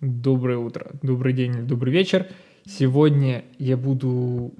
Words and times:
Доброе 0.00 0.58
утро, 0.58 0.92
добрый 1.02 1.32
день, 1.32 1.66
добрый 1.66 1.92
вечер. 1.92 2.28
Сегодня 2.64 3.44
я 3.58 3.76
буду 3.76 4.54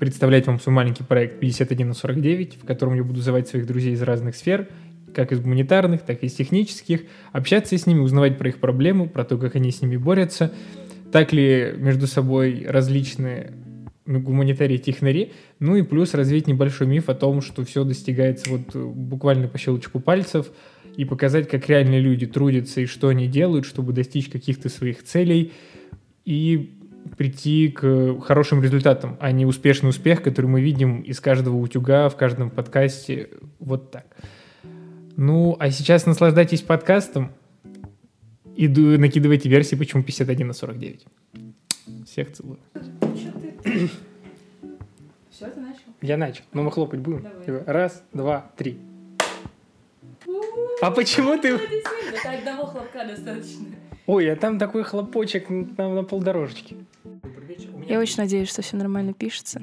представлять 0.00 0.48
вам 0.48 0.58
свой 0.58 0.74
маленький 0.74 1.04
проект 1.04 1.38
51 1.38 1.86
на 1.86 1.94
49, 1.94 2.58
в 2.60 2.66
котором 2.66 2.94
я 2.94 3.04
буду 3.04 3.20
звать 3.20 3.46
своих 3.46 3.68
друзей 3.68 3.92
из 3.92 4.02
разных 4.02 4.34
сфер, 4.34 4.66
как 5.14 5.30
из 5.30 5.38
гуманитарных, 5.38 6.02
так 6.02 6.24
и 6.24 6.26
из 6.26 6.32
технических, 6.32 7.02
общаться 7.30 7.78
с 7.78 7.86
ними, 7.86 8.00
узнавать 8.00 8.36
про 8.36 8.48
их 8.48 8.58
проблемы, 8.58 9.08
про 9.08 9.22
то, 9.22 9.38
как 9.38 9.54
они 9.54 9.70
с 9.70 9.80
ними 9.80 9.96
борются, 9.96 10.52
так 11.12 11.32
ли 11.32 11.72
между 11.76 12.08
собой 12.08 12.66
различные 12.68 13.52
гуманитарии 14.06 14.78
технари, 14.78 15.34
ну 15.60 15.76
и 15.76 15.82
плюс 15.82 16.14
развить 16.14 16.48
небольшой 16.48 16.88
миф 16.88 17.08
о 17.08 17.14
том, 17.14 17.42
что 17.42 17.64
все 17.64 17.84
достигается 17.84 18.50
вот 18.50 18.74
буквально 18.74 19.46
по 19.46 19.56
щелчку 19.56 20.00
пальцев, 20.00 20.50
и 20.96 21.04
показать, 21.04 21.48
как 21.48 21.68
реальные 21.68 22.00
люди 22.00 22.26
трудятся 22.26 22.80
и 22.80 22.86
что 22.86 23.08
они 23.08 23.26
делают, 23.26 23.66
чтобы 23.66 23.92
достичь 23.92 24.28
каких-то 24.28 24.68
своих 24.68 25.02
целей 25.02 25.52
и 26.24 26.78
прийти 27.16 27.68
к 27.68 28.20
хорошим 28.20 28.62
результатам, 28.62 29.16
а 29.20 29.30
не 29.32 29.44
успешный 29.44 29.90
успех, 29.90 30.22
который 30.22 30.46
мы 30.46 30.60
видим 30.60 31.02
из 31.02 31.20
каждого 31.20 31.56
утюга, 31.56 32.08
в 32.08 32.16
каждом 32.16 32.50
подкасте. 32.50 33.28
Вот 33.58 33.90
так. 33.90 34.06
Ну, 35.16 35.56
а 35.58 35.70
сейчас 35.70 36.06
наслаждайтесь 36.06 36.62
подкастом 36.62 37.30
и 38.56 38.68
накидывайте 38.68 39.48
версии, 39.48 39.76
почему 39.76 40.02
51 40.02 40.46
на 40.46 40.52
49. 40.52 41.06
Всех 42.06 42.32
целую. 42.32 42.58
Все, 45.30 45.50
ты 45.50 45.60
начал? 45.60 45.82
Я 46.00 46.16
начал. 46.16 46.42
Но 46.52 46.62
мы 46.62 46.70
хлопать 46.70 47.00
будем. 47.00 47.26
Давай. 47.46 47.62
Раз, 47.66 48.02
два, 48.12 48.52
три. 48.56 48.78
А 50.84 50.90
почему 50.90 51.38
ты... 51.38 51.48
Это 51.48 52.30
одного 52.38 52.66
хлопка 52.66 53.06
достаточно. 53.06 53.66
Ой, 54.06 54.30
а 54.30 54.36
там 54.36 54.58
такой 54.58 54.82
хлопочек 54.82 55.48
на, 55.48 55.88
на 55.88 56.04
полдорожечки. 56.04 56.76
Я 57.88 58.00
очень 58.00 58.16
надеюсь, 58.18 58.50
что 58.50 58.60
все 58.60 58.76
нормально 58.76 59.14
пишется. 59.14 59.62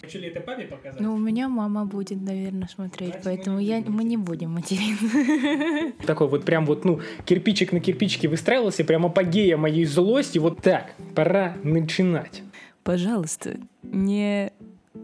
Хочу 0.00 0.20
ли 0.20 0.28
это 0.28 0.40
папе 0.40 0.66
показать? 0.66 1.00
Ну, 1.00 1.14
у 1.14 1.18
меня 1.18 1.48
мама 1.48 1.84
будет, 1.84 2.22
наверное, 2.22 2.68
смотреть, 2.68 3.14
поэтому 3.24 3.58
я, 3.58 3.82
мы 3.84 4.04
не 4.04 4.16
будем 4.16 4.52
материться. 4.52 5.92
Такой 6.06 6.28
вот 6.28 6.44
прям 6.44 6.64
вот, 6.66 6.84
ну, 6.84 7.00
кирпичик 7.24 7.72
на 7.72 7.80
кирпичике 7.80 8.28
выстраивался, 8.28 8.84
прям 8.84 9.04
апогея 9.04 9.56
моей 9.56 9.84
злости. 9.84 10.38
Вот 10.38 10.62
так, 10.62 10.94
пора 11.16 11.56
начинать. 11.64 12.42
Пожалуйста, 12.84 13.56
не 13.82 14.52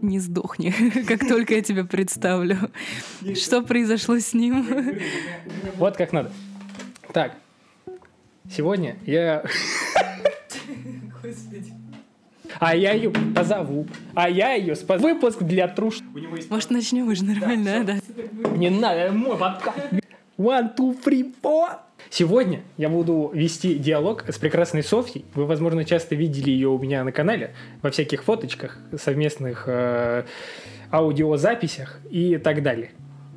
не 0.02 0.18
сдохни, 0.18 0.72
как 1.08 1.26
только 1.26 1.54
я 1.54 1.62
тебя 1.62 1.84
представлю. 1.84 2.70
Что 3.34 3.62
произошло 3.62 4.18
с 4.18 4.34
ним? 4.34 4.66
Вот 5.76 5.96
как 5.96 6.12
надо. 6.12 6.30
Так, 7.12 7.34
сегодня 8.50 8.96
я... 9.06 9.44
А 12.60 12.74
я 12.74 12.92
ее 12.92 13.10
позову. 13.10 13.86
А 14.14 14.28
я 14.28 14.54
ее 14.54 14.74
спас. 14.74 15.00
Выпуск 15.00 15.42
для 15.42 15.68
труш. 15.68 16.00
Может, 16.50 16.70
начнем 16.70 17.08
уже 17.08 17.24
нормально, 17.24 17.84
да? 17.84 17.98
Не 18.56 18.70
надо, 18.70 19.12
мой 19.12 19.36
подкаст. 19.36 19.78
One, 20.38 20.74
two, 20.76 20.96
three, 21.02 21.34
four. 21.42 21.78
Сегодня 22.10 22.62
я 22.76 22.88
буду 22.88 23.30
вести 23.34 23.74
диалог 23.78 24.24
с 24.28 24.38
прекрасной 24.38 24.82
Софьей. 24.82 25.24
Вы, 25.34 25.46
возможно, 25.46 25.84
часто 25.84 26.14
видели 26.14 26.50
ее 26.50 26.68
у 26.68 26.78
меня 26.78 27.04
на 27.04 27.12
канале 27.12 27.52
во 27.82 27.90
всяких 27.90 28.24
фоточках, 28.24 28.78
совместных 28.98 29.64
э, 29.66 30.24
аудиозаписях 30.90 32.00
и 32.10 32.38
так 32.38 32.62
далее. 32.62 32.92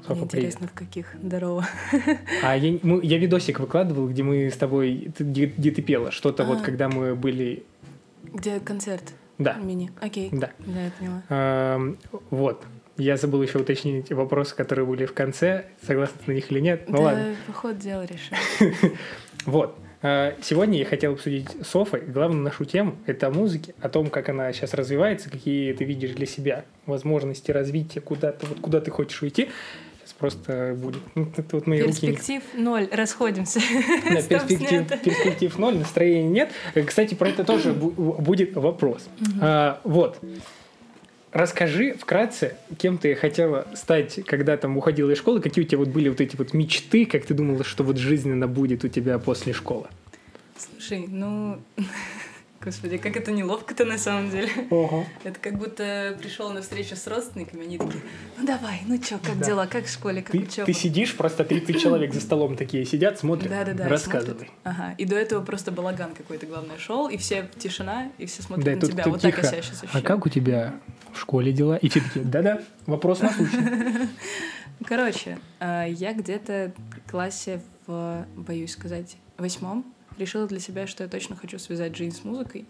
Софа, 0.07 0.23
Интересно, 0.23 0.59
привет. 0.61 0.71
в 0.71 0.73
каких? 0.73 1.15
Здорово. 1.21 1.67
А 2.43 2.57
я, 2.57 2.79
мы, 2.81 3.01
я 3.03 3.17
видосик 3.17 3.59
выкладывал, 3.59 4.07
где 4.07 4.23
мы 4.23 4.49
с 4.49 4.55
тобой, 4.57 5.11
где, 5.19 5.45
где 5.45 5.71
ты 5.71 5.81
пела, 5.81 6.11
что-то 6.11 6.43
а, 6.43 6.45
вот, 6.47 6.61
когда 6.61 6.89
мы 6.89 7.13
были... 7.13 7.63
Где 8.23 8.59
концерт? 8.59 9.03
Да. 9.37 9.53
Мини, 9.55 9.91
окей. 9.99 10.29
Да. 10.31 10.51
Да, 10.59 10.83
я 10.85 10.91
поняла. 10.97 11.23
А, 11.29 11.95
вот. 12.31 12.63
Я 12.97 13.17
забыл 13.17 13.41
еще 13.41 13.59
уточнить 13.59 14.11
вопросы, 14.11 14.55
которые 14.55 14.85
были 14.85 15.05
в 15.05 15.13
конце. 15.13 15.65
Согласны 15.85 16.17
на 16.27 16.31
них 16.33 16.51
или 16.51 16.59
нет? 16.59 16.87
Ну 16.87 16.97
да, 16.97 17.03
ладно. 17.03 17.35
по 17.47 17.53
ходу 17.53 17.79
дела 17.79 18.05
решим. 18.05 18.37
Вот. 19.45 19.75
А, 20.03 20.35
сегодня 20.41 20.79
я 20.79 20.85
хотел 20.85 21.13
обсудить 21.13 21.47
Софой 21.63 22.01
главную 22.01 22.43
нашу 22.43 22.65
тему– 22.65 22.95
это 23.05 23.27
о 23.27 23.29
музыке, 23.29 23.75
о 23.81 23.89
том, 23.89 24.09
как 24.09 24.29
она 24.29 24.51
сейчас 24.51 24.73
развивается, 24.73 25.29
какие 25.29 25.73
ты 25.73 25.83
видишь 25.83 26.11
для 26.11 26.25
себя 26.25 26.65
возможности 26.87 27.51
развития, 27.51 28.01
куда 28.01 28.31
ты, 28.31 28.45
вот 28.47 28.59
куда 28.59 28.81
ты 28.81 28.89
хочешь 28.89 29.21
уйти. 29.21 29.49
Сейчас 30.03 30.13
просто 30.13 30.75
будет. 30.75 31.01
Ну, 31.13 31.31
это 31.37 31.55
вот 31.55 31.67
мои 31.67 31.83
перспектив 31.83 32.41
руки. 32.51 32.63
ноль, 32.63 32.87
расходимся. 32.91 33.59
Да, 34.03 34.21
перспектив, 34.29 34.87
перспектив 35.03 35.59
ноль, 35.59 35.77
настроения 35.77 36.27
нет. 36.27 36.51
Кстати, 36.87 37.13
про 37.13 37.29
это 37.29 37.43
тоже 37.43 37.71
будет 37.73 38.55
вопрос. 38.55 39.07
А, 39.39 39.79
вот. 39.83 40.19
Расскажи 41.31 41.93
вкратце, 41.93 42.57
кем 42.77 42.97
ты 42.97 43.15
хотела 43.15 43.65
стать, 43.73 44.19
когда 44.25 44.57
там 44.57 44.77
уходила 44.77 45.11
из 45.11 45.17
школы, 45.17 45.39
какие 45.39 45.63
у 45.63 45.67
тебя 45.67 45.77
вот 45.77 45.87
были 45.87 46.09
вот 46.09 46.19
эти 46.19 46.35
вот 46.35 46.53
мечты, 46.53 47.05
как 47.05 47.25
ты 47.25 47.33
думала, 47.33 47.63
что 47.63 47.85
вот 47.85 47.97
жизненно 47.97 48.47
будет 48.47 48.83
у 48.83 48.89
тебя 48.89 49.17
после 49.17 49.53
школы? 49.53 49.87
Слушай, 50.57 51.05
ну, 51.07 51.61
господи, 52.63 52.97
как 52.97 53.15
это 53.17 53.31
неловко-то 53.31 53.85
на 53.85 53.97
самом 53.97 54.29
деле. 54.29 54.49
Ого. 54.69 55.05
Это 55.23 55.39
как 55.39 55.57
будто 55.57 56.17
пришел 56.21 56.51
на 56.51 56.61
встречу 56.61 56.95
с 56.95 57.07
родственниками, 57.07 57.63
они 57.63 57.77
такие, 57.77 58.01
ну 58.37 58.45
давай, 58.45 58.81
ну 58.85 58.97
чё, 58.97 59.17
как 59.23 59.39
да. 59.39 59.45
дела, 59.45 59.67
как 59.67 59.85
в 59.85 59.91
школе, 59.91 60.21
как 60.21 60.31
ты, 60.31 60.39
учеба? 60.39 60.65
Ты 60.65 60.73
сидишь, 60.73 61.15
просто 61.15 61.43
30 61.43 61.81
человек 61.81 62.13
за 62.13 62.21
столом 62.21 62.55
такие 62.55 62.85
сидят, 62.85 63.19
смотрят, 63.19 63.49
да, 63.49 63.65
да, 63.65 63.73
да, 63.73 63.87
рассказывай. 63.87 64.35
Смотрят. 64.35 64.53
Ага, 64.63 64.95
и 64.97 65.05
до 65.05 65.15
этого 65.15 65.43
просто 65.43 65.71
балаган 65.71 66.13
какой-то, 66.13 66.45
главное, 66.45 66.77
шел, 66.77 67.07
и 67.07 67.17
все 67.17 67.49
тишина, 67.57 68.11
и 68.17 68.25
все 68.25 68.43
смотрят 68.43 68.65
да, 68.65 68.71
на 68.75 68.81
тебя. 68.81 69.03
Вот 69.05 69.21
тихо. 69.21 69.37
так 69.37 69.43
я 69.43 69.49
себя 69.51 69.61
сейчас 69.61 69.83
ощущаю. 69.83 70.03
А 70.03 70.07
как 70.07 70.25
у 70.25 70.29
тебя 70.29 70.75
в 71.13 71.19
школе 71.19 71.51
дела? 71.51 71.77
И 71.77 71.89
все 71.89 72.01
такие, 72.01 72.25
да-да, 72.25 72.61
вопрос 72.85 73.21
насущный. 73.21 74.07
Короче, 74.85 75.37
э, 75.59 75.87
я 75.89 76.13
где-то 76.13 76.73
в 77.05 77.11
классе 77.11 77.61
в, 77.87 78.25
боюсь 78.35 78.71
сказать, 78.71 79.17
восьмом 79.37 79.85
решила 80.17 80.47
для 80.47 80.59
себя, 80.59 80.87
что 80.87 81.03
я 81.03 81.09
точно 81.09 81.35
хочу 81.35 81.59
связать 81.59 81.95
жизнь 81.95 82.15
с 82.15 82.23
музыкой. 82.23 82.65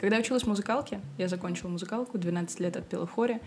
Когда 0.00 0.18
училась 0.18 0.42
в 0.42 0.46
музыкалке, 0.46 1.00
я 1.18 1.28
закончила 1.28 1.68
музыкалку, 1.68 2.18
12 2.18 2.60
лет 2.60 2.76
отпела 2.76 3.06
в 3.06 3.12
хоре, 3.12 3.40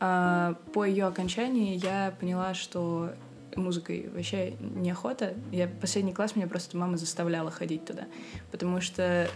а, 0.00 0.54
по 0.72 0.84
ее 0.84 1.06
окончании 1.06 1.76
я 1.76 2.14
поняла, 2.20 2.54
что 2.54 3.12
музыкой 3.56 4.08
вообще 4.14 4.54
неохота. 4.60 5.34
Я 5.50 5.66
последний 5.66 6.12
класс 6.12 6.36
меня 6.36 6.46
просто 6.46 6.76
мама 6.76 6.96
заставляла 6.96 7.50
ходить 7.50 7.84
туда, 7.84 8.06
потому 8.52 8.80
что 8.80 9.28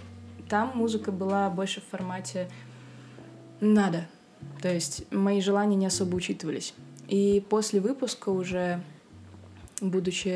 там 0.48 0.72
музыка 0.74 1.10
была 1.10 1.50
больше 1.50 1.80
в 1.80 1.84
формате 1.84 2.48
«надо», 3.60 4.06
то 4.60 4.72
есть 4.72 5.10
мои 5.12 5.40
желания 5.40 5.76
не 5.76 5.86
особо 5.86 6.14
учитывались. 6.14 6.74
И 7.08 7.44
после 7.48 7.80
выпуска 7.80 8.28
уже, 8.28 8.82
будучи 9.80 10.28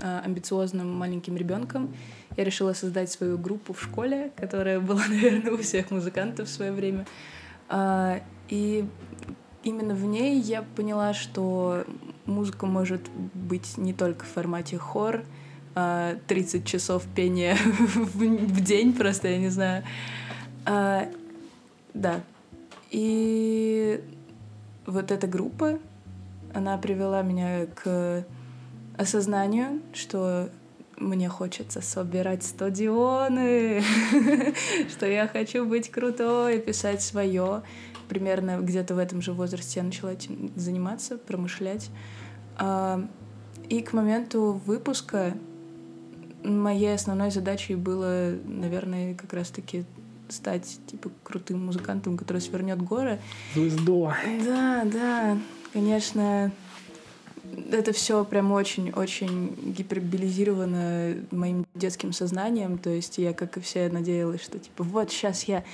э, 0.00 0.20
амбициозным 0.24 0.92
маленьким 0.92 1.36
ребенком, 1.36 1.94
я 2.38 2.44
решила 2.44 2.72
создать 2.72 3.10
свою 3.10 3.36
группу 3.36 3.72
в 3.72 3.82
школе, 3.82 4.30
которая 4.36 4.78
была, 4.80 5.02
наверное, 5.08 5.52
у 5.52 5.58
всех 5.58 5.90
музыкантов 5.90 6.48
в 6.48 6.50
свое 6.50 6.72
время. 6.72 7.04
Э, 7.68 8.20
и 8.48 8.88
именно 9.64 9.94
в 9.94 10.04
ней 10.04 10.40
я 10.40 10.62
поняла, 10.62 11.14
что 11.14 11.84
музыка 12.26 12.66
может 12.66 13.02
быть 13.34 13.76
не 13.76 13.92
только 13.92 14.24
в 14.24 14.28
формате 14.28 14.78
хор, 14.78 15.24
30 15.74 16.64
часов 16.64 17.04
пения 17.14 17.56
в 17.94 18.60
день 18.62 18.92
просто, 18.92 19.28
я 19.28 19.38
не 19.38 19.48
знаю. 19.48 19.84
А, 20.64 21.08
да, 21.94 22.20
и 22.90 24.02
вот 24.86 25.12
эта 25.12 25.26
группа, 25.28 25.78
она 26.52 26.78
привела 26.78 27.22
меня 27.22 27.66
к 27.66 28.26
осознанию, 28.96 29.80
что 29.92 30.50
мне 31.00 31.28
хочется 31.28 31.80
собирать 31.80 32.42
стадионы, 32.42 33.82
что 34.90 35.06
я 35.06 35.26
хочу 35.26 35.64
быть 35.64 35.90
крутой, 35.90 36.58
писать 36.58 37.02
свое. 37.02 37.62
Примерно 38.08 38.58
где-то 38.60 38.94
в 38.94 38.98
этом 38.98 39.20
же 39.20 39.32
возрасте 39.32 39.80
я 39.80 39.84
начала 39.84 40.12
этим 40.12 40.50
заниматься, 40.56 41.18
промышлять. 41.18 41.90
А, 42.56 43.06
и 43.68 43.82
к 43.82 43.92
моменту 43.92 44.60
выпуска 44.64 45.34
моей 46.42 46.94
основной 46.94 47.30
задачей 47.30 47.74
было, 47.74 48.34
наверное, 48.44 49.14
как 49.14 49.32
раз-таки 49.32 49.84
стать 50.28 50.78
типа 50.86 51.10
крутым 51.22 51.66
музыкантом, 51.66 52.16
который 52.16 52.40
свернет 52.40 52.80
горы. 52.82 53.18
Звезду. 53.54 54.12
Да, 54.44 54.84
да, 54.84 55.38
конечно, 55.72 56.52
это 57.70 57.92
все 57.92 58.24
прям 58.24 58.52
очень-очень 58.52 59.54
гиперболизировано 59.76 61.14
моим 61.30 61.66
детским 61.74 62.12
сознанием, 62.12 62.78
то 62.78 62.90
есть 62.90 63.18
я, 63.18 63.32
как 63.32 63.56
и 63.56 63.60
все, 63.60 63.88
надеялась, 63.88 64.42
что 64.42 64.58
типа 64.58 64.84
вот 64.84 65.10
сейчас 65.10 65.44
я 65.44 65.64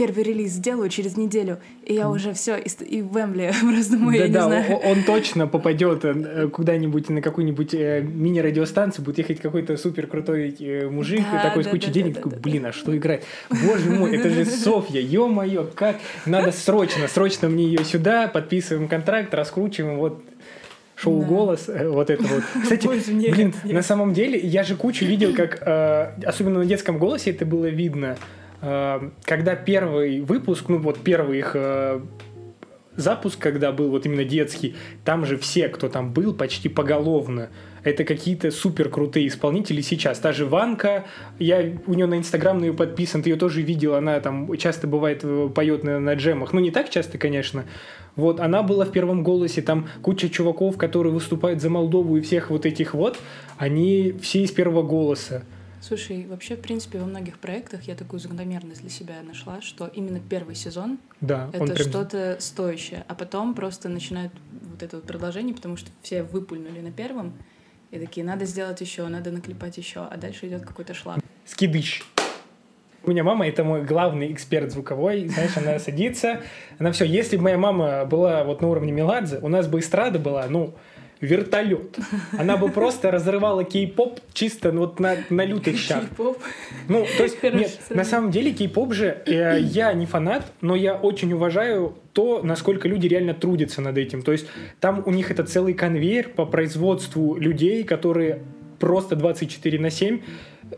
первый 0.00 0.22
релиз 0.24 0.52
сделаю 0.52 0.88
через 0.88 1.18
неделю, 1.18 1.58
и 1.84 1.92
я 1.92 2.08
уже 2.08 2.32
все, 2.32 2.56
и, 2.56 2.68
и 2.84 3.02
в 3.02 3.14
Эмбле 3.18 3.52
просто 3.60 3.98
мой, 3.98 4.16
да, 4.16 4.24
я 4.24 4.32
да, 4.32 4.40
не 4.40 4.46
знаю. 4.46 4.78
Он, 4.78 4.98
он 4.98 5.04
точно 5.04 5.46
попадет 5.46 6.04
э, 6.04 6.48
куда-нибудь 6.48 7.10
на 7.10 7.20
какую-нибудь 7.20 7.74
э, 7.74 8.00
мини-радиостанцию, 8.00 9.04
будет 9.04 9.18
ехать 9.18 9.40
какой-то 9.40 9.76
супер 9.76 10.06
крутой 10.06 10.56
э, 10.58 10.88
мужик 10.88 11.22
Да, 11.30 11.42
такой 11.42 11.64
да, 11.64 11.68
с 11.68 11.72
кучей 11.72 11.88
да, 11.88 11.92
денег, 11.92 12.14
да, 12.14 12.20
такой, 12.20 12.30
да, 12.30 12.36
да. 12.36 12.42
блин, 12.42 12.66
а 12.66 12.72
что 12.72 12.96
играть? 12.96 13.24
Боже 13.50 13.90
мой, 13.90 14.16
это 14.16 14.30
же 14.30 14.46
Софья, 14.46 15.00
ё-моё, 15.00 15.68
как 15.74 15.96
надо 16.24 16.50
срочно, 16.52 17.06
срочно 17.06 17.50
мне 17.50 17.64
ее 17.64 17.84
сюда, 17.84 18.26
подписываем 18.28 18.88
контракт, 18.88 19.34
раскручиваем, 19.34 19.98
вот 19.98 20.22
шоу 21.00 21.20
Да. 21.20 21.26
«Голос», 21.26 21.68
э, 21.68 21.88
вот 21.88 22.10
это 22.10 22.22
вот. 22.22 22.42
Кстати, 22.62 22.86
блин, 23.30 23.54
на 23.64 23.82
самом 23.82 24.12
деле, 24.12 24.38
я 24.38 24.62
же 24.62 24.76
кучу 24.76 25.04
видел, 25.04 25.34
как, 25.34 25.62
э, 25.64 26.12
особенно 26.24 26.60
на 26.60 26.66
детском 26.66 26.98
«Голосе» 26.98 27.30
это 27.30 27.46
было 27.46 27.66
видно, 27.66 28.16
э, 28.60 29.10
когда 29.24 29.56
первый 29.56 30.20
выпуск, 30.20 30.68
ну 30.68 30.78
вот 30.78 30.98
первый 30.98 31.38
их 31.38 31.56
запуск, 32.96 33.38
когда 33.38 33.72
был 33.72 33.90
вот 33.90 34.06
именно 34.06 34.24
детский, 34.24 34.76
там 35.04 35.24
же 35.24 35.38
все, 35.38 35.68
кто 35.68 35.88
там 35.88 36.12
был, 36.12 36.34
почти 36.34 36.68
поголовно. 36.68 37.48
Это 37.82 38.04
какие-то 38.04 38.50
супер 38.50 38.90
крутые 38.90 39.28
исполнители 39.28 39.80
сейчас. 39.80 40.18
Та 40.18 40.32
же 40.32 40.44
Ванка, 40.44 41.06
я 41.38 41.64
у 41.86 41.94
нее 41.94 42.06
на 42.06 42.18
Инстаграм 42.18 42.58
на 42.58 42.66
ее 42.66 42.74
подписан, 42.74 43.22
ты 43.22 43.30
ее 43.30 43.36
тоже 43.36 43.62
видел, 43.62 43.94
она 43.94 44.20
там 44.20 44.54
часто 44.58 44.86
бывает 44.86 45.24
поет 45.54 45.82
на, 45.82 45.98
на 45.98 46.14
джемах. 46.14 46.52
Ну, 46.52 46.60
не 46.60 46.70
так 46.70 46.90
часто, 46.90 47.16
конечно. 47.16 47.64
Вот, 48.16 48.40
она 48.40 48.62
была 48.62 48.84
в 48.84 48.92
первом 48.92 49.22
голосе, 49.22 49.62
там 49.62 49.88
куча 50.02 50.28
чуваков, 50.28 50.76
которые 50.76 51.12
выступают 51.12 51.60
за 51.60 51.70
Молдову 51.70 52.16
и 52.16 52.20
всех 52.20 52.50
вот 52.50 52.66
этих 52.66 52.94
вот, 52.94 53.18
они 53.58 54.14
все 54.20 54.42
из 54.42 54.50
первого 54.50 54.82
голоса. 54.82 55.42
Слушай, 55.82 56.26
вообще, 56.28 56.56
в 56.56 56.60
принципе, 56.60 56.98
во 56.98 57.06
многих 57.06 57.38
проектах 57.38 57.84
я 57.84 57.94
такую 57.94 58.20
закономерность 58.20 58.82
для 58.82 58.90
себя 58.90 59.14
нашла, 59.26 59.62
что 59.62 59.86
именно 59.86 60.20
первый 60.20 60.54
сезон 60.54 60.98
Да, 61.22 61.48
это 61.54 61.72
прям- 61.72 61.88
что-то 61.88 62.36
стоящее, 62.38 63.04
а 63.08 63.14
потом 63.14 63.54
просто 63.54 63.88
начинают 63.88 64.32
вот 64.70 64.82
это 64.82 64.96
вот 64.96 65.06
продолжение, 65.06 65.54
потому 65.54 65.78
что 65.78 65.90
все 66.02 66.22
выпульнули 66.22 66.80
на 66.80 66.92
первом, 66.92 67.32
и 67.90 67.98
такие, 67.98 68.26
надо 68.26 68.44
сделать 68.44 68.80
еще, 68.82 69.08
надо 69.08 69.30
наклепать 69.30 69.78
еще, 69.78 70.00
а 70.00 70.16
дальше 70.18 70.48
идет 70.48 70.66
какой-то 70.66 70.92
шлаг. 70.92 71.18
скидыч. 71.46 72.04
У 73.04 73.10
меня 73.10 73.24
мама 73.24 73.48
это 73.48 73.64
мой 73.64 73.82
главный 73.82 74.32
эксперт 74.32 74.72
звуковой, 74.72 75.28
знаешь, 75.28 75.56
она 75.56 75.78
садится, 75.78 76.40
она 76.78 76.92
все. 76.92 77.04
Если 77.04 77.36
бы 77.36 77.44
моя 77.44 77.58
мама 77.58 78.04
была 78.04 78.44
вот 78.44 78.60
на 78.60 78.68
уровне 78.68 78.92
Меладзе, 78.92 79.38
у 79.40 79.48
нас 79.48 79.68
бы 79.68 79.80
эстрада 79.80 80.18
была, 80.18 80.46
ну, 80.48 80.74
вертолет. 81.20 81.98
Она 82.38 82.56
бы 82.56 82.68
просто 82.70 83.10
разрывала 83.10 83.64
кей-поп 83.64 84.20
чисто 84.32 84.72
вот 84.72 85.00
на, 85.00 85.16
на 85.28 85.44
лютых 85.44 85.78
щах. 85.78 86.00
Кей-поп. 86.00 86.38
Ну, 86.88 87.06
то 87.16 87.22
есть, 87.22 87.38
Хорошее 87.40 87.62
нет, 87.62 87.78
на 87.90 88.04
самом 88.04 88.30
деле 88.30 88.52
кей-поп 88.52 88.92
же, 88.94 89.22
э, 89.26 89.58
я 89.60 89.92
не 89.92 90.06
фанат, 90.06 90.50
но 90.60 90.74
я 90.74 90.94
очень 90.94 91.32
уважаю 91.32 91.96
то, 92.12 92.40
насколько 92.42 92.88
люди 92.88 93.06
реально 93.06 93.34
трудятся 93.34 93.82
над 93.82 93.98
этим. 93.98 94.22
То 94.22 94.32
есть, 94.32 94.46
там 94.80 95.02
у 95.04 95.10
них 95.10 95.30
это 95.30 95.44
целый 95.44 95.74
конвейер 95.74 96.30
по 96.30 96.46
производству 96.46 97.36
людей, 97.36 97.84
которые 97.84 98.42
просто 98.78 99.14
24 99.14 99.78
на 99.78 99.90
7 99.90 100.20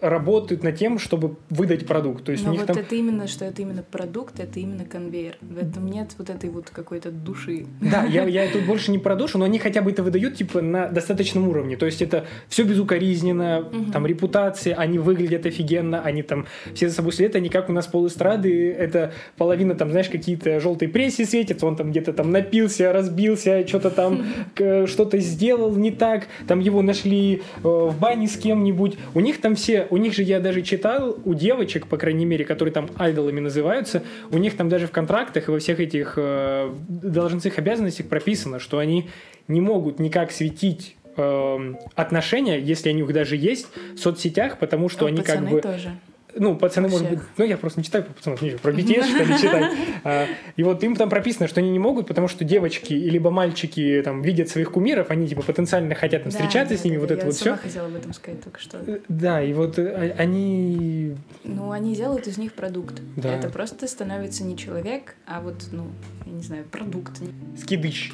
работают 0.00 0.62
над 0.62 0.76
тем, 0.76 0.98
чтобы 0.98 1.36
выдать 1.50 1.86
продукт. 1.86 2.24
То 2.24 2.32
есть, 2.32 2.44
Но 2.44 2.50
у 2.50 2.52
них 2.52 2.62
вот 2.62 2.68
там... 2.68 2.78
это 2.78 2.94
именно, 2.94 3.26
что 3.26 3.44
это 3.44 3.62
именно 3.62 3.82
продукт, 3.82 4.40
это 4.40 4.60
именно 4.60 4.84
конвейер. 4.84 5.36
В 5.40 5.58
этом 5.58 5.86
нет 5.86 6.10
вот 6.18 6.30
этой 6.30 6.50
вот 6.50 6.70
какой-то 6.70 7.10
души. 7.10 7.66
Да, 7.80 8.04
я, 8.04 8.24
я 8.24 8.48
тут 8.48 8.64
больше 8.64 8.90
не 8.90 8.98
про 8.98 9.16
душу, 9.16 9.38
но 9.38 9.44
они 9.44 9.58
хотя 9.58 9.82
бы 9.82 9.90
это 9.90 10.02
выдают 10.02 10.36
типа 10.36 10.60
на 10.60 10.88
достаточном 10.88 11.48
уровне. 11.48 11.76
То 11.76 11.86
есть 11.86 12.02
это 12.02 12.26
все 12.48 12.64
безукоризненно, 12.64 13.68
там 13.92 14.06
репутация, 14.06 14.74
они 14.74 14.98
выглядят 14.98 15.46
офигенно, 15.46 16.00
они 16.02 16.22
там 16.22 16.46
все 16.74 16.88
за 16.88 16.94
собой 16.94 17.12
следят, 17.12 17.36
они 17.36 17.48
как 17.48 17.68
у 17.68 17.72
нас 17.72 17.86
полэстрады, 17.86 18.72
это 18.72 19.12
половина 19.36 19.74
там, 19.74 19.90
знаешь, 19.90 20.08
какие-то 20.08 20.60
желтые 20.60 20.88
прессе 20.88 21.24
светятся, 21.24 21.66
он 21.66 21.76
там 21.76 21.90
где-то 21.90 22.12
там 22.12 22.30
напился, 22.30 22.92
разбился, 22.92 23.66
что-то 23.66 23.90
там 23.90 24.24
что-то 24.86 25.18
сделал 25.18 25.74
не 25.76 25.90
так, 25.90 26.28
там 26.46 26.60
его 26.60 26.82
нашли 26.82 27.36
э, 27.36 27.60
в 27.62 27.94
бане 27.98 28.28
с 28.28 28.36
кем-нибудь. 28.36 28.96
У 29.14 29.20
них 29.20 29.40
там 29.40 29.54
все, 29.54 29.81
у 29.90 29.96
них 29.96 30.14
же 30.14 30.22
я 30.22 30.40
даже 30.40 30.62
читал, 30.62 31.16
у 31.24 31.34
девочек, 31.34 31.86
по 31.86 31.96
крайней 31.96 32.24
мере, 32.24 32.44
которые 32.44 32.72
там 32.72 32.88
айдолами 32.96 33.40
называются, 33.40 34.02
у 34.30 34.38
них 34.38 34.56
там 34.56 34.68
даже 34.68 34.86
в 34.86 34.90
контрактах 34.90 35.48
и 35.48 35.50
во 35.50 35.58
всех 35.58 35.80
этих 35.80 36.14
э, 36.16 36.72
должностных 36.88 37.58
обязанностях 37.58 38.06
прописано, 38.06 38.58
что 38.58 38.78
они 38.78 39.08
не 39.48 39.60
могут 39.60 39.98
никак 39.98 40.32
светить 40.32 40.96
эм, 41.16 41.78
отношения, 41.94 42.58
если 42.58 42.90
они 42.90 43.02
у 43.02 43.06
них 43.06 43.14
даже 43.14 43.36
есть, 43.36 43.68
в 43.94 43.98
соцсетях, 43.98 44.58
потому 44.58 44.88
что 44.88 45.06
А 45.06 45.08
они 45.08 45.22
как 45.22 45.48
бы... 45.48 45.60
тоже. 45.60 45.92
Ну, 46.34 46.56
пацаны, 46.56 46.88
У 46.88 46.90
может 46.90 47.10
быть... 47.10 47.18
Ну, 47.36 47.44
я 47.44 47.56
просто 47.56 47.80
не 47.80 47.84
читаю 47.84 48.04
про 48.04 48.12
пацанов, 48.14 48.42
не, 48.42 48.50
про 48.50 48.72
BTS, 48.72 49.04
что 49.04 49.24
ли, 49.24 49.38
читать. 49.38 49.72
А, 50.04 50.26
И 50.56 50.62
вот 50.62 50.82
им 50.82 50.96
там 50.96 51.08
прописано, 51.10 51.46
что 51.48 51.60
они 51.60 51.70
не 51.70 51.78
могут, 51.78 52.06
потому 52.06 52.28
что 52.28 52.44
девочки, 52.44 52.92
и 52.92 53.10
либо 53.10 53.30
мальчики 53.30 54.02
там 54.04 54.22
видят 54.22 54.48
своих 54.48 54.72
кумиров, 54.72 55.10
они 55.10 55.28
типа 55.28 55.42
потенциально 55.42 55.94
хотят 55.94 56.22
там, 56.24 56.32
Да, 56.32 56.38
встречаться 56.38 56.74
да, 56.74 56.80
с 56.80 56.84
ними, 56.84 56.94
да, 56.94 57.00
вот 57.00 57.08
да, 57.08 57.14
это 57.14 57.22
я 57.22 57.26
вот 57.26 57.36
сама 57.36 57.56
все. 57.56 57.68
хотела 57.68 57.86
об 57.86 57.94
этом 57.94 58.12
сказать 58.12 58.42
только 58.42 58.60
что. 58.60 59.00
Да, 59.08 59.42
и 59.42 59.52
вот 59.52 59.78
э, 59.78 60.14
они... 60.18 61.16
Ну, 61.44 61.70
они 61.70 61.94
делают 61.94 62.26
из 62.26 62.38
них 62.38 62.52
продукт. 62.54 63.00
Да. 63.16 63.34
Это 63.34 63.48
просто 63.48 63.86
становится 63.86 64.44
не 64.44 64.56
человек, 64.56 65.14
а 65.26 65.40
вот, 65.40 65.68
ну, 65.72 65.86
я 66.26 66.32
не 66.32 66.42
знаю, 66.42 66.64
продукт. 66.64 67.20
скидыч. 67.58 68.12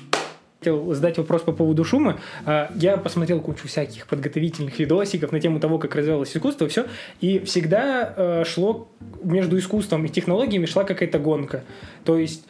Хотел 0.60 0.92
задать 0.92 1.18
вопрос 1.18 1.42
по 1.42 1.52
поводу 1.52 1.84
шума. 1.84 2.18
А, 2.44 2.70
Я 2.74 2.96
посмотрел 2.96 3.40
кучу 3.40 3.68
всяких 3.68 4.06
подготовительных 4.06 4.78
видосиков 4.78 5.30
на 5.30 5.40
тему 5.40 5.60
того, 5.60 5.78
как 5.78 5.94
развивалось 5.94 6.36
искусство, 6.36 6.66
все. 6.68 6.86
И 7.20 7.38
всегда 7.40 8.12
э, 8.16 8.44
шло 8.44 8.88
между 9.22 9.56
искусством 9.58 10.04
и 10.04 10.08
технологиями 10.08 10.66
шла 10.66 10.84
какая-то 10.84 11.20
гонка. 11.20 11.62
То 12.04 12.18
есть 12.18 12.44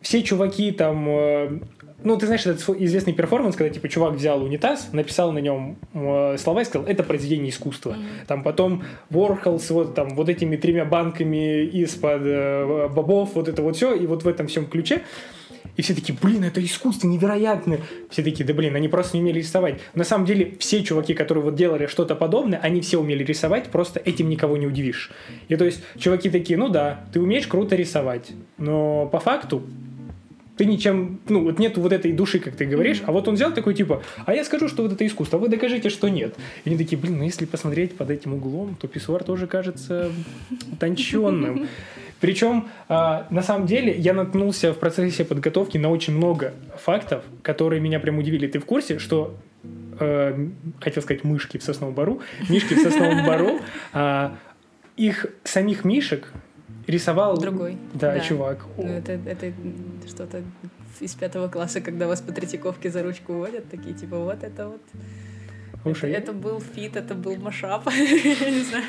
все 0.00 0.22
чуваки 0.22 0.72
там 0.72 1.06
э, 1.08 1.60
ну, 2.04 2.16
ты 2.16 2.26
знаешь, 2.26 2.44
этот 2.46 2.68
известный 2.80 3.12
перформанс, 3.12 3.56
когда, 3.56 3.72
типа, 3.72 3.88
чувак 3.88 4.14
взял 4.14 4.42
унитаз, 4.42 4.88
написал 4.92 5.32
на 5.32 5.38
нем 5.38 5.76
э, 5.94 6.36
слова 6.38 6.62
и 6.62 6.64
сказал, 6.64 6.86
это 6.86 7.02
произведение 7.02 7.50
искусства. 7.50 7.96
Там 8.26 8.42
потом 8.42 8.82
Ворхол 9.10 9.60
с 9.60 9.70
вот, 9.70 9.94
там, 9.94 10.14
вот 10.14 10.28
этими 10.28 10.56
тремя 10.56 10.84
банками 10.84 11.64
из-под 11.64 12.22
э, 12.24 12.88
бобов, 12.88 13.34
вот 13.34 13.48
это 13.48 13.62
вот 13.62 13.76
все, 13.76 13.94
и 13.94 14.06
вот 14.06 14.24
в 14.24 14.28
этом 14.28 14.46
всем 14.46 14.66
ключе. 14.66 15.02
И 15.76 15.82
все 15.82 15.94
такие, 15.94 16.16
блин, 16.20 16.44
это 16.44 16.64
искусство 16.64 17.08
невероятно. 17.08 17.78
Все 18.10 18.22
такие, 18.22 18.44
да 18.44 18.52
блин, 18.52 18.76
они 18.76 18.88
просто 18.88 19.16
не 19.16 19.22
умели 19.22 19.38
рисовать. 19.38 19.80
На 19.94 20.04
самом 20.04 20.26
деле, 20.26 20.54
все 20.58 20.82
чуваки, 20.82 21.14
которые 21.14 21.44
вот 21.44 21.54
делали 21.54 21.86
что-то 21.86 22.14
подобное, 22.14 22.58
они 22.58 22.80
все 22.80 22.98
умели 22.98 23.24
рисовать, 23.24 23.70
просто 23.70 24.00
этим 24.04 24.28
никого 24.28 24.56
не 24.56 24.66
удивишь. 24.66 25.10
И 25.48 25.56
то 25.56 25.64
есть, 25.64 25.80
чуваки 25.98 26.30
такие, 26.30 26.58
ну 26.58 26.68
да, 26.68 27.04
ты 27.12 27.20
умеешь 27.20 27.46
круто 27.46 27.76
рисовать, 27.76 28.32
но 28.58 29.06
по 29.06 29.18
факту 29.18 29.62
ты 30.56 30.66
ничем, 30.66 31.20
ну, 31.28 31.44
вот 31.44 31.58
нету 31.58 31.80
вот 31.80 31.92
этой 31.92 32.12
души, 32.12 32.38
как 32.38 32.54
ты 32.54 32.66
говоришь, 32.66 33.02
а 33.06 33.12
вот 33.12 33.26
он 33.26 33.34
взял 33.34 33.52
такой, 33.52 33.74
типа, 33.74 34.02
а 34.26 34.34
я 34.34 34.44
скажу, 34.44 34.68
что 34.68 34.82
вот 34.82 34.92
это 34.92 35.06
искусство, 35.06 35.38
а 35.38 35.42
вы 35.42 35.48
докажите, 35.48 35.88
что 35.88 36.08
нет. 36.08 36.36
И 36.64 36.68
они 36.68 36.78
такие, 36.78 36.98
блин, 36.98 37.18
ну 37.18 37.24
если 37.24 37.46
посмотреть 37.46 37.96
под 37.96 38.10
этим 38.10 38.34
углом, 38.34 38.76
то 38.78 38.86
писсуар 38.86 39.24
тоже 39.24 39.46
кажется 39.46 40.12
утонченным. 40.70 41.66
Причем, 42.22 42.68
а, 42.88 43.26
на 43.30 43.42
самом 43.42 43.66
деле, 43.66 43.92
я 43.98 44.12
наткнулся 44.12 44.72
в 44.72 44.78
процессе 44.78 45.24
подготовки 45.24 45.76
на 45.76 45.90
очень 45.90 46.16
много 46.16 46.54
фактов, 46.78 47.24
которые 47.42 47.80
меня 47.80 47.98
прям 47.98 48.16
удивили. 48.16 48.46
Ты 48.46 48.60
в 48.60 48.64
курсе, 48.64 49.00
что 49.00 49.34
э, 49.98 50.48
хотел 50.80 51.02
сказать 51.02 51.24
мышки 51.24 51.58
в 51.58 51.64
сосновом 51.64 51.96
бару, 51.96 52.20
мишки 52.48 52.74
в 52.74 52.78
сосновом 52.78 53.26
бару, 53.26 53.58
а, 53.92 54.36
их 54.96 55.26
самих 55.42 55.84
мишек 55.84 56.32
рисовал 56.86 57.36
Другой. 57.38 57.76
Да, 57.92 58.14
Да. 58.14 58.20
чувак. 58.20 58.66
Ну, 58.76 58.84
это, 58.84 59.18
это 59.26 59.52
что-то 60.06 60.42
из 61.00 61.14
пятого 61.14 61.48
класса, 61.48 61.80
когда 61.80 62.06
вас 62.06 62.20
по 62.20 62.32
Третьяковке 62.32 62.88
за 62.90 63.02
ручку 63.02 63.32
водят, 63.32 63.68
такие 63.68 63.96
типа 63.96 64.16
вот 64.16 64.44
это 64.44 64.68
вот. 64.68 64.82
Слушай, 65.82 66.12
это, 66.12 66.30
это 66.30 66.32
был 66.34 66.60
фит, 66.60 66.94
это 66.94 67.16
был 67.16 67.34
машап. 67.34 67.90
Я 67.90 68.50
не 68.50 68.62
знаю. 68.62 68.84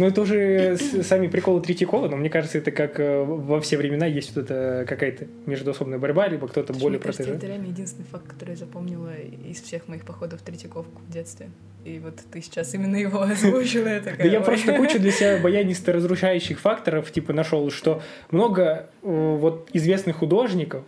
Ну, 0.00 0.06
это 0.06 0.22
уже 0.22 0.78
сами 0.78 1.26
приколы 1.26 1.60
Третьякова, 1.60 2.08
но 2.08 2.16
мне 2.16 2.30
кажется, 2.30 2.56
это 2.56 2.70
как 2.70 2.98
э, 2.98 3.22
во 3.22 3.60
все 3.60 3.76
времена 3.76 4.06
есть 4.06 4.34
вот 4.34 4.44
это 4.44 4.86
какая-то 4.88 5.26
междуособная 5.44 5.98
борьба, 5.98 6.26
либо 6.26 6.48
кто-то 6.48 6.72
более 6.72 6.98
протеже. 6.98 7.34
это 7.34 7.46
реально 7.46 7.66
единственный 7.66 8.06
факт, 8.10 8.26
который 8.26 8.52
я 8.52 8.56
запомнила 8.56 9.12
из 9.14 9.60
всех 9.60 9.88
моих 9.88 10.06
походов 10.06 10.40
в 10.40 10.42
Третьяковку 10.42 11.02
в 11.06 11.12
детстве. 11.12 11.50
И 11.84 11.98
вот 11.98 12.14
ты 12.32 12.40
сейчас 12.40 12.72
именно 12.72 12.96
его 12.96 13.20
озвучила. 13.30 14.00
Да 14.00 14.24
я 14.24 14.40
просто 14.40 14.74
кучу 14.74 14.98
для 14.98 15.10
себя 15.10 15.38
баянисто 15.42 15.92
разрушающих 15.92 16.60
факторов 16.60 17.12
типа 17.12 17.34
нашел, 17.34 17.70
что 17.70 18.00
много 18.30 18.88
э, 19.02 19.36
вот 19.38 19.68
известных 19.74 20.16
художников, 20.16 20.82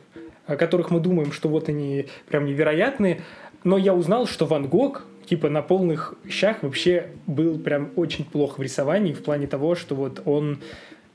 о 0.47 0.57
которых 0.57 0.91
мы 0.91 1.01
думаем, 1.01 1.33
что 1.33 1.51
вот 1.51 1.69
они 1.69 2.07
прям 2.31 2.47
невероятные, 2.47 3.21
но 3.63 3.77
я 3.77 3.95
узнал, 3.95 4.27
что 4.27 4.47
Ван 4.47 4.69
Гог 4.69 5.05
типа 5.27 5.49
на 5.49 5.63
полных 5.63 6.15
щах 6.29 6.63
вообще 6.63 7.09
был 7.27 7.59
прям 7.59 7.91
очень 7.97 8.25
плохо 8.25 8.59
в 8.59 8.63
рисовании 8.63 9.13
в 9.13 9.23
плане 9.23 9.47
того, 9.47 9.75
что 9.75 9.95
вот 9.95 10.23
он 10.25 10.59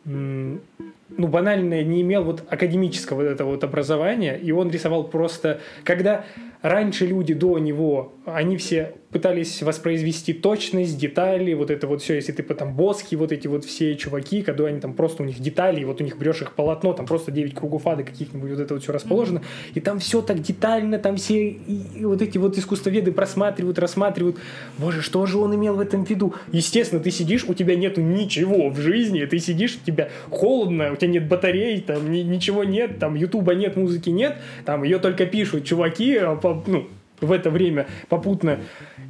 ну, 0.06 1.28
банально 1.28 1.84
не 1.84 2.02
имел 2.02 2.24
вот 2.24 2.44
академического 2.50 3.18
вот 3.18 3.28
этого 3.28 3.52
вот 3.52 3.64
образования, 3.64 4.38
и 4.38 4.52
он 4.52 4.70
рисовал 4.70 5.06
просто... 5.06 5.60
Когда 5.84 6.26
раньше 6.62 7.06
люди 7.06 7.34
до 7.34 7.58
него, 7.60 8.14
они 8.26 8.58
все 8.58 8.94
пытались 9.12 9.62
воспроизвести 9.62 10.34
точность, 10.34 10.98
детали, 10.98 11.54
вот 11.54 11.72
это 11.72 11.88
вот 11.88 12.02
все, 12.02 12.16
если 12.16 12.34
ты 12.34 12.44
там 12.44 12.76
боски, 12.76 13.16
вот 13.16 13.32
эти 13.32 13.48
вот 13.48 13.64
все 13.64 13.96
чуваки, 13.96 14.42
когда 14.42 14.66
они 14.66 14.82
там 14.82 14.94
просто 14.94 15.24
у 15.24 15.26
них 15.26 15.40
детали, 15.40 15.82
и 15.82 15.86
вот 15.86 16.02
у 16.02 16.04
них 16.04 16.18
берешь 16.18 16.42
их 16.42 16.54
полотно, 16.54 16.94
там 16.94 17.06
просто 17.06 17.32
9 17.32 17.54
кругов 17.54 17.88
ада 17.88 18.04
каких-нибудь, 18.04 18.52
вот 18.52 18.60
это 18.60 18.74
вот 18.74 18.84
все 18.84 18.92
расположено, 18.92 19.40
mm-hmm. 19.40 19.72
и 19.76 19.80
там 19.80 20.00
все 20.00 20.22
так 20.22 20.42
детально, 20.42 21.00
там 21.00 21.16
все 21.16 21.50
и, 21.50 22.00
и 22.00 22.06
вот 22.06 22.22
эти 22.22 22.38
вот 22.38 22.58
искусствоведы 22.58 23.14
просматривают, 23.14 23.80
рассматривают, 23.80 24.38
боже, 24.78 25.02
что 25.02 25.26
же 25.26 25.38
он 25.38 25.56
имел 25.56 25.76
в 25.76 25.80
этом 25.80 26.04
виду? 26.04 26.34
Естественно, 26.52 27.02
ты 27.02 27.12
сидишь, 27.12 27.46
у 27.46 27.54
тебя 27.54 27.76
нету 27.76 28.02
ничего 28.02 28.70
в 28.70 28.80
жизни, 28.80 29.24
ты 29.26 29.40
сидишь, 29.40 29.78
у 29.82 29.86
тебя 29.86 30.10
холодно, 30.30 30.92
у 30.92 30.96
тебя 30.98 31.12
нет 31.12 31.28
батарей, 31.28 31.80
там 31.80 32.12
ни, 32.12 32.20
ничего 32.20 32.66
нет, 32.66 33.00
там 33.00 33.16
ютуба 33.16 33.56
нет, 33.56 33.78
музыки 33.78 34.10
нет, 34.10 34.36
там 34.66 34.84
ее 34.84 35.00
только 35.00 35.26
пишут 35.26 35.64
чуваки, 35.64 36.18
а 36.18 36.38
ну, 36.68 36.88
в 37.22 37.32
это 37.32 37.50
время 37.50 37.88
попутно. 38.10 38.60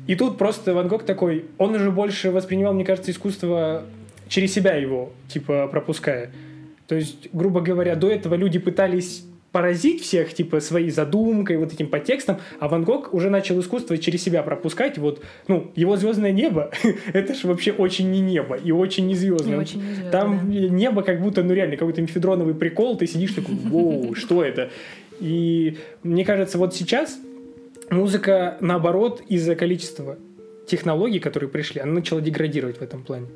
И 0.07 0.15
тут 0.15 0.37
просто 0.37 0.73
Ван 0.73 0.87
Гог 0.87 1.03
такой, 1.03 1.45
он 1.57 1.75
уже 1.75 1.91
больше 1.91 2.31
воспринимал, 2.31 2.73
мне 2.73 2.85
кажется, 2.85 3.11
искусство 3.11 3.83
через 4.27 4.53
себя 4.53 4.75
его, 4.75 5.11
типа, 5.27 5.67
пропуская. 5.67 6.31
То 6.87 6.95
есть, 6.95 7.29
грубо 7.33 7.61
говоря, 7.61 7.95
до 7.95 8.09
этого 8.09 8.35
люди 8.35 8.59
пытались 8.59 9.23
поразить 9.51 10.01
всех, 10.01 10.33
типа, 10.33 10.59
своей 10.59 10.91
задумкой, 10.91 11.57
вот 11.57 11.73
этим 11.73 11.87
подтекстом, 11.87 12.37
а 12.59 12.67
Ван 12.67 12.83
Гог 12.83 13.13
уже 13.13 13.29
начал 13.29 13.59
искусство 13.59 13.97
через 13.97 14.21
себя 14.21 14.43
пропускать, 14.43 14.97
вот, 14.97 15.23
ну, 15.47 15.71
его 15.75 15.95
звездное 15.95 16.31
небо, 16.31 16.71
это 17.13 17.33
же 17.33 17.47
вообще 17.47 17.71
очень 17.71 18.11
не 18.11 18.19
небо 18.19 18.55
и 18.55 18.71
очень 18.71 19.07
не 19.07 19.15
звездное. 19.15 19.57
очень 19.57 19.79
не 19.79 19.93
звездное, 19.93 20.11
Там 20.11 20.51
да. 20.51 20.59
небо 20.59 21.01
как 21.01 21.21
будто, 21.21 21.43
ну, 21.43 21.53
реально, 21.53 21.77
какой-то 21.77 22.01
мифедроновый 22.01 22.55
прикол, 22.55 22.97
ты 22.97 23.07
сидишь 23.07 23.33
такой, 23.33 23.55
воу, 23.55 24.15
что 24.15 24.43
это? 24.43 24.69
И 25.19 25.77
мне 26.03 26.23
кажется, 26.23 26.57
вот 26.57 26.75
сейчас 26.75 27.17
музыка, 27.89 28.57
наоборот, 28.61 29.21
из-за 29.27 29.55
количества 29.55 30.17
технологий, 30.67 31.19
которые 31.19 31.49
пришли, 31.49 31.81
она 31.81 31.93
начала 31.93 32.21
деградировать 32.21 32.77
в 32.77 32.81
этом 32.81 33.03
плане. 33.03 33.27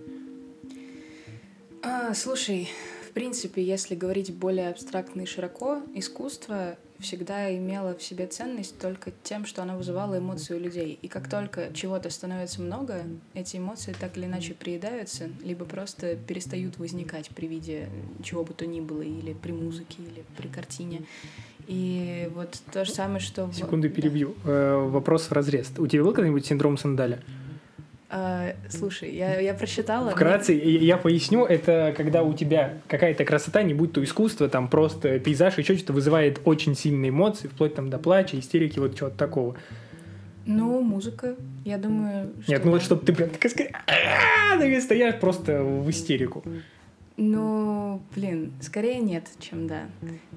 А, 1.84 2.14
слушай, 2.14 2.70
в 3.10 3.14
принципе, 3.14 3.64
если 3.64 3.96
говорить 3.96 4.34
более 4.34 4.70
абстрактно 4.70 5.22
и 5.22 5.26
широко, 5.26 5.82
искусство 5.96 6.78
всегда 7.02 7.56
имело 7.56 7.96
в 7.96 8.02
себе 8.02 8.28
ценность 8.28 8.80
только 8.80 9.12
тем, 9.24 9.46
что 9.46 9.62
оно 9.64 9.78
вызывало 9.78 10.18
эмоции 10.18 10.56
у 10.56 10.60
людей. 10.60 10.98
И 11.02 11.08
как 11.08 11.30
только 11.30 11.74
чего-то 11.74 12.10
становится 12.10 12.62
много, 12.62 13.04
эти 13.34 13.58
эмоции 13.58 13.94
так 14.00 14.18
или 14.18 14.26
иначе 14.26 14.54
приедаются, 14.54 15.30
либо 15.44 15.66
просто 15.66 16.16
перестают 16.16 16.78
возникать 16.78 17.30
при 17.30 17.48
виде 17.48 17.90
чего 18.24 18.44
бы 18.44 18.54
то 18.54 18.66
ни 18.66 18.80
было, 18.80 19.02
или 19.02 19.34
при 19.34 19.52
музыке, 19.52 19.98
или 20.00 20.24
при 20.38 20.48
картине. 20.48 21.02
И 21.68 22.30
вот 22.34 22.60
то 22.72 22.86
же 22.86 22.92
самое, 22.92 23.20
что... 23.20 23.52
Секунду 23.54 23.90
перебью. 23.90 24.36
Да. 24.44 24.78
Вопрос 24.78 25.28
в 25.28 25.32
разрез. 25.32 25.72
У 25.78 25.88
тебя 25.88 26.04
был 26.04 26.14
когда-нибудь 26.14 26.46
синдром 26.46 26.78
Сандаля? 26.78 27.20
А, 28.14 28.56
слушай, 28.68 29.10
я, 29.16 29.40
я 29.40 29.54
прочитала. 29.54 30.12
Вкратце, 30.12 30.52
но... 30.54 30.60
я 30.60 30.98
поясню, 30.98 31.46
это 31.46 31.94
когда 31.96 32.24
у 32.24 32.34
тебя 32.34 32.74
какая-то 32.90 33.24
красота, 33.24 33.64
не 33.64 33.74
будь 33.74 33.94
то 33.94 34.04
искусство, 34.04 34.50
там 34.50 34.68
просто 34.68 35.18
пейзаж, 35.18 35.58
еще 35.58 35.78
что-то 35.78 35.94
вызывает 35.94 36.42
очень 36.44 36.76
сильные 36.76 37.08
эмоции, 37.08 37.48
вплоть 37.48 37.74
там 37.74 37.90
до 37.90 38.00
плача, 38.00 38.38
истерики, 38.38 38.80
вот 38.80 38.98
чего-то 38.98 39.16
такого. 39.16 39.56
Ну, 40.46 40.82
музыка, 40.82 41.36
я 41.64 41.78
думаю. 41.78 42.34
Нет, 42.50 42.66
ну 42.66 42.72
вот 42.72 42.82
чтобы 42.82 43.06
ты 43.06 43.14
прям 43.14 43.30
такая 43.30 43.50
стоишь 44.82 45.16
просто 45.22 45.64
в 45.64 45.90
истерику. 45.90 46.44
Ну, 47.18 48.02
блин, 48.16 48.54
скорее 48.62 49.00
нет, 49.00 49.28
чем 49.40 49.68
да. 49.68 49.84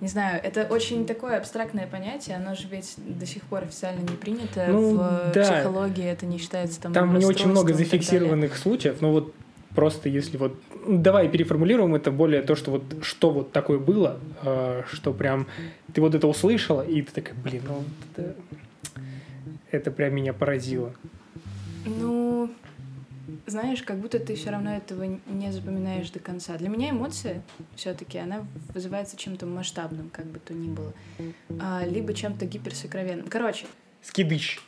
Не 0.01 0.09
знаю, 0.09 0.41
это 0.43 0.65
очень 0.65 1.07
такое 1.07 1.39
абстрактное 1.39 1.87
понятие, 1.87 2.37
оно 2.37 2.55
же 2.55 2.69
ведь 2.69 2.95
до 2.99 3.27
сих 3.27 3.43
пор 3.45 3.63
официально 3.63 4.01
не 4.01 4.17
принято. 4.17 4.67
Ну, 4.69 4.97
в 4.97 5.33
да. 5.33 5.43
психологии 5.43 6.05
это 6.05 6.27
не 6.27 6.39
считается 6.39 6.81
там 6.81 6.93
Там 6.93 7.19
не 7.19 7.25
очень 7.25 7.49
много 7.49 7.73
зафиксированных 7.73 8.57
случаев, 8.57 9.01
но 9.01 9.13
вот 9.13 9.35
просто 9.75 10.09
если 10.09 10.37
вот 10.37 10.55
ну, 10.87 10.99
давай 10.99 11.29
переформулируем 11.29 11.95
это 11.95 12.11
более 12.11 12.43
то, 12.43 12.55
что 12.55 12.73
вот 12.73 12.83
что 13.03 13.31
вот 13.31 13.53
такое 13.53 13.79
было, 13.79 14.19
э, 14.43 14.83
что 14.93 15.13
прям 15.13 15.47
ты 15.93 16.01
вот 16.01 16.15
это 16.15 16.27
услышала 16.27 16.83
и 16.83 17.03
ты 17.03 17.13
такая, 17.13 17.35
блин, 17.35 17.63
ну 17.67 17.85
это, 18.13 18.35
это 19.71 19.91
прям 19.91 20.15
меня 20.15 20.33
поразило. 20.33 20.93
Ну, 21.87 22.51
знаешь, 23.47 23.83
как 23.83 23.99
будто 23.99 24.19
ты 24.19 24.35
все 24.35 24.51
равно 24.51 24.75
этого 24.77 25.05
не 25.05 25.53
запоминаешь 25.53 26.11
до 26.11 26.19
конца. 26.19 26.57
Для 26.57 26.69
меня 26.69 26.91
эмоция 26.91 27.43
все-таки 27.75 28.19
она 28.19 28.47
вызывается 28.73 29.17
чем-то 29.17 29.47
масштабным, 29.47 30.11
как 30.11 30.27
бы 30.27 30.39
то 30.39 30.55
ни 30.55 30.69
было, 30.69 30.93
а, 31.61 31.85
либо 31.87 32.15
чем-то 32.15 32.47
гиперсокровенным. 32.47 33.27
Короче. 33.29 33.67
Скидыч. 34.03 34.61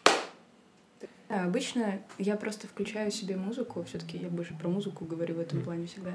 Да, 1.29 1.45
обычно 1.45 2.01
я 2.19 2.37
просто 2.37 2.69
включаю 2.69 3.11
себе 3.11 3.37
музыку, 3.37 3.85
все-таки 3.85 4.17
я 4.17 4.29
больше 4.29 4.55
про 4.55 4.69
музыку 4.69 5.05
говорю 5.05 5.35
в 5.35 5.41
этом 5.41 5.63
плане 5.63 5.87
всегда, 5.87 6.15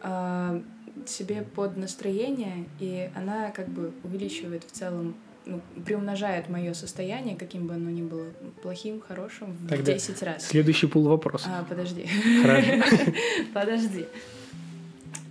а, 0.00 0.62
себе 1.06 1.42
под 1.42 1.76
настроение, 1.76 2.66
и 2.80 3.10
она 3.14 3.50
как 3.50 3.68
бы 3.68 3.92
увеличивает 4.02 4.64
в 4.64 4.72
целом 4.72 5.14
ну, 5.48 5.60
приумножает 5.84 6.48
мое 6.48 6.74
состояние, 6.74 7.36
каким 7.36 7.66
бы 7.66 7.74
оно 7.74 7.90
ни 7.90 8.02
было, 8.02 8.26
плохим, 8.62 9.00
хорошим, 9.00 9.52
в 9.52 9.68
Тогда 9.68 9.94
10 9.94 10.22
раз. 10.22 10.46
Следующий 10.46 10.86
пул 10.86 11.08
вопросов. 11.08 11.50
А, 11.50 11.64
подожди. 11.64 12.06
Подожди. 13.54 14.06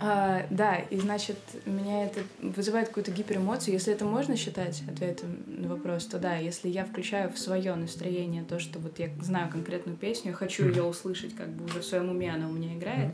А, 0.00 0.46
да, 0.50 0.76
и 0.76 0.98
значит, 0.98 1.36
меня 1.66 2.04
это 2.04 2.20
вызывает 2.40 2.88
какую-то 2.88 3.10
гиперэмоцию. 3.10 3.74
Если 3.74 3.92
это 3.92 4.04
можно 4.04 4.36
считать 4.36 4.82
ответом 4.88 5.38
на 5.46 5.68
вопрос, 5.68 6.06
то 6.06 6.18
да, 6.18 6.36
если 6.36 6.68
я 6.68 6.84
включаю 6.84 7.32
в 7.32 7.38
свое 7.38 7.74
настроение 7.74 8.44
то, 8.44 8.58
что 8.58 8.78
вот 8.78 8.98
я 8.98 9.10
знаю 9.20 9.50
конкретную 9.50 9.96
песню, 9.96 10.32
хочу 10.34 10.68
ее 10.68 10.84
услышать, 10.84 11.34
как 11.34 11.48
бы 11.48 11.64
уже 11.64 11.80
в 11.80 11.84
своем 11.84 12.10
уме 12.10 12.32
она 12.32 12.48
у 12.48 12.52
меня 12.52 12.74
играет, 12.76 13.12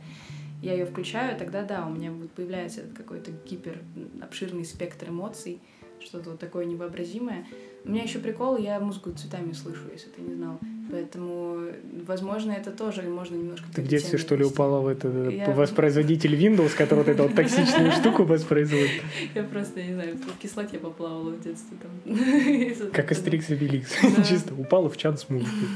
я 0.62 0.72
ее 0.72 0.86
включаю, 0.86 1.38
тогда 1.38 1.62
да, 1.62 1.86
у 1.86 1.90
меня 1.90 2.10
вот 2.10 2.30
появляется 2.32 2.82
какой-то 2.96 3.30
гипер 3.46 3.82
обширный 4.22 4.64
спектр 4.64 5.10
эмоций, 5.10 5.60
что-то 6.04 6.30
вот 6.30 6.38
такое 6.38 6.64
невообразимое. 6.64 7.46
У 7.84 7.90
меня 7.90 8.02
еще 8.02 8.18
прикол, 8.18 8.56
я 8.56 8.80
музыку 8.80 9.10
цветами 9.12 9.52
слышу, 9.52 9.82
если 9.92 10.08
ты 10.08 10.22
не 10.22 10.34
знал. 10.34 10.58
Поэтому, 10.90 11.68
возможно, 12.06 12.52
это 12.52 12.70
тоже 12.70 13.02
можно 13.02 13.34
немножко... 13.36 13.66
Ты 13.74 13.82
в 13.82 13.88
детстве, 13.88 14.18
что 14.18 14.36
ли, 14.36 14.44
упала 14.44 14.80
в 14.80 14.86
это 14.86 15.08
я... 15.08 15.50
воспроизводитель 15.50 16.34
Windows, 16.34 16.74
который 16.76 17.00
вот 17.00 17.08
эту 17.08 17.24
вот 17.24 17.34
токсичную 17.34 17.92
штуку 18.00 18.24
воспроизводит? 18.24 19.02
Я 19.34 19.42
просто, 19.44 19.82
не 19.82 19.94
знаю, 19.94 20.16
в 20.16 20.38
кислоте 20.38 20.78
поплавала 20.78 21.30
в 21.30 21.42
детстве 21.42 21.76
там. 21.82 22.90
Как 22.92 23.10
Астерикс 23.10 23.50
и 23.50 23.54
Беликс. 23.54 23.90
Чисто 24.28 24.54
упала 24.54 24.88
в 24.88 24.96
чан 24.96 25.18
с 25.18 25.28
музыкой. 25.28 25.68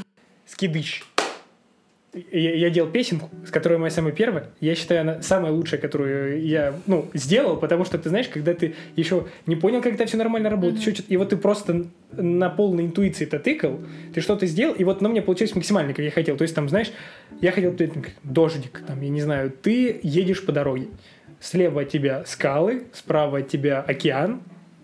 Скидыч 0.46 1.04
я, 2.14 2.54
я 2.54 2.70
делал 2.70 2.90
песенку, 2.90 3.28
с 3.46 3.50
которой 3.50 3.78
моя 3.78 3.90
самая 3.90 4.12
первая. 4.12 4.46
Я 4.60 4.74
считаю, 4.74 5.02
она 5.02 5.22
самая 5.22 5.52
лучшая, 5.52 5.80
которую 5.80 6.42
я, 6.42 6.74
ну, 6.86 7.08
сделал, 7.12 7.56
потому 7.56 7.84
что 7.84 7.98
ты 7.98 8.08
знаешь, 8.08 8.28
когда 8.28 8.54
ты 8.54 8.74
еще 8.96 9.26
не 9.46 9.56
понял, 9.56 9.82
как 9.82 9.94
это 9.94 10.06
все 10.06 10.16
нормально 10.16 10.48
работает, 10.48 10.80
mm-hmm. 10.80 11.04
и 11.08 11.16
вот 11.16 11.30
ты 11.30 11.36
просто 11.36 11.86
на 12.12 12.48
полной 12.48 12.86
интуиции 12.86 13.26
это 13.26 13.38
тыкал, 13.38 13.80
ты 14.14 14.20
что-то 14.20 14.46
сделал, 14.46 14.74
и 14.74 14.84
вот 14.84 15.02
на 15.02 15.08
мне 15.08 15.20
получилось 15.20 15.54
максимально, 15.54 15.92
как 15.92 16.04
я 16.04 16.10
хотел. 16.10 16.36
То 16.36 16.42
есть 16.42 16.54
там, 16.54 16.68
знаешь, 16.68 16.90
я 17.40 17.52
хотел 17.52 17.76
дождик, 18.24 18.82
там, 18.86 19.00
я 19.02 19.08
не 19.10 19.20
знаю, 19.20 19.50
ты 19.50 20.00
едешь 20.02 20.44
по 20.44 20.52
дороге, 20.52 20.88
слева 21.40 21.82
от 21.82 21.90
тебя 21.90 22.24
скалы, 22.24 22.84
справа 22.92 23.38
от 23.38 23.48
тебя 23.48 23.80
океан, 23.80 24.40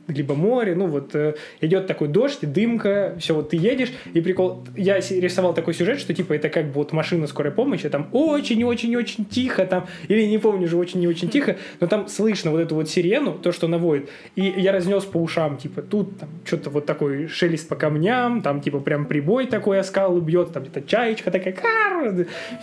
либо 0.08 0.34
море, 0.34 0.74
ну 0.74 0.86
вот 0.86 1.14
э, 1.14 1.34
идет 1.60 1.86
такой 1.86 2.08
дождь, 2.08 2.40
дымка, 2.42 3.16
все, 3.18 3.34
вот 3.34 3.50
ты 3.50 3.56
едешь, 3.56 3.92
и 4.12 4.20
прикол, 4.20 4.64
я 4.76 4.98
рисовал 4.98 5.54
такой 5.54 5.74
сюжет, 5.74 5.98
что 5.98 6.12
типа 6.12 6.34
это 6.34 6.48
как 6.48 6.66
бы 6.66 6.72
вот 6.74 6.92
машина 6.92 7.26
скорой 7.26 7.52
помощи, 7.52 7.88
там 7.88 8.08
очень-очень-очень 8.12 9.24
тихо, 9.24 9.64
там, 9.66 9.86
или 10.08 10.22
не 10.26 10.38
помню 10.38 10.68
же, 10.68 10.76
очень 10.76 11.00
не 11.00 11.08
очень 11.08 11.28
тихо, 11.28 11.56
но 11.80 11.86
там 11.86 12.08
слышно 12.08 12.50
вот 12.50 12.60
эту 12.60 12.74
вот 12.74 12.88
сирену, 12.90 13.32
то, 13.34 13.52
что 13.52 13.68
наводит, 13.68 14.10
и 14.36 14.42
я 14.42 14.72
разнес 14.72 15.04
по 15.04 15.18
ушам, 15.18 15.56
типа, 15.56 15.82
тут 15.82 16.18
там 16.18 16.28
что-то 16.44 16.70
вот 16.70 16.86
такой 16.86 17.28
шелест 17.28 17.68
по 17.68 17.76
камням, 17.76 18.42
там 18.42 18.60
типа 18.60 18.80
прям 18.80 19.06
прибой 19.06 19.46
такой 19.46 19.80
о 19.80 19.84
скалу 19.84 20.20
бьет, 20.20 20.52
там 20.52 20.64
где-то 20.64 20.82
чаечка 20.82 21.30
такая 21.30 21.54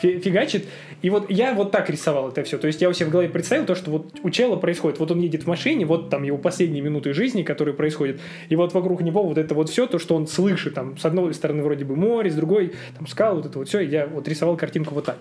фигачит, 0.01 0.65
и 1.01 1.09
вот 1.09 1.29
я 1.29 1.53
вот 1.53 1.71
так 1.71 1.89
рисовал 1.89 2.29
это 2.29 2.43
все, 2.43 2.57
то 2.57 2.67
есть 2.67 2.81
я 2.81 2.89
у 2.89 2.93
себя 2.93 3.07
в 3.07 3.09
голове 3.09 3.29
представил 3.29 3.65
то, 3.65 3.75
что 3.75 3.91
вот 3.91 4.19
у 4.23 4.29
чела 4.29 4.57
происходит, 4.57 4.99
вот 4.99 5.11
он 5.11 5.19
едет 5.19 5.43
в 5.43 5.47
машине, 5.47 5.85
вот 5.85 6.09
там 6.09 6.23
его 6.23 6.37
последние 6.37 6.81
минуты 6.81 7.13
жизни, 7.13 7.30
жизни, 7.31 7.43
которые 7.43 7.73
происходят. 7.73 8.19
И 8.49 8.55
вот 8.55 8.73
вокруг 8.73 9.01
него 9.01 9.23
вот 9.23 9.37
это 9.37 9.55
вот 9.55 9.69
все, 9.69 9.87
то, 9.87 9.99
что 9.99 10.15
он 10.15 10.27
слышит, 10.27 10.73
там, 10.73 10.97
с 10.97 11.05
одной 11.05 11.33
стороны 11.33 11.63
вроде 11.63 11.85
бы 11.85 11.95
море, 11.95 12.29
с 12.29 12.35
другой 12.35 12.73
там 12.97 13.07
скалы, 13.07 13.37
вот 13.37 13.45
это 13.45 13.59
вот 13.59 13.67
все, 13.67 13.79
я 13.79 14.07
вот 14.07 14.27
рисовал 14.27 14.57
картинку 14.57 14.93
вот 14.93 15.05
так. 15.05 15.19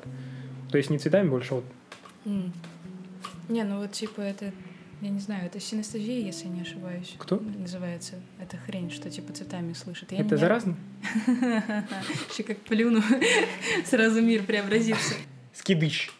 То 0.70 0.78
есть 0.78 0.90
не 0.90 0.98
цветами 0.98 1.28
больше, 1.28 1.54
вот. 1.54 1.64
Mm. 2.24 2.50
Не, 3.48 3.64
ну 3.64 3.78
вот 3.78 3.92
типа 3.92 4.20
это, 4.20 4.52
я 5.00 5.08
не 5.08 5.20
знаю, 5.20 5.46
это 5.46 5.60
синестезия, 5.60 6.24
если 6.24 6.48
не 6.48 6.62
ошибаюсь. 6.62 7.14
Кто? 7.18 7.40
Называется. 7.58 8.14
Это 8.40 8.56
хрень, 8.56 8.90
что 8.90 9.10
типа 9.10 9.32
цветами 9.32 9.72
слышит. 9.72 10.12
Я 10.12 10.20
это 10.20 10.34
не... 10.34 10.40
заразно? 10.40 10.76
Еще 12.32 12.42
как 12.42 12.58
плюну, 12.58 13.02
сразу 13.84 14.20
мир 14.20 14.42
преобразится. 14.42 15.14
Скидыч. 15.52 16.10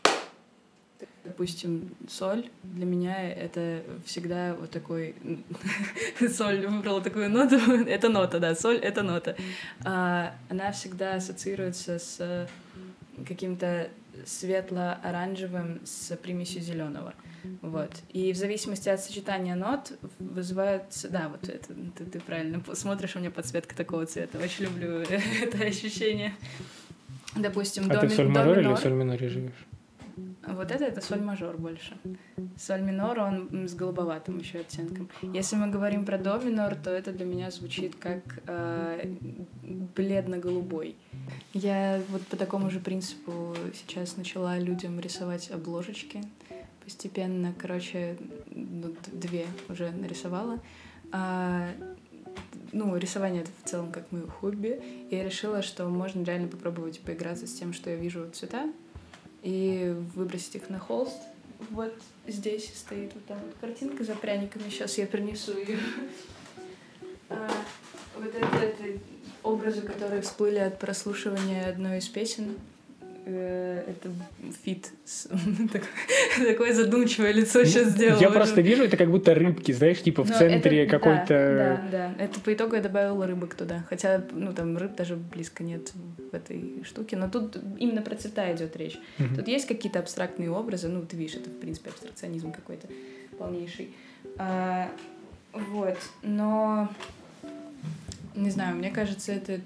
Допустим, 1.31 1.91
соль 2.09 2.49
для 2.65 2.85
меня 2.85 3.33
это 3.33 3.83
всегда 4.05 4.55
вот 4.55 4.71
такой... 4.71 5.15
соль 6.29 6.67
выбрала 6.67 7.01
такую 7.01 7.31
ноту. 7.31 7.57
это 7.87 8.09
нота, 8.09 8.41
да, 8.41 8.55
соль— 8.55 8.79
это 8.83 9.03
нота. 9.03 9.37
А, 9.85 10.35
она 10.49 10.73
всегда 10.73 11.15
ассоциируется 11.15 11.99
с 11.99 12.49
каким-то 13.27 13.89
светло-оранжевым 14.27 15.81
с 15.85 16.17
примесью 16.17 16.63
зеленого. 16.63 17.15
Вот. 17.63 17.93
И 18.13 18.33
в 18.33 18.37
зависимости 18.37 18.89
от 18.89 19.01
сочетания 19.01 19.55
нот 19.55 19.93
вызывается... 20.19 21.09
Да, 21.09 21.29
вот 21.29 21.49
это 21.49 21.75
ты, 21.97 22.05
ты 22.05 22.21
правильно 22.21 22.63
смотришь, 22.75 23.15
у 23.17 23.21
меня 23.21 23.31
подсветка 23.31 23.75
такого 23.77 24.05
цвета. 24.05 24.39
Очень 24.39 24.65
люблю 24.65 24.91
это 25.43 25.65
ощущение. 25.65 26.35
Допустим, 27.37 27.85
а 27.89 27.95
до, 27.95 28.01
ты 28.01 28.09
в 28.09 28.13
соль 28.13 28.29
мажор 28.29 28.59
или 28.59 28.75
в 28.75 28.77
соль 28.79 28.93
миноре 28.93 29.29
живешь? 29.29 29.67
Вот 30.47 30.71
это 30.71 30.85
это 30.85 31.01
соль 31.01 31.21
мажор 31.21 31.57
больше. 31.57 31.97
Соль 32.57 32.83
минор, 32.83 33.19
он 33.19 33.69
с 33.69 33.75
голубоватым 33.75 34.39
еще 34.39 34.61
оттенком. 34.61 35.09
Если 35.23 35.57
мы 35.57 35.69
говорим 35.69 36.05
про 36.05 36.19
до 36.19 36.39
минор, 36.39 36.75
то 36.75 36.91
это 36.91 37.13
для 37.13 37.25
меня 37.25 37.51
звучит 37.51 37.97
как 37.97 38.23
э, 38.47 39.15
бледно-голубой. 39.63 40.97
Я 41.53 42.03
вот 42.09 42.23
по 42.27 42.37
такому 42.37 42.71
же 42.71 42.81
принципу 42.81 43.55
сейчас 43.75 44.17
начала 44.17 44.59
людям 44.59 44.99
рисовать 45.01 45.51
обложечки. 45.51 46.23
Постепенно, 46.85 47.55
короче, 47.57 48.17
ну, 48.51 48.95
две 49.13 49.47
уже 49.69 49.91
нарисовала. 49.91 50.59
А, 51.13 51.69
ну, 52.73 52.97
рисование 52.97 53.43
это 53.43 53.51
в 53.63 53.69
целом 53.69 53.93
как 53.93 54.11
мое 54.13 54.27
хобби. 54.27 54.81
Я 55.11 55.25
решила, 55.25 55.63
что 55.63 55.89
можно 55.89 56.23
реально 56.23 56.49
попробовать 56.49 57.01
поиграться 57.01 57.47
с 57.47 57.53
тем, 57.53 57.73
что 57.73 57.91
я 57.91 57.97
вижу 57.97 58.29
цвета, 58.33 58.73
и 59.43 59.95
выбросить 60.15 60.57
их 60.57 60.71
на 60.71 60.79
холст. 60.79 61.19
Вот 61.71 61.95
здесь 62.27 62.73
стоит 62.75 63.13
вот 63.15 63.25
там 63.27 63.39
картинка 63.61 64.05
за 64.05 64.15
пряниками. 64.15 64.69
Сейчас 64.71 64.99
я 64.99 65.07
принесу 65.07 65.57
ее. 65.59 65.79
А, 67.29 67.49
вот 68.17 68.35
это, 68.35 68.57
это 68.57 69.01
образы, 69.43 69.83
которые 69.83 70.23
всплыли 70.23 70.59
от 70.59 70.79
прослушивания 70.79 71.69
одной 71.69 71.99
из 71.99 72.09
песен. 72.09 72.57
Э, 73.33 73.85
это 73.87 74.11
фит. 74.65 74.91
Такое 76.37 76.75
задумчивое 76.75 77.33
лицо 77.33 77.65
сейчас 77.65 77.91
сделал. 77.91 78.21
Я 78.21 78.31
просто 78.31 78.61
вижу, 78.61 78.83
это 78.85 78.97
как 78.97 79.11
будто 79.11 79.35
рыбки, 79.35 79.73
знаешь, 79.73 80.03
типа 80.03 80.25
в 80.25 80.31
центре 80.31 80.87
какой-то... 80.87 81.81
Да, 81.91 82.13
да, 82.17 82.25
Это 82.25 82.41
по 82.41 82.53
итогу 82.53 82.75
я 82.75 82.83
добавила 82.83 83.27
рыбок 83.27 83.55
туда. 83.55 83.85
Хотя, 83.89 84.25
ну, 84.33 84.53
там 84.53 84.77
рыб 84.77 84.97
даже 84.97 85.17
близко 85.17 85.63
нет 85.63 85.93
в 86.31 86.35
этой 86.35 86.83
штуке. 86.85 87.17
Но 87.17 87.29
тут 87.31 87.57
именно 87.79 88.03
про 88.03 88.17
цвета 88.17 88.53
идет 88.55 88.77
речь. 88.77 88.99
Тут 89.37 89.47
есть 89.47 89.67
какие-то 89.67 90.01
абстрактные 90.01 90.51
образы. 90.51 90.89
Ну, 90.89 91.03
ты 91.03 91.17
видишь, 91.17 91.37
это, 91.37 91.51
в 91.51 91.59
принципе, 91.59 91.91
абстракционизм 91.91 92.53
какой-то 92.53 92.89
полнейший. 93.39 93.91
А, 94.39 94.91
вот. 95.53 95.99
Но... 96.23 96.89
Не 98.37 98.51
знаю, 98.51 98.77
мне 98.77 98.91
кажется, 98.91 99.33
это 99.33 99.61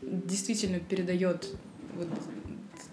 действительно 0.00 0.78
передает 0.78 1.48
вот 1.96 2.08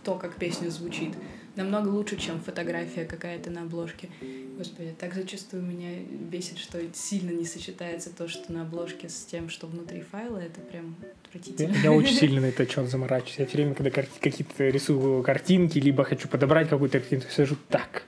то, 0.04 0.16
как 0.16 0.36
песня 0.36 0.70
звучит. 0.70 1.14
Намного 1.56 1.90
лучше, 1.90 2.18
чем 2.18 2.40
фотография 2.40 3.04
какая-то 3.04 3.50
на 3.50 3.64
обложке. 3.64 4.10
Господи, 4.58 4.96
так 4.98 5.14
зачастую 5.14 5.64
меня 5.64 6.00
бесит, 6.00 6.58
что 6.58 6.80
сильно 6.94 7.32
не 7.32 7.46
сочетается 7.46 8.10
то, 8.16 8.30
что 8.30 8.54
на 8.54 8.62
обложке 8.62 9.10
с 9.10 9.26
тем, 9.26 9.50
что 9.50 9.68
внутри 9.68 10.02
файла. 10.02 10.38
Это 10.38 10.62
прям 10.62 10.96
отвратительно. 11.26 11.74
Я, 11.74 11.82
я 11.84 11.92
очень 11.92 12.16
сильно 12.20 12.42
на 12.42 12.46
это 12.46 12.66
чем 12.66 12.88
заморачиваюсь. 12.88 13.40
Я 13.40 13.46
все 13.48 13.58
время, 13.58 13.76
когда 13.76 13.92
какие-то 13.92 14.70
рисую 14.70 15.24
картинки, 15.24 15.78
либо 15.78 16.06
хочу 16.06 16.30
подобрать 16.30 16.70
какую-то 16.70 17.00
картинку, 17.00 17.30
сижу 17.30 17.58
так. 17.68 18.04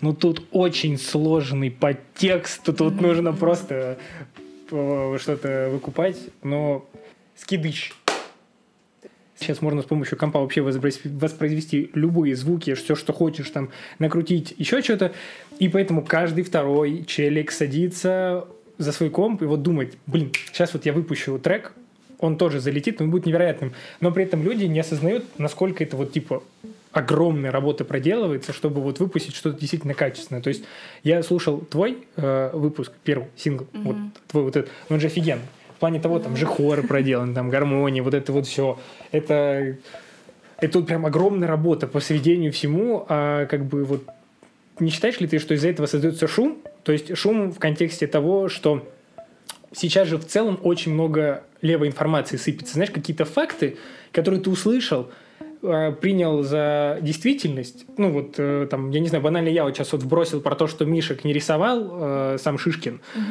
Ну 0.00 0.14
тут 0.14 0.46
очень 0.52 0.98
сложный 0.98 1.70
подтекст, 1.70 2.62
тут 2.62 2.80
mm-hmm. 2.80 3.02
нужно 3.02 3.32
просто 3.32 3.98
э, 4.70 5.18
что-то 5.18 5.70
выкупать, 5.72 6.18
но 6.42 6.86
скидыч. 7.34 7.94
Сейчас 9.38 9.62
можно 9.62 9.82
с 9.82 9.84
помощью 9.84 10.18
компа 10.18 10.40
вообще 10.40 10.62
воспроизвести 10.62 11.90
любые 11.94 12.34
звуки, 12.34 12.74
все, 12.74 12.94
что 12.96 13.12
хочешь, 13.12 13.48
там, 13.50 13.70
накрутить 13.98 14.54
еще 14.58 14.82
что-то. 14.82 15.12
И 15.58 15.68
поэтому 15.68 16.02
каждый 16.04 16.42
второй 16.42 17.04
челик 17.04 17.52
садится 17.52 18.46
за 18.78 18.92
свой 18.92 19.10
комп 19.10 19.42
и 19.42 19.44
вот 19.44 19.62
думает, 19.62 19.96
блин, 20.06 20.32
сейчас 20.52 20.72
вот 20.72 20.86
я 20.86 20.92
выпущу 20.92 21.38
трек, 21.38 21.72
он 22.18 22.36
тоже 22.36 22.58
залетит, 22.58 23.00
он 23.00 23.10
будет 23.10 23.26
невероятным. 23.26 23.74
Но 24.00 24.10
при 24.10 24.24
этом 24.24 24.42
люди 24.42 24.64
не 24.64 24.80
осознают, 24.80 25.24
насколько 25.38 25.84
это 25.84 25.96
вот 25.96 26.12
типа 26.12 26.42
огромная 26.90 27.52
работа 27.52 27.84
проделывается, 27.84 28.52
чтобы 28.52 28.80
вот 28.80 28.98
выпустить 28.98 29.36
что-то 29.36 29.60
действительно 29.60 29.94
качественное. 29.94 30.42
То 30.42 30.48
есть 30.48 30.64
я 31.04 31.22
слушал 31.22 31.60
твой 31.60 31.98
э, 32.16 32.50
выпуск, 32.54 32.92
первый 33.04 33.28
сингл, 33.36 33.66
mm-hmm. 33.72 33.82
вот 33.84 33.96
твой 34.26 34.42
вот 34.44 34.56
этот, 34.56 34.70
он 34.88 34.98
же 34.98 35.06
офигенный. 35.06 35.44
В 35.78 35.80
плане 35.80 36.00
того, 36.00 36.18
там 36.18 36.36
же 36.36 36.44
хоры 36.44 36.82
проделаны, 36.82 37.34
там 37.34 37.50
гармонии, 37.50 38.00
вот 38.00 38.12
это 38.12 38.32
вот 38.32 38.48
все. 38.48 38.80
Это, 39.12 39.76
это 40.58 40.72
тут 40.72 40.88
прям 40.88 41.06
огромная 41.06 41.46
работа 41.46 41.86
по 41.86 42.00
сведению 42.00 42.52
всему, 42.52 43.06
а 43.08 43.46
как 43.46 43.64
бы 43.64 43.84
вот 43.84 44.02
не 44.80 44.90
считаешь 44.90 45.20
ли 45.20 45.28
ты, 45.28 45.38
что 45.38 45.54
из-за 45.54 45.68
этого 45.68 45.86
создается 45.86 46.26
шум? 46.26 46.58
То 46.82 46.90
есть 46.90 47.16
шум 47.16 47.52
в 47.52 47.60
контексте 47.60 48.08
того, 48.08 48.48
что 48.48 48.88
сейчас 49.72 50.08
же 50.08 50.18
в 50.18 50.26
целом 50.26 50.58
очень 50.64 50.92
много 50.92 51.44
левой 51.62 51.86
информации 51.86 52.38
сыпется. 52.38 52.74
Знаешь, 52.74 52.90
какие-то 52.90 53.24
факты, 53.24 53.76
которые 54.10 54.40
ты 54.40 54.50
услышал, 54.50 55.10
а, 55.62 55.92
принял 55.92 56.42
за 56.42 56.98
действительность, 57.02 57.84
ну 57.96 58.10
вот 58.10 58.34
э, 58.38 58.66
там, 58.70 58.90
я 58.90 59.00
не 59.00 59.08
знаю, 59.08 59.22
банально 59.22 59.48
я 59.48 59.64
вот 59.64 59.76
сейчас 59.76 59.92
вот 59.92 60.02
вбросил 60.02 60.40
про 60.40 60.56
то, 60.56 60.66
что 60.66 60.84
Мишек 60.84 61.24
не 61.24 61.32
рисовал 61.32 61.88
э, 61.90 62.36
сам 62.40 62.58
Шишкин, 62.58 62.94
угу. 62.94 63.22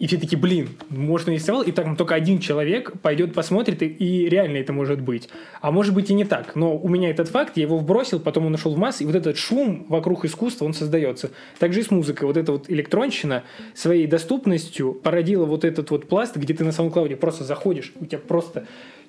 И 0.00 0.06
все 0.06 0.16
таки 0.16 0.34
блин, 0.34 0.70
может, 0.88 1.28
он 1.28 1.34
рисовал, 1.34 1.62
и 1.62 1.72
так 1.72 1.96
только 1.98 2.14
один 2.14 2.40
человек 2.40 2.98
пойдет 3.02 3.34
посмотрит, 3.34 3.82
и, 3.82 3.86
и 3.86 4.28
реально 4.30 4.56
это 4.56 4.72
может 4.72 5.02
быть. 5.02 5.28
А 5.60 5.70
может 5.70 5.94
быть 5.94 6.08
и 6.08 6.14
не 6.14 6.24
так. 6.24 6.56
Но 6.56 6.74
у 6.76 6.88
меня 6.88 7.10
этот 7.10 7.28
факт, 7.28 7.58
я 7.58 7.64
его 7.64 7.76
вбросил, 7.76 8.18
потом 8.18 8.46
он 8.46 8.54
ушел 8.54 8.74
в 8.74 8.78
массы, 8.78 9.04
и 9.04 9.06
вот 9.06 9.14
этот 9.14 9.36
шум 9.36 9.84
вокруг 9.90 10.24
искусства, 10.24 10.64
он 10.64 10.72
создается. 10.72 11.30
Также 11.58 11.80
и 11.80 11.82
с 11.82 11.90
музыкой. 11.90 12.26
Вот 12.26 12.38
эта 12.38 12.52
вот 12.52 12.70
электронщина 12.70 13.44
своей 13.74 14.06
доступностью 14.06 14.94
породила 14.94 15.44
вот 15.44 15.66
этот 15.66 15.90
вот 15.90 16.08
пласт, 16.08 16.34
где 16.34 16.54
ты 16.54 16.64
на 16.64 16.70
SoundCloud 16.70 17.14
просто 17.16 17.44
заходишь, 17.44 17.92
у 18.00 18.06
тебя 18.06 18.18
просто 18.18 18.66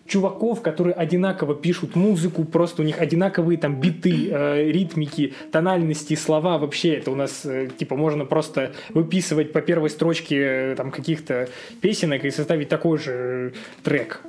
чуваков, 0.07 0.61
которые 0.61 0.93
одинаково 0.93 1.55
пишут 1.55 1.95
музыку, 1.95 2.43
просто 2.43 2.81
у 2.81 2.85
них 2.85 2.99
одинаковые 2.99 3.57
там 3.57 3.79
биты, 3.79 4.29
э, 4.29 4.71
ритмики, 4.71 5.33
тональности, 5.51 6.15
слова. 6.15 6.57
Вообще 6.57 6.95
это 6.95 7.11
у 7.11 7.15
нас, 7.15 7.45
э, 7.45 7.69
типа, 7.77 7.95
можно 7.95 8.25
просто 8.25 8.73
выписывать 8.89 9.53
по 9.53 9.61
первой 9.61 9.89
строчке 9.89 10.35
э, 10.37 10.75
там 10.75 10.91
каких-то 10.91 11.49
песенок 11.81 12.25
и 12.25 12.31
составить 12.31 12.69
такой 12.69 12.97
же 12.97 13.11
э, 13.13 13.51
трек. 13.83 14.21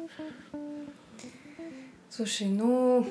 Слушай, 2.11 2.49
ну, 2.49 3.07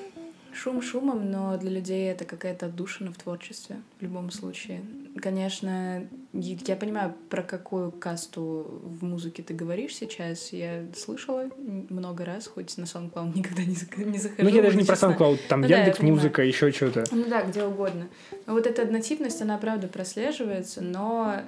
Шум 0.53 0.81
шумом, 0.81 1.31
но 1.31 1.57
для 1.57 1.71
людей 1.71 2.11
это 2.11 2.25
какая-то 2.25 2.65
отдушина 2.65 3.11
в 3.11 3.17
творчестве 3.17 3.77
в 3.99 4.03
любом 4.03 4.31
случае. 4.31 4.81
Конечно, 5.19 6.07
я 6.33 6.75
понимаю, 6.77 7.13
про 7.29 7.43
какую 7.43 7.91
касту 7.91 8.81
в 8.83 9.03
музыке 9.03 9.43
ты 9.43 9.53
говоришь 9.53 9.95
сейчас. 9.95 10.53
Я 10.53 10.85
слышала 10.95 11.49
много 11.89 12.23
раз, 12.23 12.47
хоть 12.47 12.77
на 12.77 12.83
SoundCloud 12.83 13.33
никогда 13.37 13.63
не, 13.63 13.75
не 14.05 14.17
захожу. 14.17 14.43
Ну, 14.43 14.49
я 14.49 14.61
даже 14.61 14.77
не 14.77 14.85
про 14.85 14.95
SoundCloud, 14.95 15.39
там 15.49 15.61
ну, 15.61 15.67
Яндекс 15.67 15.99
да, 15.99 16.05
Музыка, 16.05 16.41
еще 16.43 16.71
что-то. 16.71 17.03
Ну 17.11 17.25
да, 17.27 17.43
где 17.43 17.63
угодно. 17.63 18.07
Но 18.45 18.53
вот 18.53 18.65
эта 18.65 18.81
однотипность, 18.81 19.41
она 19.41 19.57
правда 19.57 19.87
прослеживается, 19.87 20.81
но 20.81 21.41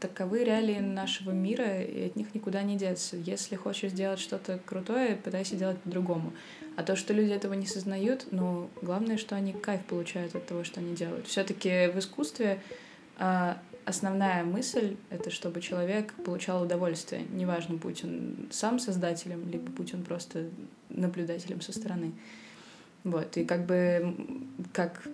таковы 0.00 0.44
реалии 0.44 0.80
нашего 0.80 1.30
мира, 1.30 1.82
и 1.82 2.06
от 2.06 2.16
них 2.16 2.34
никуда 2.34 2.62
не 2.62 2.76
деться. 2.76 3.16
Если 3.16 3.54
хочешь 3.54 3.92
сделать 3.92 4.18
что-то 4.18 4.58
крутое, 4.64 5.16
пытайся 5.16 5.56
делать 5.56 5.78
по-другому. 5.78 6.32
А 6.76 6.82
то, 6.82 6.96
что 6.96 7.12
люди 7.12 7.30
этого 7.30 7.52
не 7.52 7.66
сознают, 7.66 8.26
ну, 8.32 8.68
главное, 8.82 9.16
что 9.16 9.36
они 9.36 9.52
кайф 9.52 9.84
получают 9.84 10.34
от 10.34 10.46
того, 10.46 10.64
что 10.64 10.80
они 10.80 10.96
делают. 10.96 11.28
Все-таки 11.28 11.88
в 11.94 11.98
искусстве 11.98 12.60
а, 13.16 13.58
основная 13.84 14.44
мысль— 14.44 14.96
это 15.10 15.30
чтобы 15.30 15.60
человек 15.60 16.12
получал 16.24 16.62
удовольствие. 16.62 17.24
Неважно, 17.32 17.76
будь 17.76 18.04
он 18.04 18.36
сам 18.50 18.78
создателем, 18.78 19.48
либо 19.50 19.70
будь 19.70 19.94
он 19.94 20.02
просто 20.02 20.48
наблюдателем 20.88 21.60
со 21.60 21.72
стороны. 21.72 22.12
Вот, 23.04 23.36
и 23.36 23.44
как 23.44 23.66
бы, 23.66 24.16
как 24.72 25.06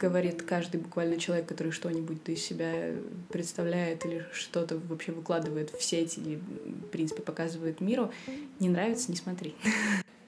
говорит 0.00 0.42
каждый 0.42 0.80
буквально 0.80 1.16
человек, 1.16 1.46
который 1.46 1.70
что-нибудь 1.70 2.18
из 2.26 2.42
себя 2.42 2.90
представляет 3.30 4.04
или 4.04 4.26
что-то 4.32 4.78
вообще 4.78 5.12
выкладывает 5.12 5.70
в 5.70 5.80
сеть 5.80 6.18
или, 6.18 6.36
в 6.36 6.88
принципе, 6.88 7.22
показывает 7.22 7.80
миру, 7.80 8.10
не 8.58 8.68
нравится— 8.68 9.10
не 9.12 9.16
смотри. 9.16 9.54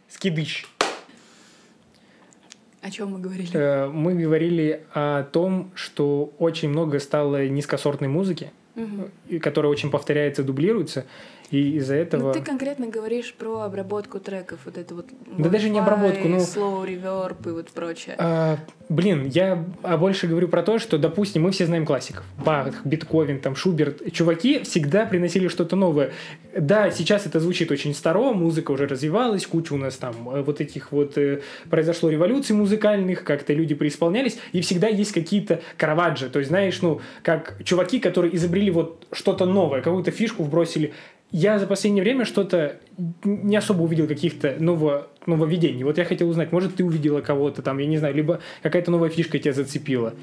Скидыч. 0.08 0.64
О 2.88 2.90
чем 2.90 3.11
мы 3.11 3.18
говорили? 3.18 3.51
Э, 3.53 3.87
мы 3.87 4.14
говорили 4.14 4.81
о 4.94 5.24
том, 5.24 5.70
что 5.74 6.33
очень 6.38 6.70
много 6.70 7.01
стало 7.01 7.46
низкосортной 7.46 8.09
музыки, 8.09 8.51
угу. 8.77 9.11
которая 9.40 9.70
очень 9.70 9.90
повторяется, 9.90 10.42
дублируется. 10.42 11.05
И 11.50 11.76
из-за 11.76 11.94
этого... 11.94 12.28
Ну, 12.28 12.32
ты 12.32 12.42
конкретно 12.42 12.88
говоришь 12.88 13.32
про 13.32 13.61
обработку 13.61 14.20
треков, 14.20 14.61
вот 14.66 14.76
это 14.76 14.94
вот... 14.94 15.06
Да 15.38 15.48
даже 15.48 15.70
не 15.70 15.78
обработку, 15.78 16.28
ну... 16.28 16.37
Slow 16.37 16.87
reverb 16.87 17.48
и 17.48 17.52
вот 17.52 17.68
прочее. 17.68 18.16
А, 18.18 18.58
блин, 18.90 19.26
я 19.26 19.64
а 19.82 19.96
больше 19.96 20.26
говорю 20.26 20.48
про 20.48 20.62
то, 20.62 20.78
что, 20.78 20.98
допустим, 20.98 21.42
мы 21.42 21.50
все 21.52 21.64
знаем 21.64 21.87
классиков. 21.87 22.24
Бах, 22.44 22.84
Бетховен, 22.84 23.40
там, 23.40 23.56
Шуберт. 23.56 24.12
Чуваки 24.12 24.62
всегда 24.62 25.06
приносили 25.06 25.48
что-то 25.48 25.74
новое. 25.74 26.12
Да, 26.54 26.90
сейчас 26.90 27.24
это 27.24 27.40
звучит 27.40 27.70
очень 27.70 27.94
старо, 27.94 28.34
музыка 28.34 28.72
уже 28.72 28.87
развивалась, 28.87 29.46
куча 29.46 29.72
у 29.72 29.78
нас 29.78 29.96
там 29.96 30.28
э, 30.28 30.42
вот 30.42 30.61
этих 30.61 30.92
вот... 30.92 31.16
Э, 31.16 31.40
произошло 31.70 32.11
революций 32.11 32.54
музыкальных, 32.54 33.24
как-то 33.24 33.54
люди 33.54 33.74
преисполнялись, 33.74 34.38
и 34.52 34.61
всегда 34.61 34.88
есть 34.88 35.12
какие-то 35.12 35.62
караваджи. 35.78 36.28
То 36.28 36.40
есть, 36.40 36.50
знаешь, 36.50 36.82
ну, 36.82 37.00
как 37.22 37.56
чуваки, 37.64 38.00
которые 38.00 38.37
изобрели 38.37 38.70
вот 38.70 39.06
что-то 39.12 39.46
новое, 39.46 39.80
какую-то 39.80 40.11
фишку 40.11 40.42
вбросили 40.42 40.92
я 41.31 41.59
за 41.59 41.67
последнее 41.67 42.03
время 42.03 42.25
что-то 42.25 42.77
не 43.25 43.57
особо 43.57 43.83
увидел 43.83 44.07
каких-то 44.07 44.57
ново, 44.59 45.09
нововведений. 45.27 45.85
Вот 45.85 45.99
я 45.99 46.05
хотел 46.05 46.29
узнать, 46.29 46.53
может, 46.53 46.77
ты 46.77 46.85
увидела 46.85 47.21
кого-то 47.21 47.62
там, 47.62 47.79
я 47.79 47.87
не 47.87 47.99
знаю, 47.99 48.14
либо 48.14 48.41
какая-то 48.62 48.91
новая 48.91 49.11
фишка 49.11 49.38
тебя 49.38 49.53
зацепила. 49.53 50.14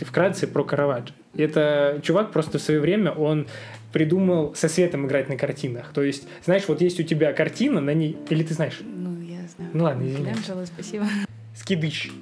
Вкратце 0.00 0.46
про 0.46 0.64
Караваджо. 0.64 1.12
Это 1.36 2.00
чувак 2.02 2.32
просто 2.32 2.58
в 2.58 2.62
свое 2.62 2.80
время, 2.80 3.10
он 3.12 3.46
придумал 3.92 4.54
со 4.54 4.68
светом 4.68 5.06
играть 5.06 5.28
на 5.28 5.36
картинах. 5.36 5.92
То 5.92 6.02
есть, 6.02 6.28
знаешь, 6.44 6.64
вот 6.68 6.80
есть 6.80 7.00
у 7.00 7.02
тебя 7.02 7.32
картина, 7.32 7.80
на 7.80 7.94
ней... 7.94 8.16
Или 8.28 8.42
ты 8.42 8.54
знаешь? 8.54 8.80
Ну, 8.82 9.20
я 9.22 9.40
знаю. 9.56 9.70
Ну 9.72 9.84
ладно, 9.84 10.06
извини. 10.06 10.32
спасибо. 10.66 11.06
Скидыч. 11.54 12.12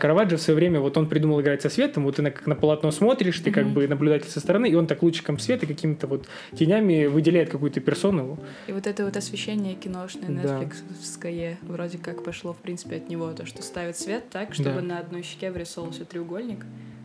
Караваджо 0.00 0.36
в 0.36 0.40
свое 0.40 0.56
время, 0.56 0.80
вот 0.80 0.96
он 0.96 1.08
придумал 1.08 1.40
играть 1.40 1.62
со 1.62 1.68
светом, 1.68 2.04
вот 2.04 2.16
ты 2.16 2.22
на, 2.22 2.30
как 2.30 2.46
на 2.46 2.56
полотно 2.56 2.90
смотришь, 2.90 3.38
ты 3.38 3.50
mm-hmm. 3.50 3.52
как 3.52 3.66
бы 3.68 3.86
наблюдатель 3.86 4.30
со 4.30 4.40
стороны, 4.40 4.68
и 4.68 4.74
он 4.74 4.86
так 4.86 5.02
лучиком 5.02 5.38
света, 5.38 5.66
какими-то 5.66 6.06
вот 6.06 6.26
тенями 6.56 7.06
выделяет 7.06 7.50
какую-то 7.50 7.80
персону. 7.80 8.38
И 8.66 8.72
вот 8.72 8.86
это 8.86 9.04
вот 9.04 9.16
освещение 9.16 9.74
киношное, 9.74 10.28
нетфликсовское, 10.28 11.58
да. 11.62 11.72
вроде 11.72 11.98
как 11.98 12.24
пошло, 12.24 12.52
в 12.52 12.58
принципе, 12.58 12.96
от 12.96 13.08
него, 13.08 13.32
то, 13.32 13.46
что 13.46 13.62
ставит 13.62 13.96
свет 13.96 14.24
так, 14.30 14.54
чтобы 14.54 14.76
да. 14.76 14.82
на 14.82 14.98
одной 14.98 15.22
щеке 15.22 15.50
вырисовывался 15.50 16.04
треугольник. 16.04 16.64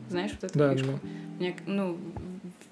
Знаешь 0.10 0.32
вот 0.40 0.52
эту 0.52 0.58
да, 0.58 0.74
фишку? 0.74 0.92
Да. 0.92 1.00
Мне, 1.40 1.56
ну, 1.66 1.98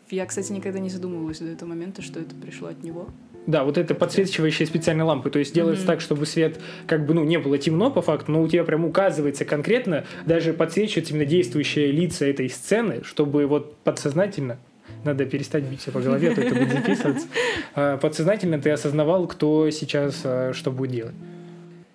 я, 0.09 0.25
кстати, 0.25 0.51
никогда 0.51 0.79
не 0.79 0.89
задумывалась 0.89 1.39
до 1.39 1.47
этого 1.47 1.69
момента, 1.69 2.01
что 2.01 2.19
это 2.19 2.35
пришло 2.35 2.69
от 2.69 2.83
него. 2.83 3.09
Да, 3.45 3.63
вот 3.63 3.77
это 3.77 3.93
подсвечивающая 3.93 4.65
специальная 4.65 5.05
лампа. 5.05 5.29
То 5.29 5.39
есть 5.39 5.53
делается 5.53 5.83
mm-hmm. 5.83 5.87
так, 5.87 6.01
чтобы 6.01 6.25
свет 6.25 6.59
как 6.87 7.05
бы, 7.05 7.13
ну, 7.13 7.23
не 7.23 7.37
было 7.37 7.57
темно 7.57 7.91
по 7.91 8.01
факту, 8.01 8.31
но 8.31 8.41
у 8.41 8.47
тебя 8.47 8.63
прям 8.63 8.85
указывается 8.85 9.43
конкретно, 9.43 10.05
даже 10.25 10.53
подсвечивается 10.53 11.13
именно 11.13 11.25
действующие 11.25 11.91
лица 11.91 12.25
этой 12.25 12.49
сцены, 12.49 13.01
чтобы 13.03 13.45
вот 13.45 13.77
подсознательно 13.77 14.59
надо 15.03 15.25
перестать 15.25 15.63
бить 15.63 15.81
себя 15.81 15.93
по 15.93 15.99
голове, 15.99 16.31
а 16.31 16.35
то 16.35 16.41
это 16.41 16.55
будет 16.55 16.71
записываться. 16.71 17.27
А, 17.75 17.97
подсознательно 17.97 18.61
ты 18.61 18.69
осознавал, 18.69 19.27
кто 19.27 19.69
сейчас 19.71 20.21
а, 20.23 20.53
что 20.53 20.71
будет 20.71 20.91
делать. 20.91 21.15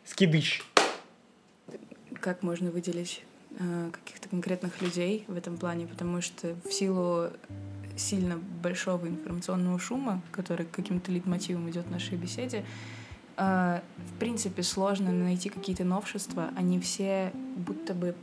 Скидыч. 0.05 0.63
Как 2.21 2.43
можно 2.43 2.71
выделить 2.71 3.23
каких-то 3.93 4.29
конкретных 4.29 4.83
людей 4.83 5.25
в 5.29 5.37
этом 5.37 5.57
плане? 5.57 5.87
Потому 5.87 6.21
что 6.21 6.57
в 6.69 6.73
силу 6.73 7.29
сильно 7.99 8.39
большого 8.63 9.07
информационного 9.07 9.79
шума, 9.79 10.23
который 10.33 10.67
каким-то 10.67 11.13
литмотивом 11.13 11.69
идет 11.71 11.87
в 11.87 11.91
нашей 11.91 12.17
беседе, 12.17 12.65
э, 13.37 13.81
в 13.97 14.19
принципе, 14.19 14.63
сложно 14.63 15.13
найти 15.13 15.49
какие-то 15.49 15.85
новшества. 15.85 16.51
Они 16.57 16.81
все 16.81 17.33
будто 17.57 17.95
бы 17.95 18.15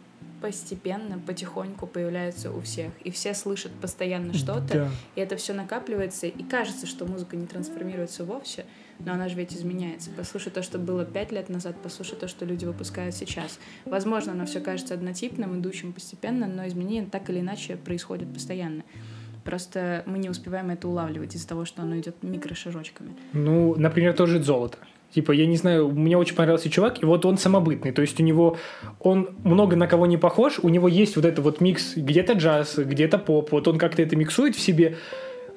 постепенно, 0.42 1.18
потихоньку 1.18 1.88
появляются 1.88 2.52
у 2.52 2.62
всех. 2.62 2.92
И 3.04 3.12
все 3.12 3.34
слышат 3.34 3.72
постоянно 3.74 4.34
что-то, 4.34 4.74
да. 4.74 4.90
и 5.16 5.22
это 5.22 5.38
все 5.38 5.54
накапливается, 5.54 6.28
и 6.28 6.44
кажется, 6.44 6.86
что 6.86 7.06
музыка 7.06 7.36
не 7.36 7.48
трансформируется 7.48 8.26
вовсе, 8.26 8.66
но 9.00 9.14
она 9.14 9.28
же 9.28 9.36
ведь 9.36 9.54
изменяется. 9.54 10.12
Послушай 10.16 10.52
то, 10.52 10.62
что 10.62 10.78
было 10.78 11.04
пять 11.04 11.32
лет 11.32 11.50
назад, 11.50 11.76
послушай 11.82 12.16
то, 12.16 12.28
что 12.28 12.46
люди 12.46 12.66
выпускают 12.66 13.16
сейчас. 13.16 13.60
Возможно, 13.86 14.34
оно 14.34 14.46
все 14.46 14.60
кажется 14.60 14.94
однотипным, 14.94 15.60
идущим 15.60 15.94
постепенно, 15.94 16.48
но 16.48 16.68
изменения 16.68 17.08
так 17.08 17.30
или 17.30 17.40
иначе 17.40 17.76
происходят 17.76 18.32
постоянно. 18.34 18.84
Просто 19.46 20.02
мы 20.08 20.18
не 20.18 20.30
успеваем 20.30 20.72
это 20.72 20.88
улавливать 20.88 21.36
из-за 21.36 21.48
того, 21.48 21.66
что 21.66 21.84
оно 21.84 22.00
идет 22.00 22.16
микрошажочками. 22.24 23.12
Ну, 23.34 23.76
например, 23.78 24.14
тоже 24.14 24.42
золото. 24.42 24.80
Типа, 25.14 25.32
я 25.32 25.46
не 25.46 25.56
знаю, 25.56 25.90
мне 25.92 26.18
очень 26.18 26.36
понравился 26.36 26.70
чувак, 26.70 27.02
и 27.02 27.06
вот 27.06 27.26
он 27.26 27.38
самобытный, 27.38 27.94
то 27.94 28.02
есть 28.02 28.20
у 28.20 28.24
него, 28.24 28.58
он 29.00 29.30
много 29.44 29.78
на 29.78 29.88
кого 29.88 30.08
не 30.08 30.18
похож, 30.18 30.60
у 30.62 30.68
него 30.68 30.90
есть 30.90 31.16
вот 31.16 31.24
это 31.24 31.42
вот 31.42 31.62
микс, 31.62 31.96
где-то 31.96 32.34
джаз, 32.34 32.78
где-то 32.78 33.18
поп, 33.18 33.52
вот 33.52 33.68
он 33.68 33.78
как-то 33.78 34.02
это 34.02 34.18
миксует 34.18 34.56
в 34.56 34.60
себе, 34.60 34.98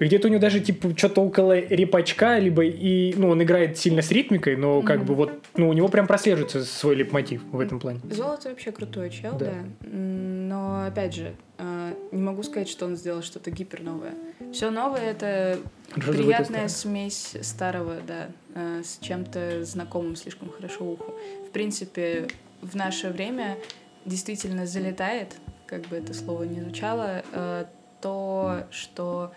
где-то 0.06 0.28
у 0.28 0.30
него 0.30 0.40
даже, 0.40 0.60
типа, 0.60 0.96
что-то 0.96 1.22
около 1.22 1.58
репачка, 1.58 2.38
либо 2.38 2.64
и, 2.64 3.14
ну, 3.16 3.30
он 3.30 3.42
играет 3.42 3.78
сильно 3.78 4.02
с 4.02 4.10
ритмикой, 4.10 4.56
но 4.56 4.82
как 4.82 5.00
mm-hmm. 5.00 5.04
бы 5.04 5.14
вот, 5.14 5.32
ну, 5.56 5.68
у 5.68 5.72
него 5.72 5.88
прям 5.88 6.06
прослеживается 6.06 6.64
свой 6.64 6.94
лейтмотив 6.94 7.42
в 7.50 7.58
этом 7.58 7.80
плане. 7.80 8.00
Золото 8.10 8.50
вообще 8.50 8.70
крутой 8.72 9.10
чел, 9.10 9.36
да. 9.36 9.46
да. 9.46 9.88
Но, 9.90 10.86
опять 10.86 11.14
же, 11.14 11.34
э, 11.58 11.94
не 12.12 12.22
могу 12.22 12.42
сказать, 12.42 12.68
что 12.68 12.86
он 12.86 12.96
сделал 12.96 13.22
что-то 13.22 13.50
гипер 13.50 13.82
новое. 13.82 14.14
Все 14.52 14.70
новое— 14.70 15.00
это 15.10 15.58
Хорошо 15.90 16.12
приятная 16.12 16.68
смесь 16.68 17.36
старого, 17.42 17.96
да, 18.06 18.28
э, 18.54 18.82
с 18.84 18.98
чем-то 19.00 19.64
знакомым 19.64 20.16
слишком 20.16 20.50
хорошо 20.50 20.84
уху. 20.84 21.12
В 21.48 21.50
принципе, 21.50 22.28
в 22.62 22.74
наше 22.76 23.08
время 23.08 23.56
действительно 24.04 24.66
залетает, 24.66 25.34
как 25.66 25.82
бы 25.86 25.96
это 25.96 26.14
слово 26.14 26.44
ни 26.44 26.60
звучало, 26.60 27.22
э, 27.32 27.64
то, 28.00 28.64
что 28.70 29.32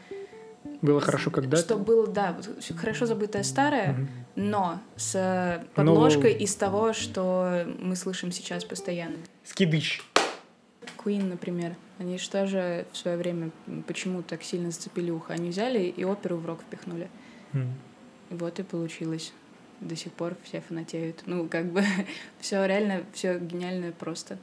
было 0.81 0.99
хорошо 0.99 1.29
когда-то. 1.29 1.63
Что 1.63 1.77
было, 1.77 2.07
да, 2.07 2.37
хорошо 2.75 3.05
забытое 3.05 3.43
старое, 3.43 3.91
угу. 3.91 4.07
но 4.35 4.81
с 4.95 5.65
подложкой 5.75 6.33
но... 6.33 6.39
из 6.39 6.55
того, 6.55 6.93
что 6.93 7.65
мы 7.79 7.95
слышим 7.95 8.31
сейчас 8.31 8.63
постоянно. 8.65 9.17
Скидыч. 9.43 10.03
Queen, 10.97 11.23
например. 11.23 11.75
Они 11.99 12.17
же 12.17 12.29
тоже 12.29 12.85
в 12.91 12.97
свое 12.97 13.17
время 13.17 13.51
почему 13.85 14.23
так 14.23 14.43
сильно 14.43 14.71
зацепили 14.71 15.11
ухо. 15.11 15.33
Они 15.33 15.49
взяли 15.49 15.79
и 15.83 16.03
оперу 16.03 16.37
в 16.37 16.45
рок 16.45 16.61
впихнули. 16.61 17.09
Mm. 17.53 17.67
И 18.31 18.33
вот 18.35 18.59
и 18.59 18.63
получилось. 18.63 19.33
До 19.79 19.95
сих 19.95 20.11
пор 20.11 20.35
все 20.43 20.61
фанатеют. 20.61 21.23
Ну, 21.25 21.47
как 21.47 21.65
бы 21.71 21.83
все 22.39 22.65
реально, 22.65 23.03
все 23.13 23.39
гениально 23.39 23.91
просто 23.91 24.37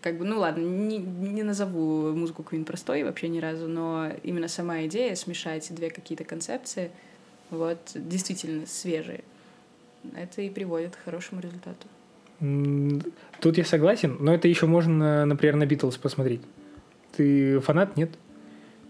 как 0.00 0.18
бы, 0.18 0.24
ну 0.24 0.38
ладно, 0.38 0.62
не, 0.62 0.98
не 0.98 1.42
назову 1.42 2.12
музыку 2.12 2.44
Queen 2.48 2.64
простой 2.64 3.04
вообще 3.04 3.28
ни 3.28 3.38
разу, 3.38 3.68
но 3.68 4.08
именно 4.22 4.48
сама 4.48 4.84
идея 4.86 5.14
смешать 5.14 5.72
две 5.74 5.90
какие-то 5.90 6.24
концепции, 6.24 6.90
вот, 7.50 7.78
действительно 7.94 8.66
свежие, 8.66 9.22
это 10.16 10.42
и 10.42 10.50
приводит 10.50 10.96
к 10.96 11.04
хорошему 11.04 11.40
результату. 11.40 11.86
Тут 13.40 13.58
я 13.58 13.64
согласен, 13.64 14.16
но 14.20 14.34
это 14.34 14.48
еще 14.48 14.66
можно, 14.66 15.26
например, 15.26 15.56
на 15.56 15.66
Битлз 15.66 15.98
посмотреть. 15.98 16.40
Ты 17.16 17.60
фанат, 17.60 17.96
нет? 17.96 18.10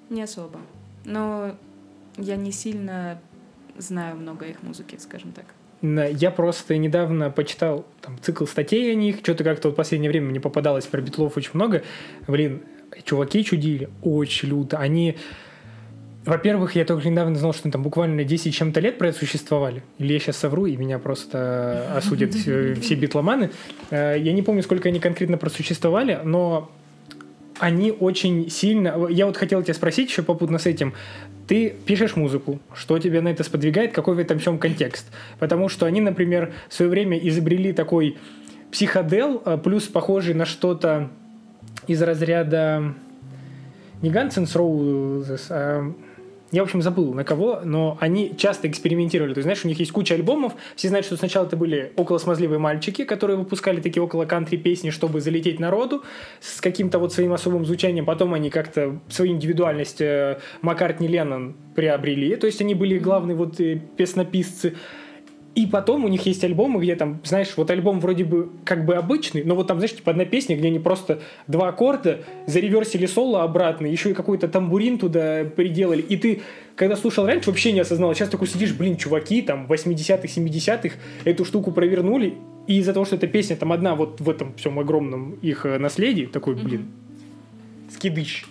Не 0.08 0.22
особо. 0.22 0.60
Но 1.04 1.56
я 2.16 2.36
не 2.36 2.52
сильно 2.52 3.20
знаю 3.76 4.16
много 4.16 4.46
их 4.46 4.62
музыки, 4.62 4.96
скажем 5.00 5.32
так. 5.32 5.46
Я 5.82 6.30
просто 6.30 6.76
недавно 6.76 7.30
почитал 7.30 7.86
там, 8.02 8.18
цикл 8.20 8.44
статей 8.44 8.92
о 8.92 8.94
них, 8.94 9.18
что-то 9.22 9.44
как-то 9.44 9.68
вот 9.68 9.74
в 9.74 9.76
последнее 9.76 10.10
время 10.10 10.28
мне 10.30 10.40
попадалось 10.40 10.86
про 10.86 11.00
битлов 11.00 11.36
очень 11.36 11.52
много. 11.54 11.82
Блин, 12.26 12.62
чуваки 13.04 13.42
чудили 13.44 13.88
очень 14.02 14.50
люто. 14.50 14.76
Они, 14.76 15.16
во-первых, 16.26 16.76
я 16.76 16.84
только 16.84 17.08
недавно 17.08 17.34
знал, 17.36 17.54
что 17.54 17.70
там 17.70 17.82
буквально 17.82 18.24
10 18.24 18.54
чем-то 18.54 18.78
лет 18.80 18.98
просуществовали. 18.98 19.82
Или 19.98 20.12
я 20.12 20.18
сейчас 20.18 20.36
совру, 20.36 20.66
и 20.66 20.76
меня 20.76 20.98
просто 20.98 21.96
осудят 21.96 22.34
все 22.34 22.94
битломаны. 22.94 23.50
Э, 23.90 24.16
я 24.18 24.32
не 24.34 24.42
помню, 24.42 24.62
сколько 24.62 24.90
они 24.90 25.00
конкретно 25.00 25.38
просуществовали, 25.38 26.20
но 26.22 26.70
они 27.60 27.92
очень 27.92 28.50
сильно... 28.50 29.06
Я 29.08 29.26
вот 29.26 29.36
хотел 29.36 29.62
тебя 29.62 29.74
спросить 29.74 30.10
еще 30.10 30.22
попутно 30.22 30.58
с 30.58 30.66
этим 30.66 30.94
ты 31.50 31.74
пишешь 31.84 32.14
музыку, 32.14 32.60
что 32.74 33.00
тебя 33.00 33.22
на 33.22 33.28
это 33.28 33.42
сподвигает, 33.42 33.92
какой 33.92 34.14
в 34.14 34.20
этом 34.20 34.38
всем 34.38 34.56
контекст. 34.56 35.10
Потому 35.40 35.68
что 35.68 35.84
они, 35.84 36.00
например, 36.00 36.52
в 36.68 36.74
свое 36.74 36.88
время 36.88 37.18
изобрели 37.18 37.72
такой 37.72 38.18
психодел, 38.70 39.42
а, 39.44 39.56
плюс 39.56 39.88
похожий 39.88 40.32
на 40.34 40.44
что-то 40.44 41.10
из 41.88 42.00
разряда 42.02 42.94
не 44.00 44.10
Guns 44.10 44.38
N' 44.38 44.44
Roses, 44.44 45.42
а 45.50 45.92
я, 46.52 46.62
в 46.62 46.64
общем, 46.64 46.82
забыл 46.82 47.14
на 47.14 47.24
кого, 47.24 47.60
но 47.64 47.96
они 48.00 48.34
часто 48.36 48.68
экспериментировали. 48.68 49.34
То 49.34 49.38
есть, 49.38 49.44
знаешь, 49.44 49.64
у 49.64 49.68
них 49.68 49.78
есть 49.78 49.92
куча 49.92 50.14
альбомов. 50.14 50.54
Все 50.74 50.88
знают, 50.88 51.06
что 51.06 51.16
сначала 51.16 51.46
это 51.46 51.56
были 51.56 51.92
около 51.96 52.18
смазливые 52.18 52.58
мальчики, 52.58 53.04
которые 53.04 53.36
выпускали 53.36 53.80
такие 53.80 54.02
около 54.02 54.24
кантри 54.24 54.56
песни, 54.56 54.90
чтобы 54.90 55.20
залететь 55.20 55.60
народу 55.60 56.02
с 56.40 56.60
каким-то 56.60 56.98
вот 56.98 57.12
своим 57.12 57.32
особым 57.32 57.64
звучанием. 57.64 58.04
Потом 58.04 58.34
они 58.34 58.50
как-то 58.50 58.98
свою 59.08 59.32
индивидуальность 59.32 60.00
э, 60.00 60.40
Маккартни 60.60 61.06
Леннон 61.06 61.54
приобрели. 61.76 62.34
То 62.36 62.46
есть, 62.46 62.60
они 62.60 62.74
были 62.74 62.98
главные 62.98 63.36
вот 63.36 63.60
э, 63.60 63.80
песнописцы. 63.96 64.74
И 65.56 65.66
потом 65.66 66.04
у 66.04 66.08
них 66.08 66.26
есть 66.26 66.44
альбомы, 66.44 66.80
где 66.80 66.94
там, 66.94 67.20
знаешь, 67.24 67.54
вот 67.56 67.70
альбом 67.70 67.98
вроде 67.98 68.24
бы 68.24 68.50
как 68.64 68.84
бы 68.84 68.94
обычный, 68.94 69.42
но 69.42 69.56
вот 69.56 69.66
там, 69.66 69.78
знаешь, 69.78 69.96
типа 69.96 70.12
одна 70.12 70.24
песня, 70.24 70.56
где 70.56 70.68
они 70.68 70.78
просто 70.78 71.20
два 71.48 71.68
аккорда, 71.68 72.20
зареверсили 72.46 73.06
соло 73.06 73.42
обратно, 73.42 73.86
еще 73.86 74.10
и 74.10 74.14
какой-то 74.14 74.46
тамбурин 74.46 74.98
туда 74.98 75.44
приделали. 75.44 76.02
И 76.02 76.16
ты, 76.16 76.42
когда 76.76 76.94
слушал 76.94 77.26
раньше, 77.26 77.50
вообще 77.50 77.72
не 77.72 77.80
осознал. 77.80 78.14
Сейчас 78.14 78.28
такой 78.28 78.46
сидишь, 78.46 78.74
блин, 78.74 78.96
чуваки, 78.96 79.42
там, 79.42 79.66
80-х, 79.66 80.22
70-х 80.22 80.96
эту 81.24 81.44
штуку 81.44 81.72
провернули, 81.72 82.34
и 82.68 82.78
из-за 82.78 82.92
того, 82.92 83.04
что 83.04 83.16
эта 83.16 83.26
песня 83.26 83.56
там 83.56 83.72
одна 83.72 83.96
вот 83.96 84.20
в 84.20 84.30
этом 84.30 84.54
всем 84.54 84.78
огромном 84.78 85.32
их 85.42 85.66
э, 85.66 85.78
наследии, 85.78 86.26
такой, 86.26 86.54
блин, 86.54 86.92
скидыч. 87.90 88.46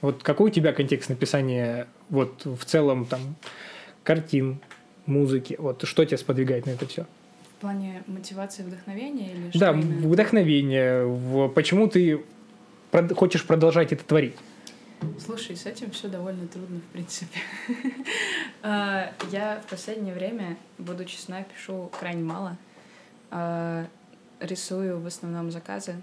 Вот 0.00 0.22
какой 0.22 0.50
у 0.50 0.52
тебя 0.52 0.72
контекст 0.72 1.10
написания 1.10 1.86
вот 2.08 2.44
в 2.46 2.64
целом 2.64 3.04
там 3.04 3.20
картин, 4.02 4.60
музыки? 5.06 5.56
Вот 5.58 5.84
что 5.84 6.04
тебя 6.04 6.18
сподвигает 6.18 6.66
на 6.66 6.70
это 6.70 6.86
все? 6.86 7.06
В 7.56 7.60
плане 7.60 8.02
мотивации, 8.06 8.62
вдохновения 8.62 9.32
или 9.32 9.50
что? 9.50 9.58
Да, 9.58 9.72
именно? 9.72 10.08
вдохновение. 10.08 11.04
В, 11.06 11.48
почему 11.48 11.88
ты 11.88 12.22
прод, 12.90 13.12
хочешь 13.16 13.44
продолжать 13.46 13.92
это 13.92 14.04
творить? 14.04 14.34
Слушай, 15.24 15.56
с 15.56 15.66
этим 15.66 15.90
все 15.90 16.08
довольно 16.08 16.46
трудно, 16.48 16.80
в 16.80 16.92
принципе. 16.92 17.40
А, 18.62 19.12
я 19.30 19.62
в 19.64 19.70
последнее 19.70 20.12
время, 20.12 20.56
буду 20.78 21.04
честна, 21.04 21.44
пишу 21.44 21.88
крайне 22.00 22.24
мало. 22.24 22.56
А, 23.30 23.86
рисую 24.40 24.98
в 24.98 25.06
основном 25.06 25.52
заказы. 25.52 25.94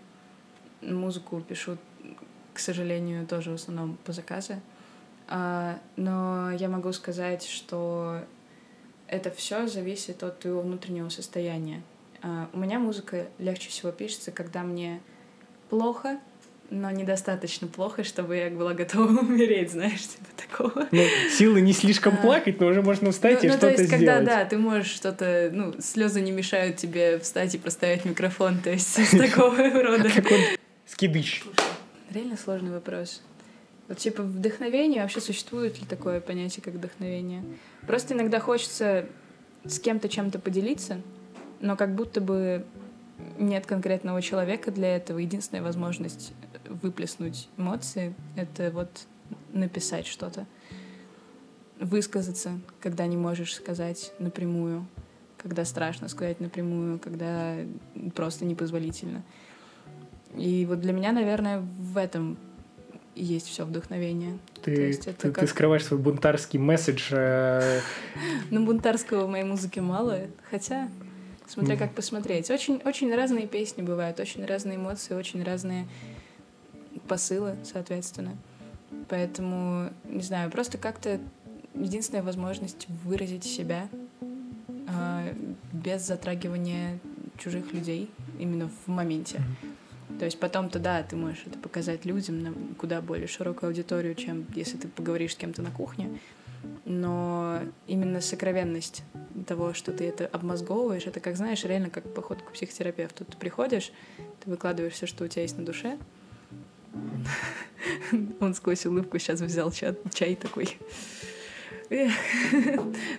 Музыку 0.81 1.41
пишу, 1.41 1.77
к 2.53 2.59
сожалению, 2.59 3.27
тоже 3.27 3.51
в 3.51 3.55
основном 3.55 3.97
по 4.05 4.13
заказу. 4.13 4.53
А, 5.27 5.77
но 5.95 6.51
я 6.51 6.69
могу 6.69 6.93
сказать, 6.93 7.43
что 7.43 8.21
это 9.07 9.31
все 9.31 9.67
зависит 9.67 10.23
от 10.23 10.39
твоего 10.39 10.61
внутреннего 10.61 11.09
состояния. 11.09 11.81
Uh, 12.21 12.47
у 12.53 12.57
меня 12.57 12.79
музыка 12.79 13.27
легче 13.37 13.69
всего 13.69 13.91
пишется, 13.91 14.31
когда 14.31 14.63
мне 14.63 15.01
плохо, 15.69 16.19
но 16.69 16.89
недостаточно 16.89 17.67
плохо, 17.67 18.03
чтобы 18.03 18.35
я 18.35 18.49
была 18.49 18.73
готова 18.73 19.07
умереть, 19.21 19.71
знаешь, 19.71 20.01
типа 20.01 20.25
такого. 20.35 20.87
Ну, 20.91 21.03
силы 21.29 21.61
не 21.61 21.73
слишком 21.73 22.15
а. 22.15 22.17
плакать, 22.17 22.59
но 22.59 22.67
уже 22.67 22.81
можно 22.81 23.11
встать 23.11 23.43
ну, 23.43 23.49
и 23.49 23.51
ну, 23.51 23.57
что-то 23.57 23.73
сделать. 23.73 23.89
то 23.89 23.95
есть, 23.95 24.05
когда, 24.07 24.21
да, 24.21 24.45
ты 24.45 24.57
можешь 24.57 24.91
что-то, 24.91 25.49
ну, 25.53 25.73
слезы 25.79 26.21
не 26.21 26.31
мешают 26.31 26.77
тебе 26.77 27.19
встать 27.19 27.53
и 27.55 27.57
проставить 27.57 28.05
микрофон, 28.05 28.59
то 28.59 28.71
есть 28.71 28.97
такого 29.11 29.55
рода. 29.83 30.09
Как 30.09 30.31
он 30.31 30.39
скидыч. 30.85 31.43
Реально 32.11 32.37
сложный 32.37 32.71
вопрос. 32.71 33.21
Вот 33.87 33.97
типа 33.97 34.23
вдохновение, 34.23 35.01
вообще 35.01 35.19
существует 35.19 35.79
ли 35.79 35.85
такое 35.85 36.21
понятие, 36.21 36.63
как 36.63 36.75
вдохновение? 36.75 37.43
Просто 37.85 38.13
иногда 38.13 38.39
хочется 38.39 39.05
с 39.65 39.79
кем-то 39.79 40.07
чем-то 40.09 40.39
поделиться, 40.39 41.01
но 41.59 41.75
как 41.75 41.93
будто 41.95 42.21
бы 42.21 42.65
нет 43.37 43.65
конкретного 43.65 44.21
человека 44.21 44.71
для 44.71 44.95
этого. 44.95 45.19
Единственная 45.19 45.63
возможность 45.63 46.33
выплеснуть 46.67 47.49
эмоции— 47.57 48.15
это 48.35 48.71
вот 48.71 49.05
написать 49.51 50.07
что-то. 50.07 50.45
Высказаться, 51.79 52.59
когда 52.79 53.05
не 53.07 53.17
можешь 53.17 53.55
сказать 53.55 54.13
напрямую, 54.19 54.87
когда 55.37 55.65
страшно 55.65 56.07
сказать 56.07 56.39
напрямую, 56.39 56.99
когда 56.99 57.57
просто 58.15 58.45
непозволительно. 58.45 59.23
И 60.37 60.65
вот 60.65 60.79
для 60.79 60.93
меня, 60.93 61.11
наверное, 61.11 61.59
в 61.59 61.97
этом 61.97 62.37
есть 63.15 63.47
все 63.47 63.65
вдохновение. 63.65 64.37
Ты, 64.61 64.71
есть 64.71 65.07
это 65.07 65.23
ты, 65.23 65.31
как... 65.31 65.43
ты 65.43 65.47
скрываешь 65.47 65.85
свой 65.85 65.99
бунтарский 65.99 66.59
месседж. 66.59 67.09
Э... 67.11 67.79
Ну, 68.49 68.65
бунтарского 68.65 69.25
в 69.25 69.29
моей 69.29 69.43
музыке 69.43 69.81
мало, 69.81 70.21
хотя, 70.49 70.89
смотря 71.47 71.77
как 71.77 71.93
посмотреть. 71.93 72.49
Очень, 72.49 72.81
очень 72.85 73.13
разные 73.13 73.47
песни 73.47 73.81
бывают, 73.81 74.19
очень 74.19 74.45
разные 74.45 74.77
эмоции, 74.77 75.13
очень 75.13 75.43
разные 75.43 75.87
посылы, 77.07 77.55
соответственно. 77.63 78.37
Поэтому, 79.09 79.89
не 80.05 80.21
знаю, 80.21 80.51
просто 80.51 80.77
как-то 80.77 81.19
единственная 81.75 82.23
возможность 82.23 82.87
выразить 83.03 83.43
себя 83.43 83.89
э, 84.87 85.33
без 85.71 86.05
затрагивания 86.05 86.99
чужих 87.37 87.73
людей 87.73 88.09
именно 88.39 88.69
в 88.85 88.87
моменте. 88.87 89.37
Mm-hmm. 89.37 89.72
То 90.23 90.27
есть 90.27 90.39
потом-то, 90.39 90.79
да, 90.79 91.03
ты 91.03 91.17
можешь 91.17 91.43
это 91.45 91.59
показать 91.59 92.05
людям 92.05 92.41
на 92.41 92.53
куда 92.77 93.01
более 93.01 93.27
широкую 93.27 93.67
аудиторию, 93.67 94.15
чем 94.15 94.45
если 94.55 94.77
ты 94.77 94.87
поговоришь 94.87 95.33
с 95.33 95.35
кем-то 95.35 95.61
на 95.61 95.69
кухне. 95.69 96.17
Но 96.85 97.59
именно 97.87 98.21
сокровенность 98.21 99.03
того, 99.45 99.73
что 99.73 99.91
ты 99.91 100.05
это 100.05 100.25
обмозговываешь, 100.25 101.07
это, 101.07 101.19
как 101.19 101.35
знаешь, 101.35 101.65
реально 101.65 101.89
как 101.89 102.05
поход 102.13 102.41
к 102.41 102.53
психотерапевту. 102.53 103.25
Ты 103.25 103.35
приходишь, 103.35 103.91
ты 104.41 104.49
выкладываешь 104.49 104.93
все, 104.93 105.07
что 105.07 105.25
у 105.25 105.27
тебя 105.27 105.41
есть 105.41 105.57
на 105.57 105.65
душе. 105.65 105.97
Он 108.39 108.53
сквозь 108.53 108.85
улыбку 108.85 109.19
сейчас 109.19 109.41
взял 109.41 109.73
чай, 109.73 110.35
такой. 110.37 110.77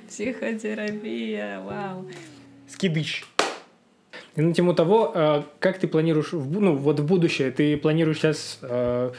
Психотерапия, 0.08 1.60
вау. 1.60 2.10
Скидыч. 2.66 3.26
И 4.36 4.42
на 4.42 4.52
тему 4.52 4.74
того, 4.74 5.12
э, 5.14 5.42
как 5.60 5.78
ты 5.78 5.86
планируешь, 5.86 6.32
ну, 6.32 6.76
вот 6.76 6.98
в 6.98 7.06
будущее, 7.06 7.52
ты 7.52 7.76
планируешь 7.76 8.18
сейчас 8.18 8.58
э, 8.62 9.12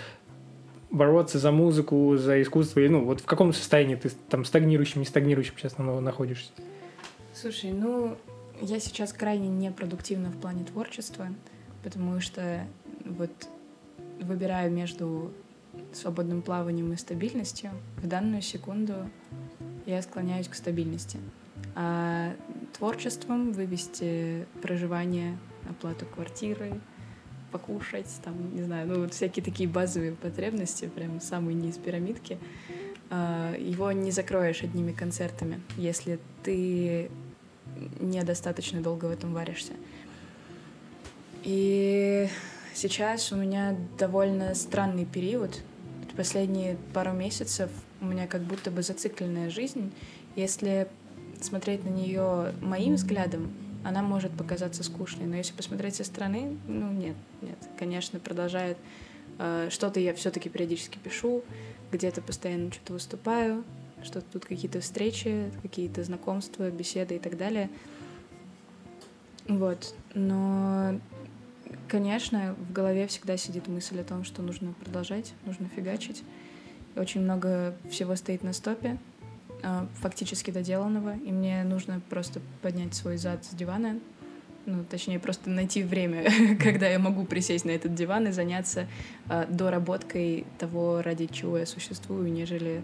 бороться 0.92 1.40
за 1.40 1.52
музыку, 1.52 2.18
за 2.18 2.42
искусство, 2.42 2.82
и, 2.82 2.90
ну, 2.90 3.06
вот 3.06 3.22
в 3.22 3.26
каком 3.26 3.54
состоянии 3.54 3.96
ты 3.96 4.10
там 4.30 4.44
стагнирующим, 4.44 5.00
не 5.00 5.06
стагнирующим 5.06 5.54
сейчас 5.58 5.78
находишься? 5.78 6.52
Слушай, 7.34 7.72
ну, 7.72 8.18
я 8.62 8.80
сейчас 8.80 9.14
крайне 9.14 9.48
непродуктивна 9.48 10.30
в 10.30 10.38
плане 10.38 10.66
творчества, 10.66 11.28
потому 11.84 12.20
что 12.20 12.66
вот 13.06 13.32
выбираю 14.20 14.72
между 14.72 15.32
свободным 15.94 16.42
плаванием 16.42 16.92
и 16.94 16.98
стабильностью. 16.98 17.72
В 17.98 18.08
данную 18.08 18.42
секунду 18.42 18.94
я 19.86 20.02
склоняюсь 20.02 20.48
к 20.48 20.56
стабильности 20.56 21.20
а 21.76 22.34
творчеством 22.78 23.52
вывести 23.52 24.48
проживание, 24.62 25.38
оплату 25.70 26.06
квартиры, 26.06 26.80
покушать, 27.52 28.10
там, 28.24 28.56
не 28.56 28.64
знаю, 28.64 28.88
ну 28.88 29.02
вот 29.02 29.14
всякие 29.14 29.44
такие 29.44 29.68
базовые 29.68 30.14
потребности, 30.14 30.90
прям 30.94 31.22
самые 31.22 31.56
низ 31.56 31.78
пирамидки, 31.78 32.38
а, 33.10 33.56
его 33.58 33.92
не 33.92 34.12
закроешь 34.12 34.64
одними 34.64 34.92
концертами, 34.92 35.62
если 35.78 36.20
ты 36.44 37.12
недостаточно 38.00 38.82
долго 38.82 39.06
в 39.06 39.12
этом 39.12 39.34
варишься. 39.34 39.74
И 41.44 42.28
сейчас 42.74 43.32
у 43.32 43.36
меня 43.36 43.78
довольно 43.98 44.56
странный 44.56 45.06
период. 45.06 45.62
Последние 46.18 46.78
пару 46.94 47.12
месяцев 47.12 47.70
у 48.02 48.06
меня 48.06 48.26
как 48.28 48.42
будто 48.42 48.72
бы 48.72 48.82
зацикленная 48.82 49.50
жизнь. 49.50 49.92
Если 50.36 50.88
смотреть 51.42 51.84
на 51.86 51.90
нее 51.90 52.54
моим 52.62 52.96
взглядом, 52.96 53.52
она 53.84 54.02
может 54.02 54.32
показаться 54.32 54.84
скучной. 54.84 55.28
Но 55.28 55.36
если 55.36 55.54
посмотреть 55.54 55.96
со 55.96 56.04
стороны, 56.04 56.58
ну 56.68 56.92
нет, 56.92 57.16
нет. 57.42 57.58
Конечно, 57.78 58.20
продолжает. 58.20 58.78
Э, 59.38 59.70
что-то 59.70 60.00
я 60.00 60.14
все-таки 60.14 60.50
периодически 60.50 60.98
пишу, 60.98 61.44
где-то 61.92 62.22
постоянно 62.22 62.72
что-то 62.72 62.94
выступаю, 62.94 63.64
что-то 64.04 64.26
тут 64.34 64.46
какие-то 64.46 64.80
встречи, 64.80 65.52
какие-то 65.62 66.04
знакомства, 66.04 66.70
беседы 66.72 67.16
и 67.16 67.20
так 67.20 67.38
далее. 67.38 67.70
Вот. 69.48 69.94
Но, 70.14 71.00
конечно, 71.88 72.56
в 72.58 72.74
голове 72.74 73.08
всегда 73.08 73.38
сидит 73.38 73.68
мысль 73.68 74.00
о 74.00 74.04
том, 74.04 74.24
что 74.24 74.42
нужно 74.42 74.74
продолжать, 74.74 75.34
нужно 75.46 75.70
фигачить. 75.76 76.24
очень 76.96 77.22
много 77.22 77.76
всего 77.90 78.16
стоит 78.16 78.44
на 78.44 78.54
стопе, 78.54 78.98
фактически 79.96 80.52
доделанного, 80.52 81.16
и 81.16 81.32
мне 81.32 81.64
нужно 81.64 82.02
просто 82.10 82.42
поднять 82.62 82.94
свой 82.94 83.18
зад 83.18 83.44
с 83.46 83.50
дивана, 83.50 84.00
ну, 84.66 84.84
точнее, 84.84 85.20
просто 85.20 85.50
найти 85.50 85.84
время, 85.84 86.26
когда 86.62 86.88
я 86.88 87.00
могу 87.00 87.26
присесть 87.26 87.66
на 87.66 87.72
этот 87.72 87.94
диван 87.94 88.28
и 88.28 88.32
заняться 88.32 88.88
э, 89.30 89.46
доработкой 89.48 90.46
того, 90.58 91.02
ради 91.02 91.28
чего 91.28 91.58
я 91.58 91.66
существую, 91.66 92.32
нежели 92.32 92.82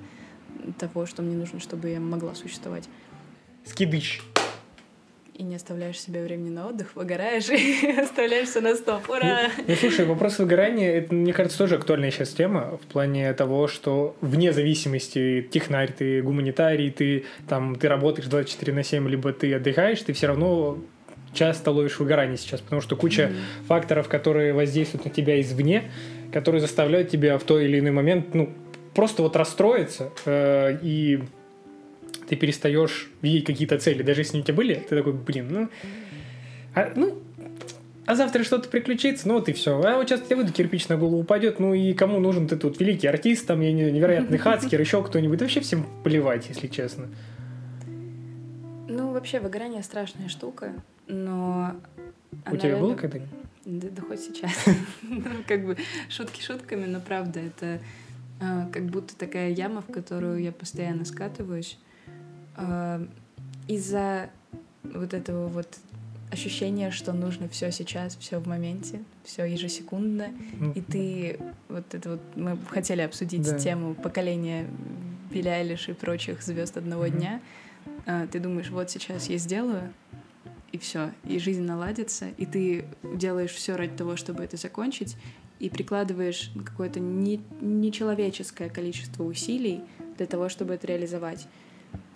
того, 0.78 1.06
что 1.06 1.22
мне 1.22 1.36
нужно, 1.36 1.60
чтобы 1.60 1.90
я 1.90 2.00
могла 2.00 2.36
существовать. 2.36 2.88
Скидыч 3.66 4.22
и 5.42 5.44
не 5.44 5.56
оставляешь 5.56 6.00
себе 6.00 6.24
времени 6.24 6.52
на 6.52 6.68
отдых, 6.68 6.96
выгораешь 6.96 7.50
и 7.50 8.00
оставляешься 8.00 8.62
на 8.62 8.76
стоп. 8.76 9.10
Ура! 9.10 9.50
Ну, 9.58 9.64
ну, 9.68 9.76
слушай, 9.76 10.06
вопрос 10.06 10.38
выгорания, 10.38 10.92
это, 10.94 11.16
мне 11.16 11.34
кажется, 11.34 11.58
тоже 11.58 11.76
актуальная 11.76 12.12
сейчас 12.12 12.30
тема 12.30 12.78
в 12.82 12.86
плане 12.86 13.34
того, 13.34 13.68
что 13.68 14.16
вне 14.22 14.54
зависимости, 14.54 15.48
технарь 15.50 15.92
ты, 15.92 16.22
гуманитарий, 16.22 16.92
ты, 16.92 17.26
там, 17.50 17.76
ты 17.76 17.88
работаешь 17.88 18.28
24 18.28 18.72
на 18.72 18.84
7, 18.84 19.10
либо 19.10 19.34
ты 19.34 19.56
отдыхаешь, 19.56 20.02
ты 20.04 20.14
все 20.14 20.28
равно 20.28 20.78
часто 21.34 21.72
ловишь 21.72 21.98
выгорание 21.98 22.38
сейчас, 22.38 22.62
потому 22.62 22.82
что 22.82 22.96
куча 22.96 23.24
mm-hmm. 23.24 23.66
факторов, 23.68 24.08
которые 24.10 24.54
воздействуют 24.54 25.06
на 25.06 25.12
тебя 25.12 25.42
извне, 25.42 25.92
которые 26.32 26.62
заставляют 26.62 27.10
тебя 27.10 27.40
в 27.40 27.44
той 27.44 27.66
или 27.66 27.80
иной 27.80 27.92
момент, 27.92 28.36
ну, 28.36 28.54
просто 28.94 29.24
вот 29.24 29.36
расстроиться 29.36 30.12
э, 30.26 30.78
и 30.84 31.24
ты 32.32 32.38
перестаешь 32.38 33.12
видеть 33.22 33.44
какие-то 33.44 33.78
цели, 33.78 34.04
даже 34.04 34.22
если 34.22 34.40
у 34.40 34.42
тебя 34.42 34.54
были, 34.54 34.76
ты 34.76 34.96
такой, 34.96 35.12
блин, 35.12 35.48
ну, 35.52 35.70
а, 36.74 36.94
ну, 36.96 37.22
а 38.06 38.16
завтра 38.16 38.46
что-то 38.46 38.70
приключится, 38.70 39.28
ну 39.28 39.34
вот 39.34 39.50
и 39.50 39.52
все. 39.52 39.78
А 39.82 39.98
вот 39.98 40.08
сейчас 40.08 40.22
тебе 40.22 40.38
выйду, 40.38 40.54
кирпич 40.54 40.88
на 40.88 40.96
голову 40.96 41.20
упадет, 41.20 41.60
ну 41.60 41.74
и 41.74 41.94
кому 41.94 42.22
нужен 42.22 42.48
ты 42.48 42.56
тут 42.56 42.80
великий 42.80 43.08
артист, 43.08 43.48
там, 43.48 43.60
я 43.60 43.74
не, 43.74 43.92
невероятный 43.92 44.38
хацкер, 44.38 44.80
еще 44.80 45.04
кто-нибудь. 45.04 45.42
Вообще 45.42 45.60
всем 45.60 45.86
плевать, 46.06 46.48
если 46.48 46.68
честно. 46.68 47.10
Ну, 48.88 49.12
вообще, 49.12 49.42
выгорание 49.42 49.84
страшная 49.84 50.30
штука, 50.30 50.72
но... 51.08 51.76
У 52.50 52.56
тебя 52.56 52.78
было 52.78 52.96
когда-нибудь? 52.96 53.30
Да, 53.66 53.90
да 53.92 54.02
хоть 54.04 54.22
сейчас. 54.22 54.68
Ну, 55.02 55.22
как 55.46 55.66
бы 55.66 55.76
шутки 56.08 56.42
шутками, 56.42 56.86
но 56.86 57.02
правда, 57.02 57.42
это 57.42 57.82
а, 58.40 58.70
как 58.72 58.86
будто 58.86 59.18
такая 59.18 59.50
яма, 59.50 59.82
в 59.82 59.92
которую 59.92 60.42
я 60.42 60.54
постоянно 60.54 61.04
скатываюсь 61.04 61.78
а, 62.56 63.06
из-за 63.68 64.30
вот 64.84 65.14
этого 65.14 65.48
вот 65.48 65.78
ощущения, 66.32 66.92
что 66.92 67.14
нужно 67.14 67.50
все 67.50 67.72
сейчас, 67.72 68.16
все 68.16 68.40
в 68.40 68.48
моменте, 68.48 69.04
все 69.24 69.44
ежесекундно, 69.44 70.30
и 70.76 70.82
ты 70.82 71.40
вот 71.68 71.94
это 71.94 72.12
вот 72.12 72.22
мы 72.36 72.58
хотели 72.70 73.02
обсудить 73.02 73.44
да. 73.44 73.60
тему 73.60 73.96
поколения 73.96 74.68
Билли 75.30 75.50
Айлиш 75.50 75.90
и 75.90 75.94
прочих 75.94 76.42
звезд 76.42 76.78
одного 76.78 77.06
mm-hmm. 77.06 77.18
дня. 77.18 77.42
А, 78.06 78.28
ты 78.28 78.40
думаешь, 78.40 78.70
вот 78.70 78.90
сейчас 78.90 79.30
я 79.30 79.38
сделаю, 79.38 79.94
и 80.72 80.78
все, 80.78 81.12
и 81.26 81.38
жизнь 81.38 81.64
наладится, 81.64 82.30
и 82.38 82.46
ты 82.46 82.86
делаешь 83.04 83.52
все 83.52 83.76
ради 83.76 83.96
того, 83.96 84.16
чтобы 84.16 84.44
это 84.44 84.58
закончить, 84.58 85.18
и 85.60 85.70
прикладываешь 85.70 86.52
какое-то 86.66 87.00
не, 87.00 87.40
нечеловеческое 87.60 88.70
количество 88.70 89.24
усилий 89.24 89.82
для 90.18 90.26
того, 90.26 90.50
чтобы 90.50 90.74
это 90.74 90.88
реализовать. 90.88 91.48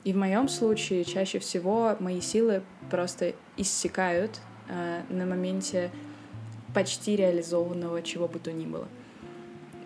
И 0.06 0.13
в 0.13 0.18
моем 0.18 0.48
случае 0.48 1.04
чаще 1.04 1.39
всего 1.39 1.98
мои 2.00 2.22
силы 2.22 2.62
просто 2.91 3.34
иссякают 3.58 4.39
э, 4.70 5.02
на 5.10 5.26
моменте 5.26 5.91
почти 6.76 7.15
реализованного 7.15 8.04
чего 8.04 8.28
бы 8.28 8.38
то 8.38 8.52
ни 8.54 8.65
было. 8.65 8.88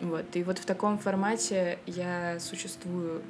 Вот. 0.01 0.25
И 0.35 0.43
вот 0.43 0.59
в 0.59 0.65
таком 0.65 0.99
формате 0.99 1.79
я 1.85 2.37
существую 2.41 3.21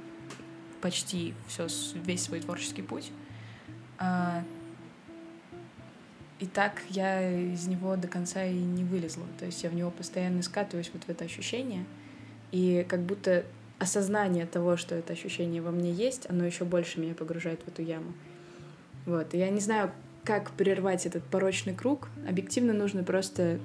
почти 0.81 1.35
все, 1.47 1.67
весь 1.93 2.23
свой 2.23 2.39
творческий 2.39 2.81
путь. 2.81 3.11
А, 3.99 4.43
и 6.39 6.47
так 6.47 6.81
я 6.89 7.29
из 7.53 7.67
него 7.67 7.97
до 7.97 8.07
конца 8.07 8.43
и 8.43 8.53
не 8.53 8.83
вылезла. 8.83 9.25
То 9.37 9.45
есть 9.45 9.63
я 9.63 9.69
в 9.69 9.75
него 9.75 9.91
постоянно 9.91 10.41
скатываюсь 10.41 10.89
вот 10.91 11.03
в 11.03 11.09
это 11.09 11.25
ощущение. 11.25 11.85
И 12.51 12.85
как 12.89 13.01
будто 13.01 13.45
осознание 13.79 14.45
того, 14.45 14.77
что 14.77 14.95
это 14.95 15.13
ощущение 15.13 15.61
во 15.61 15.71
мне 15.71 15.91
есть, 15.91 16.29
оно 16.29 16.45
еще 16.45 16.65
больше 16.65 16.99
меня 16.99 17.15
погружает 17.15 17.61
в 17.63 17.67
эту 17.69 17.81
яму. 17.81 18.13
Вот. 19.05 19.33
И 19.33 19.37
я 19.37 19.49
не 19.49 19.61
знаю, 19.61 19.91
как 20.23 20.51
прервать 20.51 21.05
этот 21.05 21.23
порочный 21.23 21.73
круг. 21.73 22.09
Объективно 22.27 22.73
нужно 22.73 23.03
просто 23.03 23.59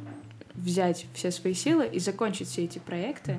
взять 0.54 1.06
все 1.14 1.30
свои 1.30 1.52
силы 1.52 1.86
и 1.86 1.98
закончить 1.98 2.48
все 2.48 2.64
эти 2.64 2.78
проекты, 2.78 3.38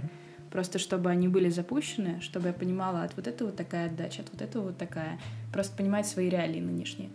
просто 0.51 0.79
чтобы 0.79 1.09
они 1.09 1.27
были 1.27 1.49
запущены, 1.49 2.19
чтобы 2.21 2.47
я 2.47 2.53
понимала, 2.53 3.03
от 3.03 3.15
вот 3.15 3.27
этого 3.27 3.47
вот 3.47 3.57
такая 3.57 3.88
отдача, 3.88 4.21
от 4.21 4.31
вот 4.31 4.41
этого 4.41 4.63
вот 4.65 4.77
такая. 4.77 5.17
Просто 5.53 5.75
понимать 5.77 6.05
свои 6.05 6.29
реалии 6.29 6.59
нынешние. 6.59 7.09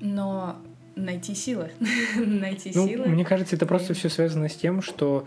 Но 0.00 0.56
найти 0.96 1.34
силы. 1.34 1.70
найти 2.16 2.72
ну, 2.74 2.86
силы. 2.86 3.06
Мне 3.06 3.24
кажется, 3.24 3.54
это 3.54 3.64
просто 3.64 3.94
все 3.94 4.08
связано 4.08 4.48
с 4.48 4.56
тем, 4.56 4.82
что 4.82 5.26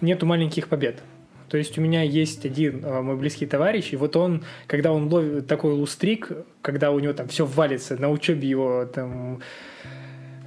нету 0.00 0.24
маленьких 0.24 0.68
побед. 0.68 1.02
То 1.48 1.56
есть 1.56 1.78
у 1.78 1.80
меня 1.80 2.02
есть 2.02 2.44
один 2.44 2.84
э, 2.84 3.00
мой 3.00 3.16
близкий 3.16 3.46
товарищ, 3.46 3.92
и 3.92 3.96
вот 3.96 4.16
он, 4.16 4.44
когда 4.66 4.92
он 4.92 5.08
ловит 5.08 5.46
такой 5.46 5.72
лустрик, 5.72 6.30
когда 6.62 6.90
у 6.90 6.98
него 6.98 7.12
там 7.12 7.28
все 7.28 7.46
валится, 7.46 7.96
на 7.96 8.10
учебе 8.10 8.48
его 8.48 8.84
там 8.86 9.40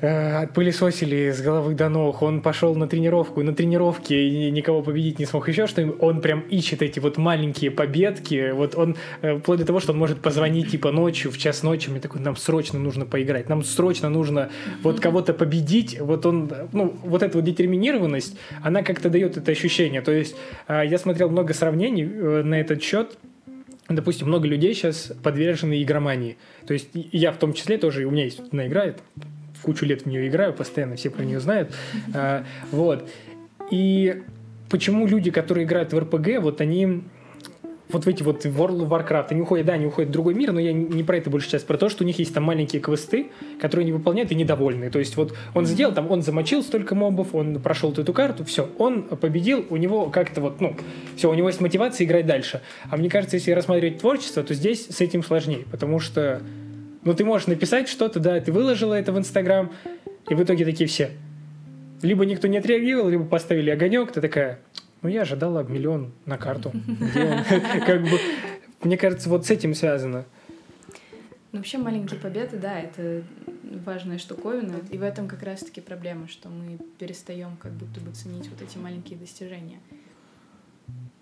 отпылесосили 0.01 1.31
с 1.31 1.41
головы 1.41 1.75
до 1.75 1.89
ног, 1.89 2.21
он 2.21 2.41
пошел 2.41 2.75
на 2.75 2.87
тренировку, 2.87 3.43
на 3.43 3.53
тренировке 3.53 4.27
и 4.27 4.51
никого 4.51 4.81
победить 4.81 5.19
не 5.19 5.25
смог, 5.25 5.47
еще 5.47 5.67
что 5.67 5.83
он 5.99 6.21
прям 6.21 6.41
ищет 6.41 6.81
эти 6.81 6.99
вот 6.99 7.17
маленькие 7.17 7.71
победки, 7.71 8.51
вот 8.51 8.75
он, 8.75 8.95
э, 9.21 9.37
вплоть 9.37 9.59
до 9.59 9.65
того, 9.65 9.79
что 9.79 9.91
он 9.91 9.99
может 9.99 10.19
позвонить 10.21 10.71
типа 10.71 10.91
ночью, 10.91 11.31
в 11.31 11.37
час 11.37 11.61
ночи, 11.61 11.89
мне 11.89 11.99
такой, 11.99 12.21
нам 12.21 12.35
срочно 12.35 12.79
нужно 12.79 13.05
поиграть, 13.05 13.47
нам 13.47 13.63
срочно 13.63 14.09
нужно 14.09 14.49
вот 14.81 14.99
кого-то 14.99 15.33
победить, 15.33 15.99
вот 15.99 16.25
он, 16.25 16.51
ну, 16.71 16.95
вот 17.03 17.21
эта 17.21 17.37
вот 17.37 17.45
детерминированность, 17.45 18.37
она 18.63 18.81
как-то 18.81 19.09
дает 19.09 19.37
это 19.37 19.51
ощущение, 19.51 20.01
то 20.01 20.11
есть 20.11 20.35
э, 20.67 20.83
я 20.85 20.97
смотрел 20.97 21.29
много 21.29 21.53
сравнений 21.53 22.05
на 22.05 22.59
этот 22.59 22.81
счет, 22.81 23.17
допустим, 23.87 24.27
много 24.27 24.47
людей 24.47 24.73
сейчас 24.73 25.11
подвержены 25.21 25.81
игромании. 25.83 26.37
То 26.65 26.73
есть 26.73 26.89
я 26.93 27.31
в 27.31 27.37
том 27.37 27.53
числе 27.53 27.77
тоже, 27.77 28.05
у 28.05 28.11
меня 28.11 28.25
есть 28.25 28.39
одна 28.39 28.67
игра, 28.67 28.93
кучу 29.61 29.85
лет 29.85 30.03
в 30.03 30.05
нее 30.05 30.27
играю, 30.27 30.53
постоянно 30.53 30.95
все 30.95 31.09
про 31.09 31.23
нее 31.23 31.39
знают. 31.39 31.71
А, 32.13 32.43
вот. 32.71 33.09
И 33.69 34.21
почему 34.69 35.07
люди, 35.07 35.31
которые 35.31 35.65
играют 35.65 35.93
в 35.93 35.99
РПГ, 35.99 36.41
вот 36.41 36.61
они 36.61 37.03
вот 37.93 38.05
в 38.05 38.07
эти 38.07 38.23
вот 38.23 38.45
World 38.45 38.87
of 38.87 38.89
Warcraft, 38.89 39.27
они 39.31 39.41
уходят, 39.41 39.65
да, 39.65 39.73
они 39.73 39.85
уходят 39.85 40.09
в 40.09 40.13
другой 40.13 40.33
мир, 40.33 40.51
но 40.51 40.59
я 40.59 40.73
не 40.73 41.03
про 41.03 41.17
это 41.17 41.29
больше 41.29 41.49
сейчас, 41.49 41.63
про 41.63 41.77
то, 41.77 41.89
что 41.89 42.03
у 42.03 42.07
них 42.07 42.19
есть 42.19 42.33
там 42.33 42.43
маленькие 42.43 42.81
квесты, 42.81 43.27
которые 43.59 43.83
они 43.83 43.91
выполняют 43.91 44.31
и 44.31 44.35
недовольны. 44.35 44.89
То 44.89 44.99
есть 44.99 45.17
вот 45.17 45.35
он 45.53 45.65
сделал, 45.65 45.93
там, 45.93 46.09
он 46.09 46.21
замочил 46.21 46.63
столько 46.63 46.95
мобов, 46.95 47.35
он 47.35 47.59
прошел 47.59 47.91
эту 47.91 48.13
карту, 48.13 48.45
все, 48.45 48.69
он 48.77 49.03
победил, 49.03 49.65
у 49.69 49.77
него 49.77 50.09
как-то 50.09 50.41
вот, 50.41 50.61
ну, 50.61 50.75
все, 51.15 51.29
у 51.29 51.33
него 51.33 51.49
есть 51.49 51.61
мотивация 51.61 52.05
играть 52.05 52.25
дальше. 52.25 52.61
А 52.89 52.97
мне 52.97 53.09
кажется, 53.09 53.35
если 53.35 53.51
рассматривать 53.51 53.99
творчество, 53.99 54.43
то 54.43 54.53
здесь 54.53 54.87
с 54.87 55.01
этим 55.01 55.23
сложнее, 55.23 55.65
потому 55.69 55.99
что 55.99 56.41
ну, 57.03 57.13
ты 57.13 57.25
можешь 57.25 57.47
написать 57.47 57.87
что-то, 57.87 58.19
да, 58.19 58.39
ты 58.39 58.51
выложила 58.51 58.93
это 58.93 59.11
в 59.11 59.17
Инстаграм, 59.17 59.71
и 60.29 60.35
в 60.35 60.43
итоге 60.43 60.65
такие 60.65 60.87
все. 60.87 61.11
Либо 62.01 62.25
никто 62.25 62.47
не 62.47 62.57
отреагировал, 62.57 63.09
либо 63.09 63.25
поставили 63.25 63.69
огонек, 63.69 64.11
ты 64.11 64.21
такая, 64.21 64.59
ну, 65.01 65.09
я 65.09 65.21
ожидала 65.21 65.63
миллион 65.63 66.11
на 66.25 66.37
карту. 66.37 66.71
Как 67.85 68.01
бы, 68.01 68.19
мне 68.83 68.97
кажется, 68.97 69.29
вот 69.29 69.45
с 69.45 69.51
этим 69.51 69.73
связано. 69.75 70.25
Ну, 71.51 71.57
вообще 71.57 71.77
маленькие 71.77 72.19
победы, 72.19 72.57
да, 72.57 72.79
это 72.79 73.23
важная 73.85 74.17
штуковина. 74.17 74.75
И 74.89 74.97
в 74.97 75.03
этом 75.03 75.27
как 75.27 75.43
раз-таки 75.43 75.81
проблема, 75.81 76.29
что 76.29 76.47
мы 76.47 76.77
перестаем 76.97 77.57
как 77.57 77.73
будто 77.73 77.99
бы 77.99 78.11
ценить 78.11 78.47
вот 78.49 78.61
эти 78.61 78.77
маленькие 78.77 79.19
достижения. 79.19 79.79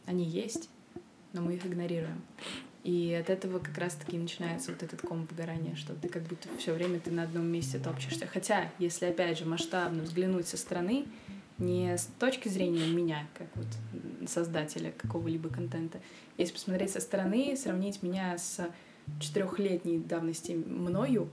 Они 0.05 0.23
есть, 0.23 0.69
но 1.33 1.41
мы 1.41 1.55
их 1.55 1.65
игнорируем. 1.65 2.21
И 2.83 3.13
от 3.13 3.29
этого 3.29 3.59
как 3.59 3.77
раз-таки 3.77 4.17
начинается 4.17 4.71
вот 4.71 4.83
этот 4.83 5.01
ком 5.01 5.25
выгорания, 5.25 5.75
что 5.75 5.93
ты 5.95 6.07
как 6.07 6.23
будто 6.23 6.47
все 6.57 6.73
время 6.73 6.99
ты 6.99 7.11
на 7.11 7.23
одном 7.23 7.45
месте 7.45 7.77
топчешься. 7.77 8.25
Хотя, 8.25 8.71
если 8.79 9.05
опять 9.07 9.37
же 9.37 9.45
масштабно 9.45 10.03
взглянуть 10.03 10.47
со 10.47 10.57
стороны, 10.57 11.05
не 11.57 11.97
с 11.97 12.07
точки 12.19 12.47
зрения 12.47 12.87
меня, 12.87 13.27
как 13.37 13.47
вот 13.55 13.67
создателя 14.29 14.93
какого-либо 14.97 15.49
контента, 15.49 15.99
если 16.37 16.53
посмотреть 16.53 16.91
со 16.91 17.01
стороны, 17.01 17.57
сравнить 17.57 18.01
меня 18.01 18.37
с 18.37 18.65
четырехлетней 19.19 19.99
давности 19.99 20.53
мною, 20.53 21.29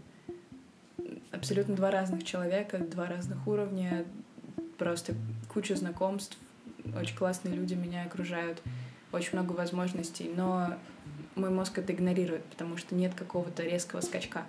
абсолютно 1.31 1.77
два 1.77 1.93
разных 1.93 2.25
человека, 2.25 2.79
два 2.79 3.07
разных 3.07 3.47
уровня, 3.47 4.05
просто 4.79 5.15
куча 5.53 5.77
знакомств, 5.77 6.37
очень 6.99 7.17
классные 7.17 7.55
люди 7.55 7.75
меня 7.75 8.05
окружают, 8.05 8.61
очень 9.13 9.31
много 9.35 9.53
возможностей, 9.53 10.31
но 10.35 10.77
мой 11.37 11.51
мозг 11.51 11.79
это 11.79 11.93
игнорирует, 11.93 12.45
потому 12.45 12.77
что 12.77 12.95
нет 12.95 13.13
какого-то 13.15 13.63
резкого 13.63 14.01
скачка. 14.01 14.45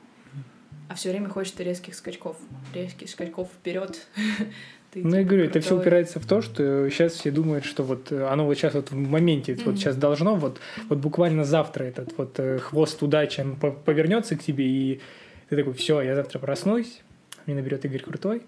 А 0.90 0.96
все 0.96 1.10
время 1.10 1.30
хочется 1.30 1.64
резких 1.64 1.96
скачков. 1.96 2.38
Резких 2.74 3.10
скачков 3.10 3.50
вперед. 3.50 4.08
Ну, 4.96 5.16
я 5.18 5.24
говорю, 5.24 5.44
это 5.44 5.60
все 5.60 5.78
упирается 5.78 6.20
в 6.20 6.26
то, 6.26 6.42
что 6.42 6.90
сейчас 6.90 7.14
все 7.14 7.30
думают, 7.30 7.66
что 7.66 7.84
вот 7.84 8.12
оно 8.12 8.46
вот 8.46 8.56
сейчас 8.56 8.74
вот 8.74 8.90
в 8.90 8.96
моменте, 8.96 9.54
mm-hmm. 9.54 9.64
вот 9.66 9.76
сейчас 9.76 9.96
должно, 9.96 10.36
вот, 10.36 10.60
вот 10.88 10.98
буквально 10.98 11.44
завтра 11.44 11.84
этот 11.84 12.18
вот 12.18 12.40
э, 12.40 12.58
хвост 12.58 13.04
удачи 13.04 13.46
повернется 13.86 14.38
к 14.38 14.42
тебе, 14.42 14.66
и 14.66 15.02
ты 15.50 15.58
такой, 15.58 15.74
все, 15.74 16.02
я 16.02 16.16
завтра 16.16 16.40
проснусь, 16.40 17.02
мне 17.46 17.56
наберет 17.56 17.86
Игорь 17.86 18.02
Крутой, 18.02 18.42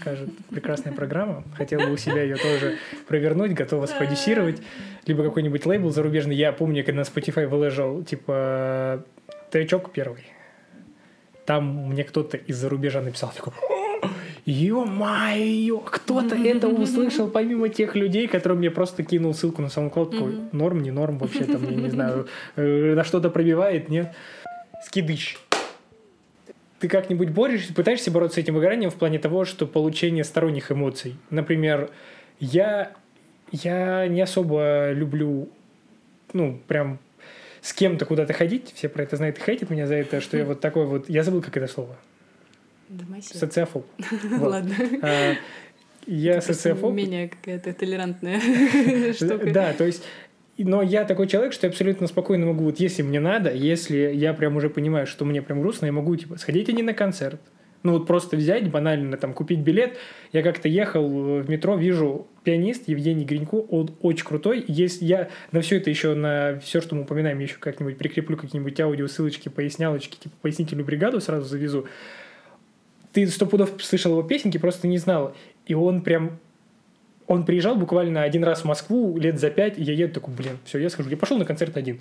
скажет, 0.00 0.30
прекрасная 0.50 0.92
программа, 0.92 1.44
хотел 1.56 1.80
бы 1.80 1.92
у 1.92 1.96
себя 1.96 2.22
ее 2.22 2.36
тоже 2.36 2.76
провернуть, 3.06 3.52
готова 3.52 3.86
спродюсировать, 3.86 4.60
либо 5.06 5.22
какой-нибудь 5.22 5.64
лейбл 5.66 5.90
зарубежный. 5.90 6.34
Я 6.36 6.52
помню, 6.52 6.84
когда 6.84 7.02
на 7.02 7.04
Spotify 7.04 7.46
выложил, 7.46 8.02
типа, 8.04 9.04
тречок 9.50 9.92
первый. 9.92 10.24
Там 11.46 11.88
мне 11.88 12.04
кто-то 12.04 12.36
из-за 12.36 12.68
рубежа 12.68 13.00
написал, 13.00 13.32
такой, 13.34 13.52
Ё-моё, 14.44 15.78
кто-то 15.78 16.34
это 16.34 16.66
услышал, 16.66 17.28
помимо 17.28 17.68
тех 17.68 17.94
людей, 17.94 18.26
которым 18.26 18.58
мне 18.58 18.70
просто 18.72 19.04
кинул 19.04 19.34
ссылку 19.34 19.62
на 19.62 19.66
SoundCloud, 19.66 20.10
такой, 20.10 20.34
норм, 20.50 20.82
не 20.82 20.90
норм, 20.90 21.18
вообще 21.18 21.44
там, 21.44 21.62
я 21.70 21.76
не 21.76 21.90
знаю, 21.90 22.26
э, 22.56 22.94
на 22.94 23.04
что-то 23.04 23.30
пробивает, 23.30 23.88
нет? 23.88 24.12
Скидыч 24.84 25.38
ты 26.82 26.88
как-нибудь 26.88 27.30
борешься, 27.30 27.72
пытаешься 27.72 28.10
бороться 28.10 28.34
с 28.34 28.38
этим 28.38 28.54
выгоранием 28.54 28.90
в 28.90 28.96
плане 28.96 29.20
того, 29.20 29.44
что 29.44 29.68
получение 29.68 30.24
сторонних 30.24 30.72
эмоций. 30.72 31.14
Например, 31.30 31.90
я, 32.40 32.92
я 33.52 34.08
не 34.08 34.20
особо 34.20 34.90
люблю, 34.90 35.48
ну, 36.32 36.60
прям 36.66 36.98
с 37.60 37.72
кем-то 37.72 38.04
куда-то 38.04 38.32
ходить, 38.32 38.72
все 38.74 38.88
про 38.88 39.04
это 39.04 39.14
знают 39.14 39.38
и 39.38 39.40
хейтят 39.40 39.70
меня 39.70 39.86
за 39.86 39.94
это, 39.94 40.20
что 40.20 40.36
я 40.36 40.44
вот 40.44 40.58
такой 40.58 40.86
вот... 40.86 41.08
Я 41.08 41.22
забыл, 41.22 41.40
как 41.40 41.56
это 41.56 41.68
слово. 41.68 41.96
Домосед. 42.88 43.36
Социофоб. 43.36 43.86
Ладно. 44.40 44.74
А, 45.02 45.34
Я 46.08 46.40
социофоб. 46.40 46.94
Менее 46.94 47.28
какая-то 47.28 47.72
толерантная 47.74 48.40
штука. 49.12 49.52
Да, 49.52 49.72
то 49.72 49.84
есть 49.84 50.02
но 50.58 50.82
я 50.82 51.04
такой 51.04 51.26
человек, 51.28 51.52
что 51.52 51.66
я 51.66 51.70
абсолютно 51.70 52.06
спокойно 52.06 52.46
могу, 52.46 52.64
вот 52.64 52.78
если 52.78 53.02
мне 53.02 53.20
надо, 53.20 53.52
если 53.52 53.96
я 54.14 54.34
прям 54.34 54.56
уже 54.56 54.68
понимаю, 54.68 55.06
что 55.06 55.24
мне 55.24 55.42
прям 55.42 55.60
грустно, 55.60 55.86
я 55.86 55.92
могу, 55.92 56.14
типа, 56.16 56.36
сходить 56.38 56.68
один 56.68 56.86
на 56.86 56.94
концерт. 56.94 57.40
Ну, 57.82 57.92
вот 57.92 58.06
просто 58.06 58.36
взять, 58.36 58.70
банально, 58.70 59.16
там, 59.16 59.34
купить 59.34 59.58
билет. 59.58 59.96
Я 60.32 60.42
как-то 60.42 60.68
ехал 60.68 61.08
в 61.40 61.50
метро, 61.50 61.76
вижу 61.76 62.28
пианист 62.44 62.86
Евгений 62.86 63.24
Гринько, 63.24 63.56
он 63.56 63.90
очень 64.02 64.24
крутой. 64.24 64.64
Если 64.68 65.04
я 65.04 65.30
на 65.50 65.62
все 65.62 65.78
это 65.78 65.90
еще, 65.90 66.14
на 66.14 66.60
все, 66.60 66.80
что 66.80 66.94
мы 66.94 67.02
упоминаем, 67.02 67.40
еще 67.40 67.56
как-нибудь 67.58 67.98
прикреплю 67.98 68.36
какие-нибудь 68.36 68.78
аудио, 68.80 69.08
ссылочки, 69.08 69.48
пояснялочки, 69.48 70.16
типа, 70.16 70.34
пояснительную 70.42 70.86
бригаду 70.86 71.20
сразу 71.20 71.48
завезу. 71.48 71.86
Ты 73.12 73.26
сто 73.26 73.46
пудов 73.46 73.72
слышал 73.82 74.12
его 74.12 74.22
песенки, 74.22 74.58
просто 74.58 74.86
не 74.86 74.98
знал. 74.98 75.34
И 75.66 75.74
он 75.74 76.02
прям 76.02 76.38
он 77.32 77.46
приезжал 77.46 77.76
буквально 77.76 78.22
один 78.22 78.44
раз 78.44 78.60
в 78.60 78.64
Москву 78.66 79.16
лет 79.16 79.40
за 79.40 79.48
пять, 79.48 79.78
и 79.78 79.82
я 79.82 79.94
еду 79.94 80.12
такой, 80.12 80.34
блин, 80.34 80.58
все, 80.64 80.78
я 80.78 80.90
схожу. 80.90 81.08
Я 81.08 81.16
пошел 81.16 81.38
на 81.38 81.46
концерт 81.46 81.78
один. 81.78 82.00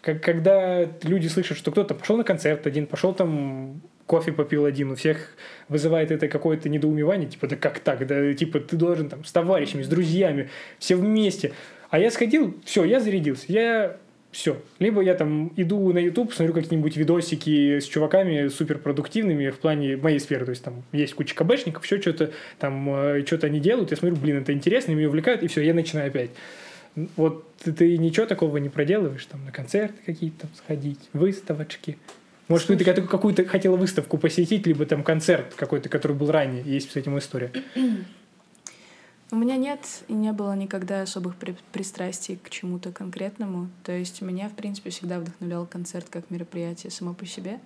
Когда 0.00 0.88
люди 1.04 1.28
слышат, 1.28 1.56
что 1.56 1.70
кто-то 1.70 1.94
пошел 1.94 2.16
на 2.16 2.24
концерт 2.24 2.66
один, 2.66 2.86
пошел 2.86 3.14
там 3.14 3.80
кофе 4.06 4.32
попил 4.32 4.64
один, 4.64 4.90
у 4.90 4.96
всех 4.96 5.36
вызывает 5.68 6.10
это 6.10 6.26
какое-то 6.26 6.68
недоумевание, 6.68 7.28
типа, 7.28 7.46
да 7.46 7.54
как 7.54 7.78
так, 7.78 8.04
да, 8.08 8.34
типа, 8.34 8.58
ты 8.58 8.76
должен 8.76 9.08
там 9.08 9.24
с 9.24 9.30
товарищами, 9.30 9.82
с 9.82 9.88
друзьями, 9.88 10.50
все 10.80 10.96
вместе. 10.96 11.52
А 11.90 12.00
я 12.00 12.10
сходил, 12.10 12.60
все, 12.64 12.82
я 12.82 12.98
зарядился, 12.98 13.44
я 13.46 13.98
все. 14.32 14.60
Либо 14.78 15.02
я 15.02 15.14
там 15.14 15.52
иду 15.56 15.92
на 15.92 15.98
YouTube, 15.98 16.32
смотрю 16.32 16.54
какие-нибудь 16.54 16.96
видосики 16.96 17.78
с 17.78 17.84
чуваками 17.84 18.48
суперпродуктивными 18.48 19.50
в 19.50 19.58
плане 19.58 19.98
моей 19.98 20.18
сферы. 20.18 20.46
То 20.46 20.50
есть 20.50 20.64
там 20.64 20.82
есть 20.90 21.14
куча 21.14 21.34
КБшников, 21.34 21.84
еще 21.84 22.00
что-то 22.00 22.32
там, 22.58 22.88
э, 22.94 23.24
что-то 23.26 23.48
они 23.48 23.60
делают. 23.60 23.90
Я 23.90 23.98
смотрю, 23.98 24.16
блин, 24.16 24.38
это 24.38 24.54
интересно, 24.54 24.92
меня 24.92 25.08
увлекают, 25.08 25.42
и 25.42 25.48
все, 25.48 25.60
я 25.60 25.74
начинаю 25.74 26.08
опять. 26.08 26.30
Вот 27.16 27.46
ты, 27.58 27.72
ты 27.72 27.98
ничего 27.98 28.24
такого 28.24 28.56
не 28.56 28.70
проделываешь, 28.70 29.24
там 29.26 29.44
на 29.44 29.52
концерты 29.52 29.98
какие-то 30.04 30.42
там 30.42 30.50
сходить, 30.56 31.00
выставочки. 31.12 31.98
Может, 32.48 32.66
ты 32.68 32.76
какую-то, 32.76 33.02
какую-то 33.02 33.44
хотела 33.44 33.76
выставку 33.76 34.16
посетить, 34.16 34.66
либо 34.66 34.86
там 34.86 35.04
концерт 35.04 35.54
какой-то, 35.56 35.90
который 35.90 36.16
был 36.16 36.30
ранее, 36.30 36.62
есть 36.64 36.90
с 36.90 36.96
этим 36.96 37.18
история. 37.18 37.50
У 39.32 39.36
меня 39.36 39.56
нет 39.56 40.04
и 40.08 40.12
не 40.12 40.30
было 40.30 40.54
никогда 40.54 41.00
особых 41.00 41.36
при- 41.36 41.56
пристрастий 41.72 42.36
к 42.36 42.50
чему-то 42.50 42.92
конкретному. 42.92 43.70
То 43.82 43.90
есть 43.90 44.20
меня, 44.20 44.50
в 44.50 44.52
принципе, 44.52 44.90
всегда 44.90 45.20
вдохновлял 45.20 45.64
концерт 45.64 46.06
как 46.10 46.30
мероприятие 46.30 46.90
само 46.90 47.14
по 47.14 47.24
себе. 47.24 47.58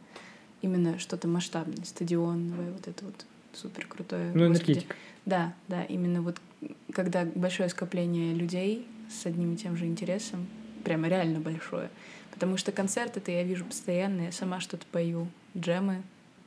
Именно 0.63 1.01
что-то 1.01 1.27
масштабное, 1.27 1.85
стадионное, 1.85 2.71
вот 2.71 2.87
это 2.87 3.05
вот 3.05 3.27
супер 3.53 3.85
крутое. 3.89 4.31
Ну, 4.33 4.47
энергетика. 4.47 4.95
Да, 5.25 5.55
да, 5.67 5.83
именно 5.83 6.23
вот 6.23 6.41
когда 6.93 7.25
большое 7.25 7.69
скопление 7.69 8.33
людей 8.33 8.87
с 9.11 9.27
одним 9.27 9.55
и 9.55 9.57
тем 9.57 9.77
же 9.77 9.87
интересом, 9.87 10.47
прямо 10.85 11.09
реально 11.09 11.41
большое. 11.41 11.91
Потому 12.31 12.59
что 12.59 12.71
концерты 12.71 13.19
это 13.19 13.33
я 13.33 13.43
вижу 13.43 13.65
постоянно, 13.65 14.23
я 14.23 14.33
сама 14.33 14.61
что-то 14.61 14.87
пою, 14.93 15.27
джемы, 15.57 16.03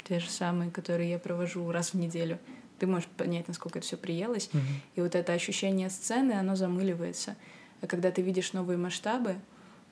те 0.07 0.20
же 0.20 0.30
самые, 0.30 0.72
которые 0.72 1.09
я 1.09 1.20
провожу 1.20 1.70
раз 1.72 1.89
в 1.89 1.95
неделю 1.95 2.39
ты 2.80 2.88
можешь 2.88 3.07
понять, 3.09 3.47
насколько 3.47 3.80
это 3.80 3.88
все 3.88 3.97
приелось. 3.97 4.49
Мгм. 4.53 4.63
И 4.95 5.01
вот 5.01 5.15
это 5.15 5.34
ощущение 5.34 5.89
сцены, 5.89 6.34
оно 6.34 6.55
замыливается. 6.55 7.36
А 7.82 7.88
когда 7.88 8.11
ты 8.11 8.21
видишь 8.21 8.53
новые 8.53 8.77
масштабы, 8.77 9.36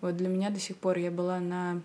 вот 0.01 0.17
для 0.17 0.27
меня 0.27 0.49
до 0.49 0.59
сих 0.59 0.77
пор 0.77 0.97
я 0.97 1.11
была 1.11 1.39
на 1.39 1.81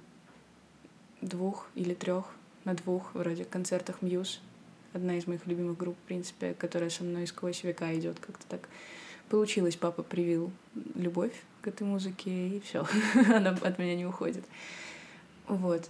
двух 1.20 1.68
или 1.74 1.94
трех, 1.94 2.26
на 2.64 2.74
двух 2.74 3.14
вроде 3.14 3.44
концертах 3.44 4.02
Мьюз. 4.02 4.40
Одна 4.92 5.16
из 5.16 5.26
моих 5.26 5.46
любимых 5.46 5.78
групп, 5.78 5.96
в 5.96 6.06
принципе, 6.06 6.54
которая 6.54 6.90
со 6.90 7.02
мной 7.02 7.26
сквозь 7.26 7.64
века 7.64 7.94
идет 7.98 8.18
как-то 8.20 8.46
так. 8.46 8.68
Получилось, 9.30 9.76
папа 9.76 10.02
привил 10.02 10.52
любовь 10.94 11.32
к 11.62 11.68
этой 11.68 11.84
музыке, 11.84 12.30
и 12.30 12.60
все, 12.60 12.86
она 13.34 13.50
от 13.50 13.78
меня 13.78 13.96
не 13.96 14.04
уходит. 14.04 14.44
Вот. 15.48 15.88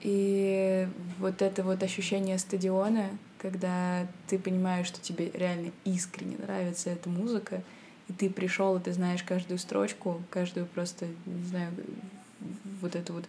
И 0.00 0.88
вот 1.18 1.42
это 1.42 1.62
вот 1.62 1.82
ощущение 1.82 2.38
стадиона, 2.38 3.10
когда 3.38 4.06
ты 4.26 4.38
понимаешь, 4.38 4.86
что 4.86 5.00
тебе 5.00 5.30
реально 5.32 5.72
искренне 5.84 6.36
нравится 6.38 6.90
эта 6.90 7.08
музыка, 7.08 7.62
и 8.08 8.12
ты 8.12 8.30
пришел, 8.30 8.76
и 8.76 8.80
ты 8.80 8.92
знаешь 8.92 9.22
каждую 9.22 9.58
строчку, 9.58 10.22
каждую 10.30 10.66
просто, 10.66 11.06
не 11.26 11.44
знаю, 11.44 11.72
вот 12.80 12.94
эту 12.94 13.14
вот 13.14 13.24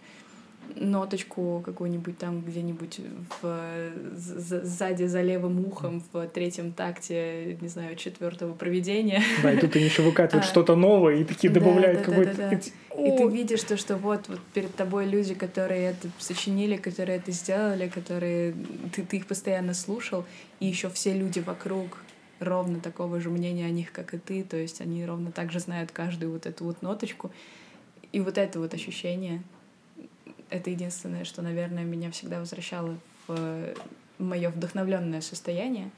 ноточку 0.76 1.62
какую-нибудь 1.64 2.18
там 2.18 2.40
где-нибудь 2.40 3.00
в, 3.40 3.90
за- 4.16 4.64
сзади 4.64 5.04
за 5.04 5.22
левым 5.22 5.66
ухом 5.66 6.02
в 6.12 6.26
третьем 6.28 6.72
такте, 6.72 7.56
не 7.60 7.68
знаю, 7.68 7.96
четвертого 7.96 8.54
проведения. 8.54 9.22
Да, 9.42 9.52
и 9.52 9.58
тут 9.58 9.76
они 9.76 9.84
еще 9.84 10.02
выкатывают 10.02 10.44
А. 10.44 10.48
что-то 10.48 10.76
новое, 10.76 11.16
и 11.16 11.24
такие 11.24 11.52
Да, 11.52 11.60
добавляют 11.60 12.00
да, 12.00 12.04
да, 12.04 12.10
какой-то... 12.10 12.34
да, 12.36 12.50
да. 12.50 12.58
И 12.98 13.16
ты 13.16 13.28
видишь 13.28 13.62
то, 13.62 13.76
что 13.76 13.96
вот, 13.96 14.28
вот 14.28 14.40
перед 14.54 14.74
тобой 14.74 15.06
люди, 15.06 15.34
которые 15.34 15.90
это 15.90 16.08
сочинили, 16.18 16.76
которые 16.76 17.18
это 17.18 17.30
сделали, 17.30 17.88
которые 17.88 18.54
ты, 18.92 19.02
ты 19.02 19.18
их 19.18 19.26
постоянно 19.26 19.74
слушал, 19.74 20.24
и 20.58 20.66
еще 20.66 20.90
все 20.90 21.12
люди 21.14 21.38
вокруг 21.38 21.98
ровно 22.40 22.80
такого 22.80 23.20
же 23.20 23.30
мнения 23.30 23.66
о 23.66 23.70
них, 23.70 23.92
как 23.92 24.14
и 24.14 24.18
ты, 24.18 24.42
то 24.42 24.56
есть 24.56 24.80
они 24.80 25.04
ровно 25.04 25.30
так 25.32 25.52
же 25.52 25.60
знают 25.60 25.92
каждую 25.92 26.32
вот 26.32 26.46
эту 26.46 26.64
вот 26.64 26.82
ноточку. 26.82 27.30
И 28.12 28.20
вот 28.20 28.38
это 28.38 28.58
вот 28.58 28.74
ощущение, 28.74 29.42
это 30.50 30.70
единственное, 30.70 31.24
что, 31.24 31.42
наверное, 31.42 31.84
меня 31.84 32.10
всегда 32.10 32.40
возвращало 32.40 32.96
в 33.26 33.74
мое 34.18 34.50
вдохновленное 34.50 35.20
состояние. 35.20 35.90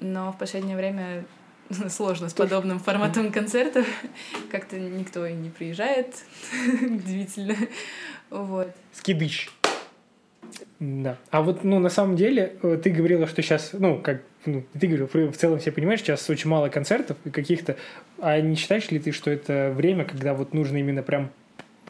Но 0.00 0.32
в 0.32 0.38
последнее 0.38 0.76
время 0.76 1.24
сложно 1.88 2.28
с 2.28 2.34
подобным 2.34 2.78
форматом 2.78 3.32
концертов. 3.32 3.86
Как-то 4.50 4.78
никто 4.78 5.26
и 5.26 5.34
не 5.34 5.50
приезжает. 5.50 6.14
Удивительно. 6.82 7.54
Вот. 8.30 8.72
Скидыч. 8.92 9.50
Да. 10.80 11.16
А 11.30 11.42
вот, 11.42 11.64
ну, 11.64 11.78
на 11.78 11.88
самом 11.88 12.16
деле, 12.16 12.56
э, 12.62 12.78
ты 12.82 12.90
говорила, 12.90 13.26
что 13.26 13.42
сейчас, 13.42 13.70
ну, 13.72 13.98
как, 13.98 14.22
ну, 14.44 14.64
ты 14.78 14.86
говорил, 14.86 15.06
в 15.06 15.32
в 15.32 15.36
целом 15.36 15.58
все 15.58 15.72
понимаешь, 15.72 16.00
сейчас 16.00 16.28
очень 16.28 16.50
мало 16.50 16.68
концертов 16.68 17.16
и 17.24 17.30
каких-то, 17.30 17.76
а 18.18 18.40
не 18.40 18.56
считаешь 18.56 18.90
ли 18.90 18.98
ты, 18.98 19.12
что 19.12 19.30
это 19.30 19.72
время, 19.74 20.04
когда 20.04 20.34
вот 20.34 20.52
нужно 20.52 20.76
именно 20.78 21.02
прям 21.02 21.30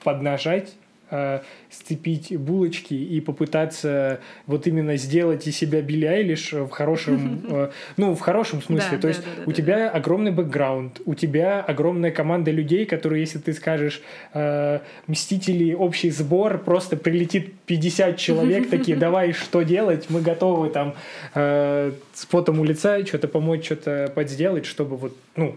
поднажать, 0.05 0.75
э, 1.15 1.41
сцепить 1.71 2.37
булочки 2.37 2.95
и 2.95 3.21
попытаться 3.21 4.21
вот 4.47 4.67
именно 4.67 4.97
сделать 4.97 5.47
из 5.47 5.57
себя 5.57 5.81
Билли 5.81 6.07
Айлиш 6.07 6.53
в 6.53 6.71
хорошем, 6.71 7.41
э, 7.49 7.71
ну, 7.97 8.15
в 8.15 8.21
хорошем 8.21 8.63
смысле. 8.63 8.91
Да, 8.93 8.97
То 8.97 9.03
да, 9.03 9.09
есть 9.09 9.21
да, 9.23 9.43
у 9.47 9.53
тебя 9.53 9.91
огромный 9.91 10.33
бэкграунд, 10.33 11.01
у 11.05 11.15
тебя 11.15 11.61
огромная 11.61 12.11
команда 12.11 12.51
людей, 12.51 12.85
которые, 12.85 13.21
если 13.21 13.39
ты 13.39 13.53
скажешь 13.53 14.03
э, 14.33 14.81
«Мстители, 15.07 15.73
общий 15.73 16.11
сбор», 16.11 16.59
просто 16.59 16.97
прилетит 16.97 17.55
50 17.67 18.17
человек, 18.17 18.71
такие 18.77 18.97
«давай, 18.97 19.33
что 19.33 19.63
делать? 19.63 20.07
Мы 20.09 20.21
готовы 20.21 20.71
там 20.71 20.95
э, 21.35 21.93
с 22.13 22.27
потом 22.27 22.61
у 22.61 22.65
лица 22.65 23.05
что-то 23.07 23.29
помочь, 23.29 23.65
что-то 23.67 24.13
подсделать, 24.15 24.67
чтобы 24.67 24.97
вот, 24.97 25.17
ну, 25.37 25.57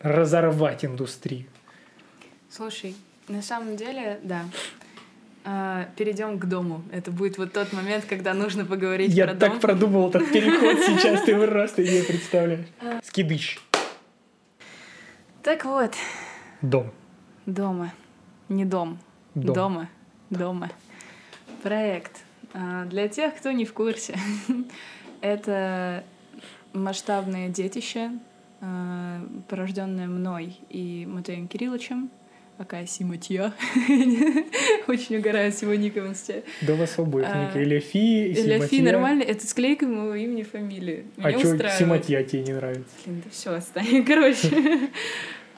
разорвать 0.00 0.84
индустрию». 0.84 1.46
Слушай, 2.50 2.94
на 3.28 3.42
самом 3.42 3.76
деле, 3.76 4.20
да. 4.22 4.44
А, 5.44 5.88
перейдем 5.96 6.38
к 6.38 6.44
дому. 6.46 6.82
Это 6.92 7.10
будет 7.12 7.38
вот 7.38 7.52
тот 7.52 7.72
момент, 7.72 8.04
когда 8.04 8.34
нужно 8.34 8.64
поговорить 8.64 9.12
Я 9.12 9.26
про 9.26 9.34
так 9.36 9.50
дом. 9.52 9.60
продумал 9.60 10.08
этот 10.08 10.30
переход 10.32 10.78
сейчас, 10.86 11.22
ты 11.22 11.36
просто 11.46 11.82
не 11.82 12.02
представляешь. 12.02 12.66
Скидыч. 13.04 13.60
Так 15.42 15.64
вот, 15.64 15.94
Дом. 16.62 16.90
дома. 17.46 17.92
Не 18.48 18.64
дом. 18.64 18.98
Дом. 19.36 19.54
Дома. 19.54 19.88
Дома. 20.30 20.70
Проект. 21.62 22.24
А, 22.52 22.84
Для 22.86 23.06
тех, 23.08 23.36
кто 23.36 23.52
не 23.52 23.64
в 23.64 23.72
курсе, 23.72 24.18
это 25.20 26.02
масштабное 26.72 27.48
детище, 27.48 28.10
а, 28.60 29.24
порожденное 29.48 30.08
мной 30.08 30.58
и 30.70 31.06
Матвеем 31.08 31.46
Кирилловичем, 31.46 32.10
ака 32.58 32.86
Симатья. 32.86 33.52
Очень 34.86 35.18
угораю 35.18 35.52
с 35.52 35.62
его 35.62 35.74
ником. 35.74 36.14
Да 36.62 36.72
у 36.74 36.76
вас 36.76 36.98
обоих 36.98 37.26
А, 37.28 37.46
Ника. 37.46 37.60
Или 37.60 37.80
Фи, 37.80 38.32
и 38.32 38.42
Ля 38.42 38.66
Фи 38.66 38.82
нормально, 38.82 39.22
это 39.22 39.46
склейка 39.46 39.86
моего 39.86 40.14
имени 40.14 40.40
и 40.40 40.44
фамилии. 40.44 41.06
А 41.18 41.30
что. 41.32 41.56
Симатья 41.70 42.22
тебе 42.22 42.42
не 42.42 42.52
нравится? 42.52 42.84
Блин, 43.04 43.22
да 43.24 43.30
все, 43.30 43.52
отстань. 43.54 44.04
Короче. 44.06 44.90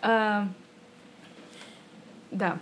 А, 0.03 0.49
Да. 2.31 2.59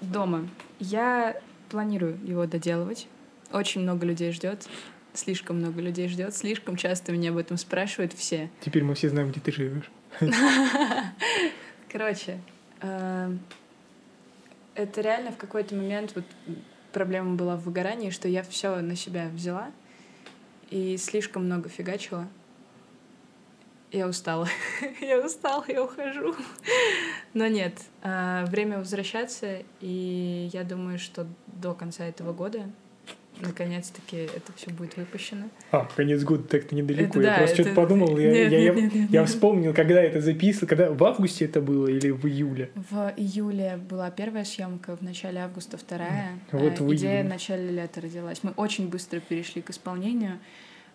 Дома. 0.00 0.48
Я 0.80 1.36
планирую 1.70 2.18
его 2.24 2.46
доделывать. 2.46 3.08
Очень 3.52 3.82
много 3.82 4.04
людей 4.06 4.32
ждет. 4.32 4.66
Слишком 5.14 5.58
много 5.58 5.80
людей 5.80 6.08
ждет. 6.08 6.34
Слишком 6.34 6.76
часто 6.76 7.12
меня 7.12 7.30
об 7.30 7.36
этом 7.36 7.56
спрашивают 7.56 8.12
все. 8.12 8.50
Теперь 8.60 8.82
мы 8.82 8.94
все 8.94 9.08
знаем, 9.08 9.30
где 9.30 9.40
ты 9.40 9.52
живешь. 9.52 9.90
Короче, 11.90 12.38
это 14.74 15.00
реально 15.00 15.32
в 15.32 15.36
какой-то 15.36 15.74
момент 15.74 16.12
вот 16.14 16.24
проблема 16.92 17.34
была 17.34 17.56
в 17.56 17.64
выгорании, 17.64 18.10
что 18.10 18.28
я 18.28 18.42
все 18.42 18.76
на 18.76 18.96
себя 18.96 19.28
взяла 19.28 19.70
и 20.70 20.96
слишком 20.96 21.44
много 21.44 21.68
фигачила. 21.68 22.26
Я 23.92 24.08
устала. 24.08 24.48
я 25.00 25.24
устала, 25.24 25.64
я 25.68 25.84
ухожу. 25.84 26.34
Но 27.32 27.46
нет, 27.46 27.78
а, 28.02 28.44
время 28.46 28.78
возвращаться, 28.78 29.62
и 29.80 30.50
я 30.52 30.64
думаю, 30.64 30.98
что 30.98 31.28
до 31.46 31.74
конца 31.74 32.04
этого 32.04 32.32
года 32.32 32.68
наконец-таки 33.40 34.16
это 34.16 34.52
все 34.56 34.70
будет 34.70 34.96
выпущено. 34.96 35.44
А, 35.70 35.88
конец 35.96 36.22
года 36.22 36.44
так-то 36.44 36.74
недалеко. 36.74 37.18
Это, 37.18 37.20
я 37.20 37.30
да, 37.30 37.36
просто 37.38 37.54
это... 37.54 37.62
что-то 37.62 37.80
подумал, 37.80 38.18
я, 38.18 38.32
нет, 38.32 38.52
я, 38.52 38.60
нет, 38.60 38.76
нет, 38.76 38.94
нет, 38.94 39.10
я 39.10 39.20
нет. 39.20 39.28
вспомнил, 39.28 39.74
когда 39.74 40.02
это 40.02 40.20
записывал, 40.20 40.68
когда 40.68 40.90
в 40.90 41.02
августе 41.04 41.44
это 41.44 41.60
было 41.60 41.88
или 41.88 42.10
в 42.10 42.26
июле? 42.26 42.70
В 42.74 43.12
июле 43.16 43.76
была 43.76 44.10
первая 44.10 44.44
съемка, 44.44 44.96
в 44.96 45.02
начале 45.02 45.40
августа 45.40 45.76
вторая. 45.76 46.38
Вот 46.52 46.80
в 46.80 46.94
Идея 46.94 47.16
июле. 47.16 47.28
в 47.28 47.30
начале 47.30 47.70
лета 47.70 48.00
родилась. 48.00 48.42
Мы 48.42 48.52
очень 48.52 48.88
быстро 48.88 49.20
перешли 49.20 49.62
к 49.62 49.70
исполнению. 49.70 50.38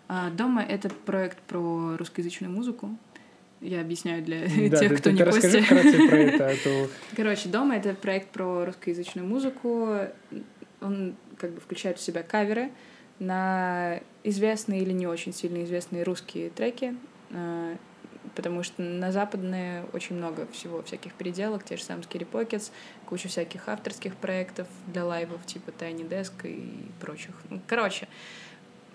А, 0.08 0.32
Дома— 0.32 0.64
это 0.70 0.90
проект 0.90 1.38
про 1.42 1.96
русскоязычную 1.98 2.52
музыку. 2.52 2.98
Я 3.62 3.82
объясняю 3.82 4.24
для 4.24 4.42
да, 4.42 4.48
тех, 4.80 4.92
да, 4.92 4.96
кто 4.96 5.04
ты, 5.04 5.12
не 5.12 5.18
ты 5.18 5.26
расскажи 5.26 5.62
вкратце 5.62 6.08
про 6.08 6.18
это. 6.18 6.50
А 6.50 6.56
то... 6.64 6.90
Короче, 7.16 7.50
«Дома»— 7.50 7.76
это 7.78 7.94
проект 7.94 8.30
про 8.30 8.66
русскоязычную 8.66 9.28
музыку. 9.28 9.98
Он 10.82 11.16
как 11.38 11.52
бы 11.52 11.60
включает 11.60 11.98
в 11.98 12.02
себя 12.02 12.24
каверы 12.24 12.72
на 13.20 14.00
известные 14.24 14.82
или 14.82 14.92
не 14.92 15.08
очень 15.08 15.34
сильно 15.34 15.64
известные 15.66 16.04
русские 16.04 16.50
треки, 16.50 16.96
а, 17.32 17.76
потому 18.36 18.64
что 18.64 18.82
на 18.82 19.12
западные 19.12 19.84
очень 19.92 20.16
много 20.16 20.48
всего, 20.54 20.82
всяких 20.84 21.14
переделок, 21.14 21.66
те 21.66 21.76
же 21.76 21.84
самые 21.84 22.06
Scary 22.06 22.28
Pockets, 22.30 22.72
куча 23.06 23.28
всяких 23.28 23.68
авторских 23.68 24.16
проектов 24.16 24.68
для 24.88 25.04
лайвов, 25.04 25.46
типа 25.46 25.72
Tiny 25.72 26.08
Desk 26.08 26.48
и 26.48 26.90
прочих. 27.02 27.36
Короче, 27.68 28.08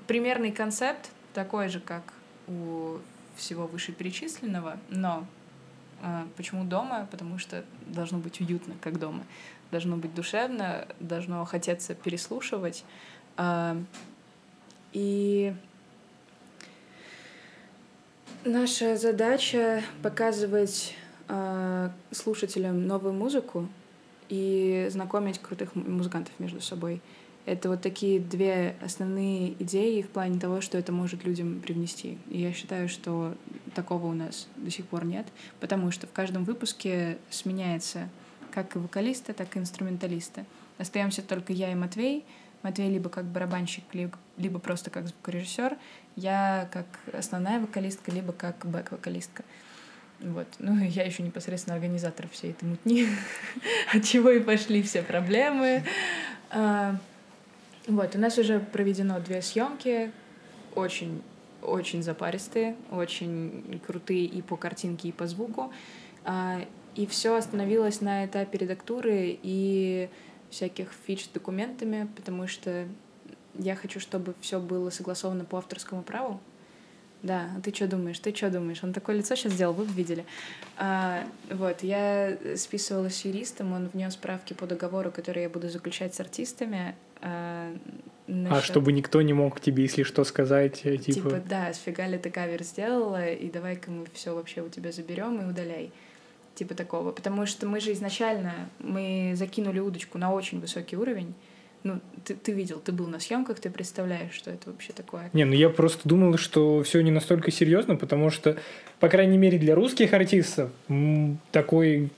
примерный 0.06 0.52
концепт 0.52 1.10
такой 1.34 1.68
же, 1.68 1.80
как 1.80 2.02
у 2.46 2.98
всего 3.37 3.66
вышеперечисленного, 3.66 4.78
но 4.89 5.26
э, 6.03 6.26
почему 6.37 6.64
дома? 6.64 7.09
Потому 7.11 7.39
что 7.39 7.64
должно 7.87 8.18
быть 8.18 8.41
уютно, 8.41 8.74
как 8.80 8.99
дома. 8.99 9.24
Должно 9.70 9.97
быть 9.97 10.14
душевно, 10.14 10.87
должно 11.01 11.45
хотеться 11.45 11.95
переслушивать. 11.95 12.85
Э, 13.37 13.76
и 14.93 15.55
наша 18.45 18.97
задача 18.97 19.82
показывать 20.03 20.95
э, 21.28 21.91
слушателям 22.11 22.87
новую 22.87 23.14
музыку 23.14 23.68
и 24.28 24.87
знакомить 24.91 25.39
крутых 25.41 25.74
музыкантов 25.74 26.32
между 26.39 26.61
собой. 26.61 27.01
Это 27.47 27.68
вот 27.68 27.82
такие 27.82 28.20
две 28.20 28.74
основные 28.80 29.53
идеи 29.62 30.01
в 30.01 30.09
плане 30.09 30.40
того, 30.40 30.62
что 30.62 30.78
это 30.78 30.92
может 30.92 31.24
людям 31.24 31.61
привнести. 31.61 32.16
И 32.30 32.40
я 32.40 32.53
считаю, 32.53 32.88
что 32.88 33.34
такого 33.74 34.07
у 34.07 34.14
нас 34.14 34.49
до 34.57 34.70
сих 34.70 34.86
пор 34.86 35.05
нет, 35.05 35.26
потому 35.61 35.90
что 35.90 36.07
в 36.07 36.12
каждом 36.12 36.45
выпуске 36.45 37.18
сменяется 37.28 38.09
как 38.51 38.76
и 38.76 38.78
вокалисты, 38.78 39.34
так 39.34 39.57
и 39.57 39.59
инструменталисты. 39.59 40.47
Остаемся 40.78 41.22
только 41.22 41.53
я 41.53 41.70
и 41.70 41.74
Матвей. 41.74 42.24
Матвей 42.62 42.88
либо 42.88 43.11
как 43.11 43.26
барабанщик, 43.26 43.84
либо, 43.92 44.59
просто 44.59 44.88
как 44.88 45.07
звукорежиссер. 45.07 45.76
Я 46.16 46.68
как 46.72 46.86
основная 47.12 47.61
вокалистка, 47.61 48.11
либо 48.11 48.32
как 48.32 48.64
бэк-вокалистка. 48.64 49.45
Вот. 50.20 50.47
Ну, 50.59 50.82
я 50.82 51.05
еще 51.05 51.22
непосредственно 51.22 51.74
организатор 51.74 52.26
всей 52.28 52.53
этой 52.53 52.64
мутни, 52.64 53.07
от 53.92 54.05
чего 54.05 54.30
и 54.30 54.40
пошли 54.40 54.82
все 54.82 55.03
проблемы. 55.03 55.84
Вот, 57.87 58.14
у 58.16 58.18
нас 58.18 58.39
уже 58.39 58.61
проведено 58.61 59.20
две 59.20 59.43
съемки, 59.43 60.11
очень 60.74 61.22
очень 61.64 62.03
запаристые, 62.03 62.76
очень 62.91 63.80
крутые 63.87 64.26
и 64.26 64.43
по 64.43 64.57
картинке, 64.57 65.09
и 65.09 65.12
по 65.12 65.26
звуку. 65.26 65.72
А, 66.24 66.61
и 66.95 67.07
все 67.07 67.37
остановилось 67.37 68.01
на 68.01 68.26
этапе 68.26 68.59
редактуры 68.59 69.39
и 69.43 70.09
всяких 70.51 70.93
фич 71.07 71.24
с 71.24 71.28
документами, 71.28 72.09
потому 72.14 72.47
что 72.47 72.87
я 73.55 73.74
хочу, 73.76 73.99
чтобы 73.99 74.35
все 74.41 74.61
было 74.61 74.91
согласовано 74.91 75.45
по 75.45 75.59
авторскому 75.59 76.03
праву. 76.03 76.41
Да, 77.24 77.48
а 77.56 77.60
ты 77.62 77.74
что 77.74 77.88
думаешь? 77.88 78.18
Ты 78.18 78.34
что 78.34 78.50
думаешь? 78.50 78.84
Он 78.84 78.92
такое 78.92 79.16
лицо 79.16 79.34
сейчас 79.34 79.54
сделал, 79.54 79.72
вы 79.72 79.86
бы 79.86 79.92
видели. 79.94 80.26
А, 80.76 81.26
вот, 81.50 81.82
я 81.82 82.36
списывалась 82.54 83.16
с 83.16 83.24
юристом, 83.24 83.72
он 83.72 83.88
внес 83.88 84.12
справки 84.12 84.52
по 84.52 84.66
договору, 84.66 85.10
который 85.10 85.44
я 85.44 85.48
буду 85.48 85.70
заключать 85.70 86.14
с 86.14 86.20
артистами. 86.20 86.94
А, 87.22 87.74
насчет... 88.26 88.58
а 88.58 88.60
чтобы 88.60 88.92
никто 88.92 89.22
не 89.22 89.32
мог 89.32 89.58
тебе, 89.58 89.84
если 89.84 90.02
что, 90.02 90.22
сказать, 90.24 90.82
э, 90.84 90.98
типа... 90.98 91.30
Типа, 91.30 91.42
да, 91.48 91.72
сфига 91.72 92.06
ли 92.06 92.18
ты 92.18 92.30
кавер 92.30 92.62
сделала, 92.62 93.26
и 93.26 93.50
давай-ка 93.50 93.90
мы 93.90 94.04
все 94.12 94.34
вообще 94.34 94.60
у 94.60 94.68
тебя 94.68 94.92
заберем 94.92 95.40
и 95.40 95.46
удаляй. 95.46 95.92
Типа 96.54 96.74
такого. 96.74 97.10
Потому 97.10 97.46
что 97.46 97.66
мы 97.66 97.80
же 97.80 97.94
изначально, 97.94 98.68
мы 98.80 99.32
закинули 99.34 99.80
удочку 99.80 100.18
на 100.18 100.30
очень 100.30 100.60
высокий 100.60 100.98
уровень, 100.98 101.34
ну, 101.85 102.01
ты, 102.24 102.35
ты 102.35 102.53
видел, 102.53 102.80
ты 102.80 102.93
был 102.93 103.07
на 103.07 103.20
съемках, 103.20 103.61
ты 103.61 103.70
представляешь, 103.70 104.32
что 104.32 104.51
это 104.51 104.70
вообще 104.70 104.93
такое. 104.95 105.28
Не, 105.35 105.45
ну 105.45 105.53
я 105.53 105.68
просто 105.68 106.09
думал, 106.09 106.39
что 106.39 106.82
все 106.82 107.03
не 107.03 107.11
настолько 107.11 107.51
серьезно, 107.51 107.97
потому 107.97 108.30
что, 108.30 108.57
по 109.01 109.09
крайней 109.09 109.37
мере, 109.37 109.59
для 109.59 109.74
русских 109.74 110.14
артистов 110.14 110.70
такой 111.53 112.11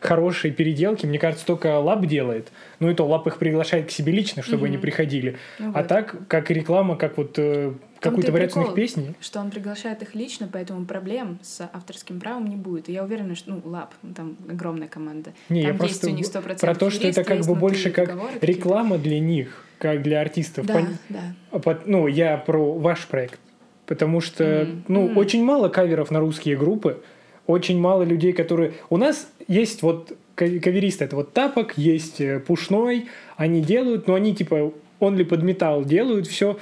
хорошей 0.00 0.50
переделки, 0.50 1.06
мне 1.06 1.18
кажется, 1.18 1.46
только 1.46 1.78
Лап 1.78 2.06
делает. 2.06 2.52
Ну 2.80 2.90
и 2.90 2.94
то 2.94 3.06
Лап 3.06 3.26
их 3.26 3.38
приглашает 3.38 3.88
к 3.88 3.90
себе 3.90 4.12
лично, 4.12 4.42
чтобы 4.42 4.62
угу. 4.62 4.66
они 4.66 4.78
приходили. 4.78 5.36
Ну, 5.58 5.70
а 5.74 5.78
вот. 5.78 5.88
так, 5.88 6.16
как 6.28 6.50
реклама, 6.50 6.96
как 6.96 7.16
вот 7.16 7.38
э, 7.38 7.72
какую-то 8.02 8.32
вариацию 8.32 8.66
их 8.66 8.74
песни. 8.74 9.14
Что 9.20 9.40
он 9.40 9.50
приглашает 9.50 10.02
их 10.02 10.14
лично, 10.14 10.48
поэтому 10.52 10.84
проблем 10.84 11.38
с 11.42 11.68
авторским 11.72 12.20
правом 12.20 12.46
не 12.46 12.56
будет. 12.56 12.88
И 12.88 12.92
я 12.92 13.04
уверена, 13.04 13.34
что, 13.34 13.52
ну, 13.52 13.62
Лап, 13.64 13.94
там 14.14 14.36
огромная 14.48 14.88
команда. 14.88 15.32
Не, 15.48 15.62
там 15.62 15.72
я 15.72 15.78
просто 15.78 16.08
у 16.08 16.10
них 16.10 16.26
100% 16.26 16.60
про 16.60 16.74
то, 16.74 16.90
что 16.90 17.06
есть, 17.06 17.18
это 17.18 17.28
как 17.28 17.46
бы 17.46 17.54
больше 17.54 17.90
как 17.90 18.16
реклама 18.40 18.98
для 18.98 19.20
них, 19.20 19.64
как 19.78 20.02
для 20.02 20.20
артистов. 20.20 20.66
Да, 20.66 20.74
Пон... 20.74 20.88
да. 21.08 21.20
А 21.52 21.78
ну, 21.86 22.06
я 22.06 22.36
про 22.36 22.74
ваш 22.78 23.06
проект. 23.06 23.38
Потому 23.86 24.20
что, 24.20 24.44
mm-hmm. 24.44 24.82
ну, 24.88 25.08
mm-hmm. 25.08 25.18
очень 25.18 25.44
мало 25.44 25.68
каверов 25.68 26.10
на 26.10 26.20
русские 26.20 26.56
группы, 26.56 27.02
очень 27.46 27.78
мало 27.78 28.04
людей, 28.04 28.32
которые... 28.32 28.74
У 28.88 28.96
нас 28.96 29.28
есть 29.48 29.82
вот 29.82 30.16
каверисты, 30.34 31.04
это 31.04 31.16
вот 31.16 31.32
Тапок, 31.32 31.76
есть 31.76 32.20
э, 32.20 32.40
Пушной, 32.40 33.08
они 33.36 33.60
делают, 33.60 34.06
но 34.06 34.14
они 34.14 34.34
типа 34.34 34.72
он 34.98 35.16
ли 35.16 35.24
под 35.24 35.42
металл 35.42 35.84
делают 35.84 36.26
все. 36.26 36.58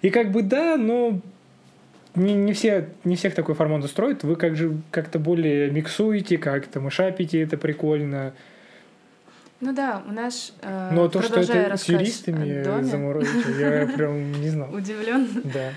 И 0.00 0.10
как 0.10 0.32
бы 0.32 0.42
да, 0.42 0.76
но 0.76 1.20
не, 2.14 2.34
не, 2.34 2.52
все, 2.52 2.88
не 3.04 3.16
всех 3.16 3.34
такой 3.34 3.54
формат 3.54 3.84
устроит. 3.84 4.24
Вы 4.24 4.36
как 4.36 4.56
же 4.56 4.78
как-то 4.90 5.18
более 5.18 5.70
миксуете, 5.70 6.38
как-то 6.38 6.80
мышапите, 6.80 7.40
это 7.42 7.56
прикольно. 7.56 8.34
Ну 9.60 9.72
да, 9.72 10.02
у 10.08 10.12
нас 10.12 10.52
э, 10.60 10.90
Но 10.92 11.08
то, 11.08 11.22
что 11.22 11.40
это 11.40 11.76
с 11.76 11.88
юристами 11.88 12.82
заморозить, 12.82 13.46
я 13.58 13.86
прям 13.96 14.32
не 14.32 14.48
знал. 14.48 14.74
Удивлен. 14.74 15.28
Да. 15.44 15.70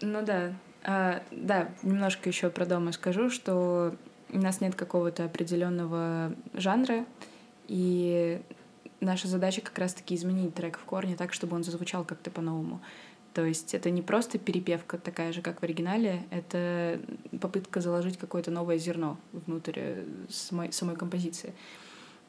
Ну 0.00 0.22
да. 0.22 0.52
А, 0.84 1.20
да, 1.32 1.68
немножко 1.82 2.28
еще 2.28 2.48
про 2.50 2.64
дома 2.64 2.92
скажу, 2.92 3.28
что 3.28 3.96
у 4.30 4.38
нас 4.38 4.60
нет 4.60 4.74
какого-то 4.74 5.24
определенного 5.24 6.34
жанра, 6.54 7.04
и 7.68 8.40
наша 9.00 9.28
задача 9.28 9.60
как 9.60 9.78
раз-таки 9.78 10.14
изменить 10.14 10.54
трек 10.54 10.78
в 10.78 10.84
корне 10.84 11.16
так, 11.16 11.32
чтобы 11.32 11.56
он 11.56 11.64
зазвучал 11.64 12.04
как-то 12.04 12.30
по-новому. 12.30 12.80
То 13.34 13.44
есть 13.44 13.74
это 13.74 13.90
не 13.90 14.00
просто 14.00 14.38
перепевка 14.38 14.96
такая 14.96 15.32
же, 15.32 15.42
как 15.42 15.60
в 15.60 15.62
оригинале, 15.62 16.22
это 16.30 16.98
попытка 17.40 17.82
заложить 17.82 18.16
какое-то 18.16 18.50
новое 18.50 18.78
зерно 18.78 19.18
внутрь 19.32 19.74
э, 19.76 20.04
самой, 20.30 20.72
самой 20.72 20.96
композиции. 20.96 21.52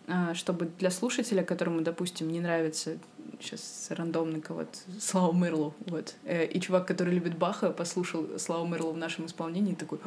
А, 0.09 0.33
чтобы 0.33 0.69
для 0.79 0.89
слушателя, 0.89 1.43
которому, 1.43 1.81
допустим, 1.81 2.29
не 2.29 2.41
нравится 2.41 2.97
сейчас 3.39 3.87
рандомный 3.89 4.41
кого-то 4.41 4.77
Слава 4.99 5.33
Мерлу, 5.33 5.73
вот, 5.85 6.15
э, 6.25 6.45
и 6.45 6.59
чувак, 6.59 6.87
который 6.87 7.13
любит 7.13 7.37
Баха, 7.37 7.71
послушал 7.71 8.39
Славу 8.39 8.67
Мерлу 8.67 8.91
в 8.91 8.97
нашем 8.97 9.25
исполнении, 9.25 9.75
такой, 9.75 9.99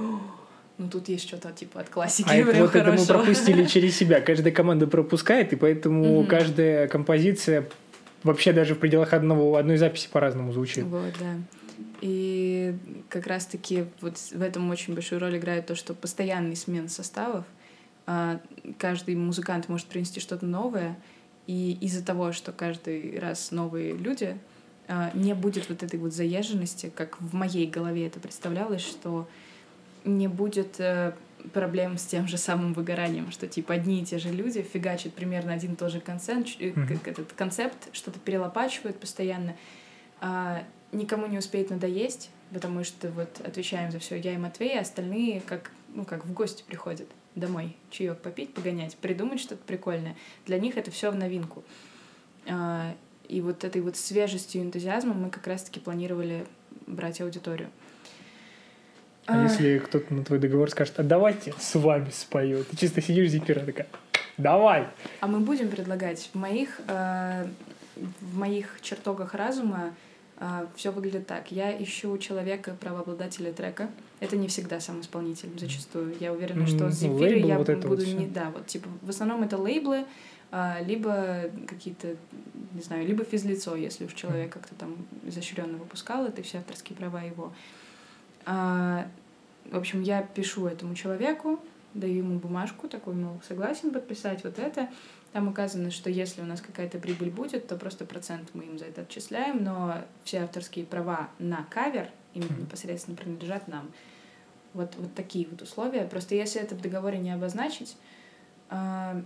ну 0.81 0.89
тут 0.89 1.09
есть 1.09 1.29
что-то 1.29 1.53
типа 1.53 1.81
от 1.81 1.91
классики. 1.91 2.29
А 2.29 2.35
это 2.35 2.63
вот 2.63 2.75
это 2.75 2.93
мы 2.93 3.05
пропустили 3.05 3.65
через 3.67 3.97
себя. 3.97 4.21
Каждая 4.21 4.53
команда 4.53 4.87
пропускает, 4.87 5.53
и 5.53 5.57
поэтому 5.57 6.25
каждая 6.25 6.89
композиция 6.89 7.69
вообще 8.23 8.53
даже 8.53 8.75
в 8.75 8.79
пределах 8.79 9.13
одного, 9.13 9.57
одной 9.57 9.77
записи 9.77 10.09
по-разному 10.11 10.53
звучит. 10.53 10.85
Вот, 10.85 11.13
да. 11.21 11.37
И 12.01 12.75
как 13.11 13.27
раз-таки 13.27 13.85
вот 14.01 14.17
в 14.17 14.41
этом 14.41 14.71
очень 14.71 14.95
большую 14.95 15.21
роль 15.21 15.37
играет 15.37 15.67
то, 15.67 15.75
что 15.75 15.93
постоянный 15.93 16.57
смен 16.57 16.89
составов, 16.89 17.45
а, 18.07 18.41
каждый 18.79 19.17
музыкант 19.17 19.69
может 19.69 19.87
принести 19.87 20.19
что-то 20.19 20.47
новое, 20.47 20.99
и 21.47 21.77
из-за 21.83 22.05
того, 22.05 22.33
что 22.33 22.53
каждый 22.53 23.19
раз 23.19 23.51
новые 23.51 23.95
люди, 23.95 24.39
а, 24.89 25.11
не 25.13 25.35
будет 25.35 25.69
вот 25.69 25.83
этой 25.83 25.99
вот 25.99 26.15
заезженности, 26.15 26.91
как 26.95 27.21
в 27.21 27.35
моей 27.35 27.67
голове 27.67 28.07
это 28.07 28.19
представлялось, 28.19 28.81
что 28.81 29.29
не 30.05 30.29
будет 30.29 30.81
э, 30.81 31.13
проблем 31.53 31.99
с 31.99 32.05
тем 32.05 32.29
же 32.29 32.39
самым 32.39 32.73
выгоранием, 32.73 33.31
что 33.31 33.47
типа 33.47 33.75
одни 33.75 34.03
и 34.03 34.05
те 34.05 34.19
же 34.19 34.31
люди 34.31 34.63
фигачат 34.63 35.15
примерно 35.15 35.53
один 35.53 35.75
и 35.75 35.77
тот 35.77 35.91
же 35.91 36.01
концепт, 36.01 36.49
mm-hmm. 36.59 37.01
этот 37.05 37.33
концепт, 37.33 37.89
что-то 37.93 38.19
перелопачивают 38.19 38.99
постоянно, 38.99 39.57
а, 40.21 40.63
никому 40.93 41.27
не 41.27 41.39
успеет 41.39 41.71
надоесть, 41.71 42.31
потому 42.53 42.85
что 42.85 43.11
вот 43.11 43.41
отвечаем 43.45 43.91
за 43.91 43.99
все 43.99 44.17
я 44.17 44.35
и 44.35 44.39
Матвей, 44.39 44.79
а 44.79 44.83
остальные 44.83 45.41
как 45.41 45.71
ну 45.95 46.05
как 46.05 46.25
в 46.25 46.33
гости 46.33 46.63
приходят 46.67 47.09
домой 47.35 47.77
чаек 47.91 48.19
попить, 48.19 48.55
погонять, 48.55 48.97
придумать 48.97 49.41
что-то 49.41 49.63
прикольное. 49.65 50.17
Для 50.47 50.59
них 50.59 50.77
это 50.77 50.91
все 50.91 51.11
в 51.11 51.17
новинку. 51.17 51.65
А, 52.49 52.95
и 53.29 53.41
вот 53.41 53.65
этой 53.65 53.81
вот 53.81 53.97
свежестью 53.97 54.61
и 54.61 54.65
энтузиазмом 54.65 55.23
мы 55.23 55.31
как 55.31 55.47
раз-таки 55.47 55.79
планировали 55.81 56.47
брать 56.87 57.21
аудиторию. 57.21 57.71
А, 59.31 59.41
а 59.41 59.43
если 59.45 59.79
кто-то 59.79 60.13
на 60.13 60.25
твой 60.25 60.39
договор 60.39 60.71
скажет, 60.71 60.99
а 60.99 61.03
давайте 61.03 61.55
с 61.59 61.75
вами 61.77 62.11
спою, 62.11 62.65
ты 62.65 62.77
чисто 62.77 63.01
сидишь 63.01 63.31
зипера 63.31 63.61
такая, 63.61 63.87
давай. 64.37 64.89
А 65.21 65.27
мы 65.27 65.41
будем 65.41 65.69
предлагать 65.69 66.31
в 66.33 66.39
моих 66.39 66.81
э, 66.89 67.47
в 67.97 68.37
моих 68.37 68.81
чертогах 68.83 69.35
разума 69.35 69.95
э, 70.39 70.67
все 70.75 70.91
выглядит 70.91 71.27
так. 71.27 71.53
Я 71.53 71.71
ищу 71.83 72.17
человека, 72.19 72.77
правообладателя 72.81 73.53
трека. 73.53 73.89
Это 74.21 74.37
не 74.37 74.49
всегда 74.49 74.81
сам 74.81 75.01
исполнитель, 75.01 75.51
зачастую. 75.59 76.15
Я 76.19 76.33
уверена, 76.33 76.67
что 76.67 76.91
с 76.91 77.01
ну, 77.03 77.23
я 77.25 77.59
вот 77.59 77.69
буду 77.69 77.89
вот 77.89 78.07
не... 78.07 78.27
Да, 78.27 78.51
вот 78.51 78.67
типа 78.67 78.89
в 79.03 79.11
основном 79.11 79.43
это 79.43 79.57
лейблы, 79.57 80.05
э, 80.51 80.85
либо 80.85 81.51
какие-то, 81.67 82.17
не 82.73 82.83
знаю, 82.83 83.07
либо 83.07 83.25
физлицо, 83.25 83.77
если 83.77 84.07
уж 84.07 84.15
человек 84.15 84.53
как-то 84.53 84.75
там 84.75 84.97
изощренно 85.25 85.79
выпускал, 85.79 86.27
это 86.27 86.43
все 86.43 86.59
авторские 86.59 86.97
права 86.97 87.23
его. 87.23 87.53
А, 88.47 89.09
в 89.71 89.77
общем, 89.77 90.03
я 90.03 90.23
пишу 90.23 90.67
этому 90.67 90.95
человеку, 90.95 91.61
даю 91.95 92.19
ему 92.19 92.39
бумажку, 92.39 92.89
такой, 92.89 93.15
мол, 93.15 93.41
согласен 93.47 93.91
подписать 93.91 94.45
вот 94.45 94.59
это. 94.59 94.89
Там 95.33 95.49
указано, 95.49 95.91
что 95.91 96.11
если 96.11 96.43
у 96.43 96.45
нас 96.45 96.61
какая-то 96.61 96.99
прибыль 96.99 97.31
будет, 97.31 97.69
то 97.69 97.77
просто 97.77 98.05
процент 98.05 98.51
мы 98.55 98.65
им 98.65 98.79
за 98.79 98.87
это 98.87 99.03
отчисляем, 99.03 99.63
но 99.63 99.99
все 100.25 100.39
авторские 100.39 100.85
права 100.85 101.29
на 101.39 101.65
кавер 101.71 102.09
именно 102.35 102.57
непосредственно 102.59 103.17
принадлежат 103.17 103.69
нам. 103.69 103.91
Вот, 104.73 104.95
вот 104.97 105.15
такие 105.15 105.47
вот 105.49 105.63
условия. 105.63 106.05
Просто 106.05 106.35
если 106.35 106.61
это 106.61 106.75
в 106.75 106.81
договоре 106.81 107.19
не 107.19 107.33
обозначить, 107.33 107.97
э, 108.71 109.23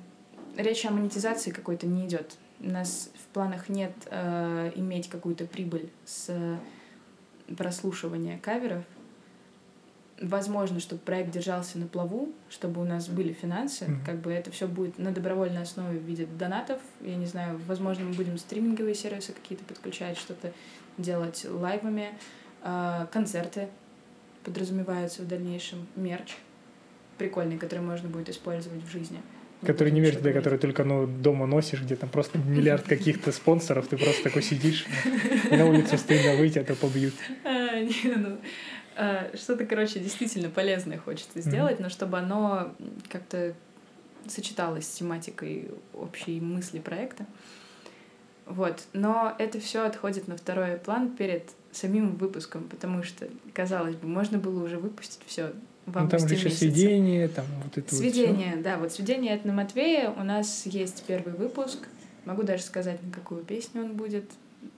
речь 0.56 0.84
о 0.86 0.90
монетизации 0.90 1.50
какой-то 1.50 1.86
не 1.86 2.06
идет. 2.06 2.36
У 2.60 2.68
нас 2.68 3.10
в 3.14 3.26
планах 3.34 3.68
нет 3.68 3.92
э, 4.06 4.72
иметь 4.76 5.08
какую-то 5.08 5.46
прибыль 5.46 5.90
с 6.04 6.30
прослушивания 7.56 8.38
каверов, 8.38 8.84
возможно, 10.20 10.80
чтобы 10.80 11.00
проект 11.02 11.30
держался 11.30 11.78
на 11.78 11.86
плаву, 11.86 12.32
чтобы 12.48 12.80
у 12.80 12.84
нас 12.84 13.08
были 13.08 13.32
финансы, 13.32 13.84
mm-hmm. 13.84 14.06
как 14.06 14.20
бы 14.20 14.32
это 14.32 14.50
все 14.50 14.66
будет 14.68 14.98
на 14.98 15.10
добровольной 15.10 15.62
основе 15.62 15.98
в 15.98 16.02
виде 16.02 16.26
донатов. 16.26 16.80
Я 17.00 17.16
не 17.16 17.26
знаю, 17.26 17.60
возможно, 17.66 18.04
мы 18.04 18.14
будем 18.14 18.38
стриминговые 18.38 18.94
сервисы 18.94 19.32
какие-то 19.32 19.64
подключать, 19.64 20.16
что-то 20.16 20.52
делать 20.98 21.44
лайвами, 21.48 22.10
э, 22.62 23.06
концерты 23.12 23.68
подразумеваются 24.44 25.22
в 25.22 25.28
дальнейшем, 25.28 25.86
мерч 25.96 26.36
прикольный, 27.18 27.58
который 27.58 27.80
можно 27.80 28.08
будет 28.08 28.28
использовать 28.28 28.82
в 28.82 28.90
жизни. 28.90 29.20
Который 29.62 29.92
не 29.92 30.00
мерч, 30.00 30.18
да, 30.18 30.32
который 30.32 30.58
только 30.58 30.84
ну, 30.84 31.06
дома 31.06 31.46
носишь, 31.46 31.80
где 31.80 31.96
там 31.96 32.10
просто 32.10 32.38
миллиард 32.38 32.84
каких-то 32.84 33.32
спонсоров, 33.32 33.86
ты 33.86 33.96
просто 33.96 34.24
такой 34.24 34.42
сидишь, 34.42 34.84
на 35.50 35.64
улице 35.64 35.96
стыдно 35.96 36.36
выйти, 36.36 36.58
а 36.58 36.64
то 36.64 36.74
побьют. 36.74 37.14
А, 38.96 39.30
что-то, 39.34 39.66
короче, 39.66 40.00
действительно 40.00 40.50
полезное 40.50 40.98
хочется 40.98 41.40
сделать, 41.40 41.78
mm-hmm. 41.78 41.82
но 41.82 41.88
чтобы 41.88 42.18
оно 42.18 42.74
как-то 43.08 43.54
сочеталось 44.26 44.86
с 44.86 44.94
тематикой 44.94 45.70
общей 45.92 46.40
мысли 46.40 46.78
проекта. 46.78 47.26
Вот. 48.46 48.84
Но 48.92 49.34
это 49.38 49.58
все 49.58 49.84
отходит 49.84 50.28
на 50.28 50.36
второй 50.36 50.76
план 50.76 51.10
перед 51.16 51.50
самим 51.72 52.16
выпуском, 52.16 52.64
потому 52.64 53.02
что, 53.02 53.28
казалось 53.52 53.96
бы, 53.96 54.06
можно 54.06 54.38
было 54.38 54.62
уже 54.64 54.78
выпустить 54.78 55.20
все 55.26 55.52
в 55.86 55.98
августе 55.98 56.02
Ну, 56.02 56.08
там 56.08 56.28
же 56.28 56.34
еще 56.34 56.50
сведение, 56.50 57.28
там 57.28 57.46
вот 57.64 57.76
это 57.76 57.94
Сведение, 57.94 58.54
вот 58.54 58.62
да, 58.62 58.78
вот 58.78 58.92
сведение 58.92 59.34
от 59.34 59.44
на 59.44 59.52
Матвея. 59.52 60.10
У 60.10 60.22
нас 60.22 60.66
есть 60.66 61.04
первый 61.06 61.34
выпуск. 61.34 61.88
Могу 62.24 62.42
даже 62.42 62.62
сказать, 62.62 63.02
на 63.02 63.10
какую 63.10 63.44
песню 63.44 63.82
он 63.82 63.96
будет. 63.96 64.30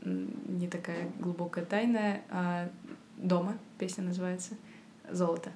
Не 0.02 0.68
такая 0.68 1.08
глубокая 1.18 1.64
тайна. 1.64 2.20
А 2.30 2.68
дома 3.16 3.56
песня 3.78 4.04
называется. 4.04 4.54
Золото. 5.10 5.50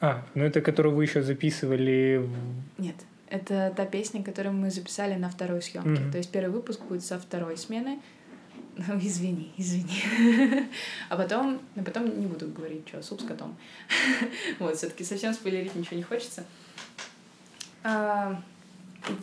А, 0.00 0.24
ну 0.34 0.44
это 0.44 0.60
которую 0.60 0.94
вы 0.94 1.04
еще 1.04 1.22
записывали. 1.22 2.28
Нет, 2.78 2.94
это 3.28 3.72
та 3.76 3.84
песня, 3.84 4.22
которую 4.22 4.54
мы 4.54 4.70
записали 4.70 5.14
на 5.14 5.28
второй 5.28 5.62
съемке. 5.62 6.02
Mm-hmm. 6.02 6.12
То 6.12 6.18
есть 6.18 6.30
первый 6.30 6.52
выпуск 6.52 6.80
будет 6.82 7.04
со 7.04 7.18
второй 7.18 7.56
смены. 7.56 8.00
Ну, 8.86 8.96
извини, 9.00 9.52
извини. 9.56 10.04
а 11.08 11.16
потом, 11.16 11.60
ну, 11.74 11.82
потом 11.82 12.20
не 12.20 12.26
буду 12.26 12.46
говорить, 12.46 12.86
что, 12.86 13.02
суп 13.02 13.20
с 13.20 13.24
котом. 13.24 13.56
вот, 14.60 14.76
все-таки 14.76 15.02
совсем 15.02 15.34
спойлерить 15.34 15.74
ничего 15.74 15.96
не 15.96 16.04
хочется. 16.04 16.44
А, 17.82 18.40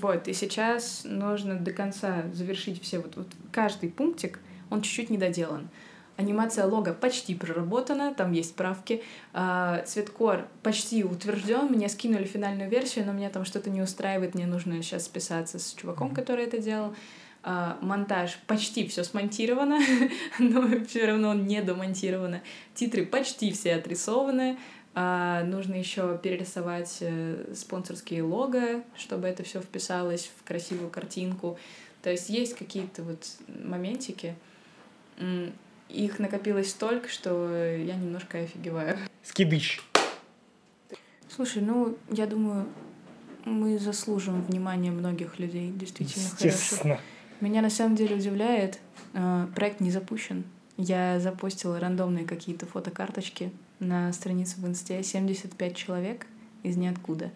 вот, 0.01 0.27
и 0.27 0.33
сейчас 0.33 1.03
нужно 1.05 1.55
до 1.55 1.71
конца 1.71 2.23
завершить 2.33 2.81
все 2.81 2.99
вот, 2.99 3.15
вот 3.15 3.27
каждый 3.53 3.89
пунктик, 3.89 4.39
он 4.69 4.81
чуть-чуть 4.81 5.09
недоделан. 5.09 5.69
Анимация 6.17 6.65
лога 6.65 6.93
почти 6.93 7.35
проработана, 7.35 8.13
там 8.13 8.31
есть 8.31 8.55
правки. 8.55 9.03
А, 9.33 9.83
цветкор 9.85 10.47
почти 10.63 11.03
утвержден, 11.03 11.65
мне 11.65 11.89
скинули 11.89 12.23
финальную 12.23 12.69
версию, 12.69 13.05
но 13.05 13.11
меня 13.11 13.29
там 13.29 13.43
что-то 13.43 13.69
не 13.69 13.81
устраивает, 13.81 14.33
мне 14.33 14.45
нужно 14.45 14.81
сейчас 14.81 15.05
списаться 15.05 15.59
с 15.59 15.73
чуваком, 15.73 16.13
который 16.15 16.45
это 16.45 16.57
делал. 16.59 16.95
А, 17.43 17.77
монтаж 17.81 18.39
почти 18.47 18.87
все 18.87 19.03
смонтировано, 19.03 19.79
но 20.39 20.85
все 20.85 21.05
равно 21.05 21.33
не 21.33 21.61
домонтировано. 21.61 22.41
Титры 22.73 23.05
почти 23.05 23.51
все 23.51 23.75
отрисованы. 23.75 24.57
А, 24.93 25.43
нужно 25.43 25.75
еще 25.75 26.17
перерисовать 26.17 26.99
э, 27.01 27.53
спонсорские 27.53 28.23
лого, 28.23 28.81
чтобы 28.97 29.27
это 29.27 29.43
все 29.43 29.59
вписалось 29.59 30.31
в 30.39 30.47
красивую 30.47 30.89
картинку. 30.89 31.59
То 32.01 32.09
есть 32.09 32.29
есть 32.29 32.55
какие-то 32.55 33.03
вот 33.03 33.19
моментики 33.47 34.35
их 35.89 36.19
накопилось 36.19 36.69
столько, 36.69 37.09
что 37.09 37.49
я 37.75 37.95
немножко 37.95 38.39
офигеваю. 38.39 38.97
Скидыч. 39.23 39.81
Слушай, 41.29 41.61
ну, 41.63 41.97
я 42.09 42.27
думаю, 42.27 42.67
мы 43.43 43.77
заслуживаем 43.77 44.43
внимания 44.43 44.91
многих 44.91 45.39
людей, 45.39 45.71
действительно 45.71 46.29
хороших. 46.29 47.01
Меня 47.41 47.61
на 47.61 47.69
самом 47.69 47.95
деле 47.95 48.15
удивляет, 48.15 48.79
э, 49.13 49.47
проект 49.53 49.81
не 49.81 49.91
запущен. 49.91 50.45
Я 50.77 51.19
запустила 51.19 51.79
рандомные 51.79 52.25
какие-то 52.25 52.65
фотокарточки 52.65 53.51
на 53.79 54.11
страницу 54.13 54.61
в 54.61 54.67
инсте. 54.67 55.03
75 55.03 55.75
человек 55.75 56.25
из 56.63 56.77
ниоткуда. 56.77 57.31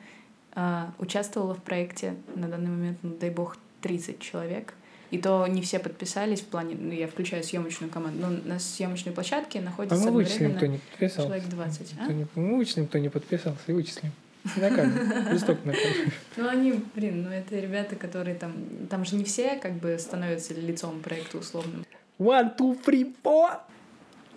Э, 0.56 0.88
участвовала 0.98 1.54
в 1.54 1.62
проекте 1.62 2.16
на 2.36 2.48
данный 2.48 2.70
момент, 2.70 3.00
ну, 3.02 3.16
дай 3.20 3.30
бог, 3.30 3.58
30 3.82 4.20
человек. 4.20 4.74
И 5.12 5.18
то 5.18 5.48
не 5.48 5.62
все 5.62 5.80
подписались 5.80 6.42
в 6.42 6.46
плане, 6.46 6.76
ну, 6.80 6.92
я 6.92 7.08
включаю 7.08 7.44
съемочную 7.44 7.92
команду, 7.92 8.28
но 8.28 8.54
на 8.54 8.60
съемочной 8.60 9.12
площадке 9.12 9.60
находится 9.60 9.98
а 9.98 10.06
мы 10.06 10.12
вычислим, 10.12 10.56
кто 10.56 10.68
не 10.68 10.78
подписался. 10.78 11.28
человек 11.28 11.50
20. 11.50 11.94
А? 12.00 12.12
Не, 12.12 12.28
мы 12.36 12.58
вычислим, 12.58 12.88
кто 12.88 13.00
не 13.00 13.10
подписался, 13.10 13.60
и 13.68 13.72
вычислим. 13.72 14.12
Накажем. 14.56 15.32
Листок 15.32 15.66
накажем. 15.66 16.12
Ну, 16.38 16.48
они, 16.48 16.84
блин, 16.96 17.24
ну 17.24 17.30
это 17.30 17.60
ребята, 17.60 17.96
которые 17.96 18.36
там... 18.36 18.54
Там 18.90 19.04
же 19.04 19.16
не 19.16 19.24
все 19.24 19.56
как 19.56 19.74
бы 19.74 19.98
становятся 20.00 20.54
лицом 20.54 21.02
проекта 21.02 21.40
условным. 21.40 21.86
One, 22.20 22.56
two, 22.56 22.80
three, 22.86 23.14
four! 23.24 23.60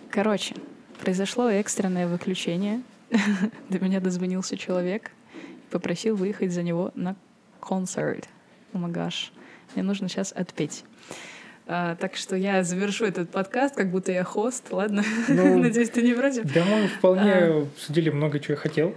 Короче, 0.09 0.55
произошло 0.99 1.49
экстренное 1.49 2.07
выключение. 2.07 2.81
До 3.69 3.79
меня 3.79 3.99
дозвонился 3.99 4.57
человек 4.57 5.11
и 5.67 5.71
попросил 5.71 6.15
выехать 6.15 6.51
за 6.51 6.63
него 6.63 6.91
на 6.95 7.15
концерт. 7.59 8.27
О 8.73 8.79
гаш 8.87 9.31
мне 9.75 9.83
нужно 9.83 10.09
сейчас 10.09 10.31
отпеть. 10.31 10.83
А, 11.65 11.95
так 11.95 12.15
что 12.15 12.35
я 12.35 12.63
завершу 12.63 13.05
этот 13.05 13.29
подкаст, 13.29 13.75
как 13.75 13.89
будто 13.89 14.11
я 14.11 14.23
хост, 14.23 14.71
ладно? 14.71 15.03
Ну, 15.29 15.57
Надеюсь, 15.61 15.89
ты 15.89 16.01
не 16.01 16.13
против? 16.13 16.51
Да, 16.53 16.65
мы 16.65 16.87
вполне 16.87 17.31
а, 17.31 17.67
судили 17.77 18.09
много, 18.09 18.39
чего 18.39 18.53
я 18.53 18.57
хотел. 18.57 18.95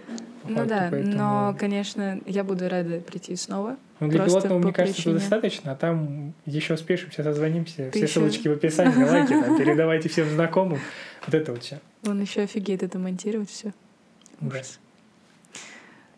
Ну 0.49 0.57
факту, 0.57 0.69
да, 0.69 0.89
поэтому... 0.91 1.17
но, 1.17 1.57
конечно, 1.59 2.21
я 2.27 2.45
буду 2.45 2.69
рада 2.69 3.01
прийти 3.01 3.37
снова. 3.37 3.77
Ну, 4.01 4.09
для 4.09 4.25
пилотного, 4.25 4.59
мне 4.59 4.73
кажется, 4.73 4.97
причине... 4.97 5.15
достаточно, 5.15 5.73
а 5.73 5.77
там 5.77 6.35
еще 6.45 6.77
сейчас 6.77 7.15
созвонимся, 7.15 7.91
ты 7.91 7.91
все 7.91 8.01
еще... 8.01 8.13
ссылочки 8.13 8.49
в 8.49 8.53
описании, 8.53 9.05
лайки, 9.09 9.31
там, 9.31 9.59
передавайте 9.59 10.09
всем 10.09 10.29
знакомым. 10.29 10.81
Вот 11.25 11.35
это 11.35 11.53
вот 11.53 11.63
все. 11.63 11.81
Он 12.05 12.21
еще 12.21 12.43
офигеет 12.43 12.83
это 12.83 12.99
монтировать 12.99 13.51
все. 13.51 13.73
Ужас. 14.41 14.79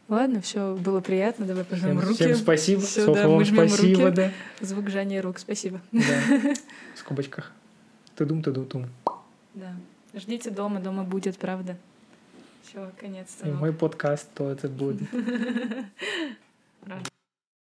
Ладно, 0.09 0.41
все, 0.41 0.75
было 0.75 1.01
приятно. 1.01 1.45
Давай 1.45 1.65
пожмем 1.65 1.99
всем, 1.99 2.09
руки. 2.09 2.25
Всем 2.25 2.35
спасибо. 2.37 2.81
Все, 2.81 3.05
Софа, 3.05 3.23
да, 3.23 3.29
мы 3.29 3.45
жмем 3.45 3.69
спасибо, 3.69 4.05
руки. 4.05 4.17
да. 4.17 4.33
Звук 4.61 4.89
жания 4.89 5.21
рук, 5.21 5.39
спасибо. 5.39 5.81
Да. 5.93 6.01
В 6.95 6.99
скобочках. 6.99 7.53
Тудум, 8.17 8.43
тудум, 8.43 8.67
тум. 8.67 8.87
Да. 9.55 9.77
Ждите 10.15 10.51
дома, 10.51 10.81
дома 10.81 11.05
будет, 11.05 11.37
правда. 11.37 11.77
Все, 12.63 12.91
конец. 12.99 13.29
И 13.45 13.49
мой 13.49 13.73
подкаст 13.73 14.33
тоже 14.35 14.69
будет. 14.69 15.03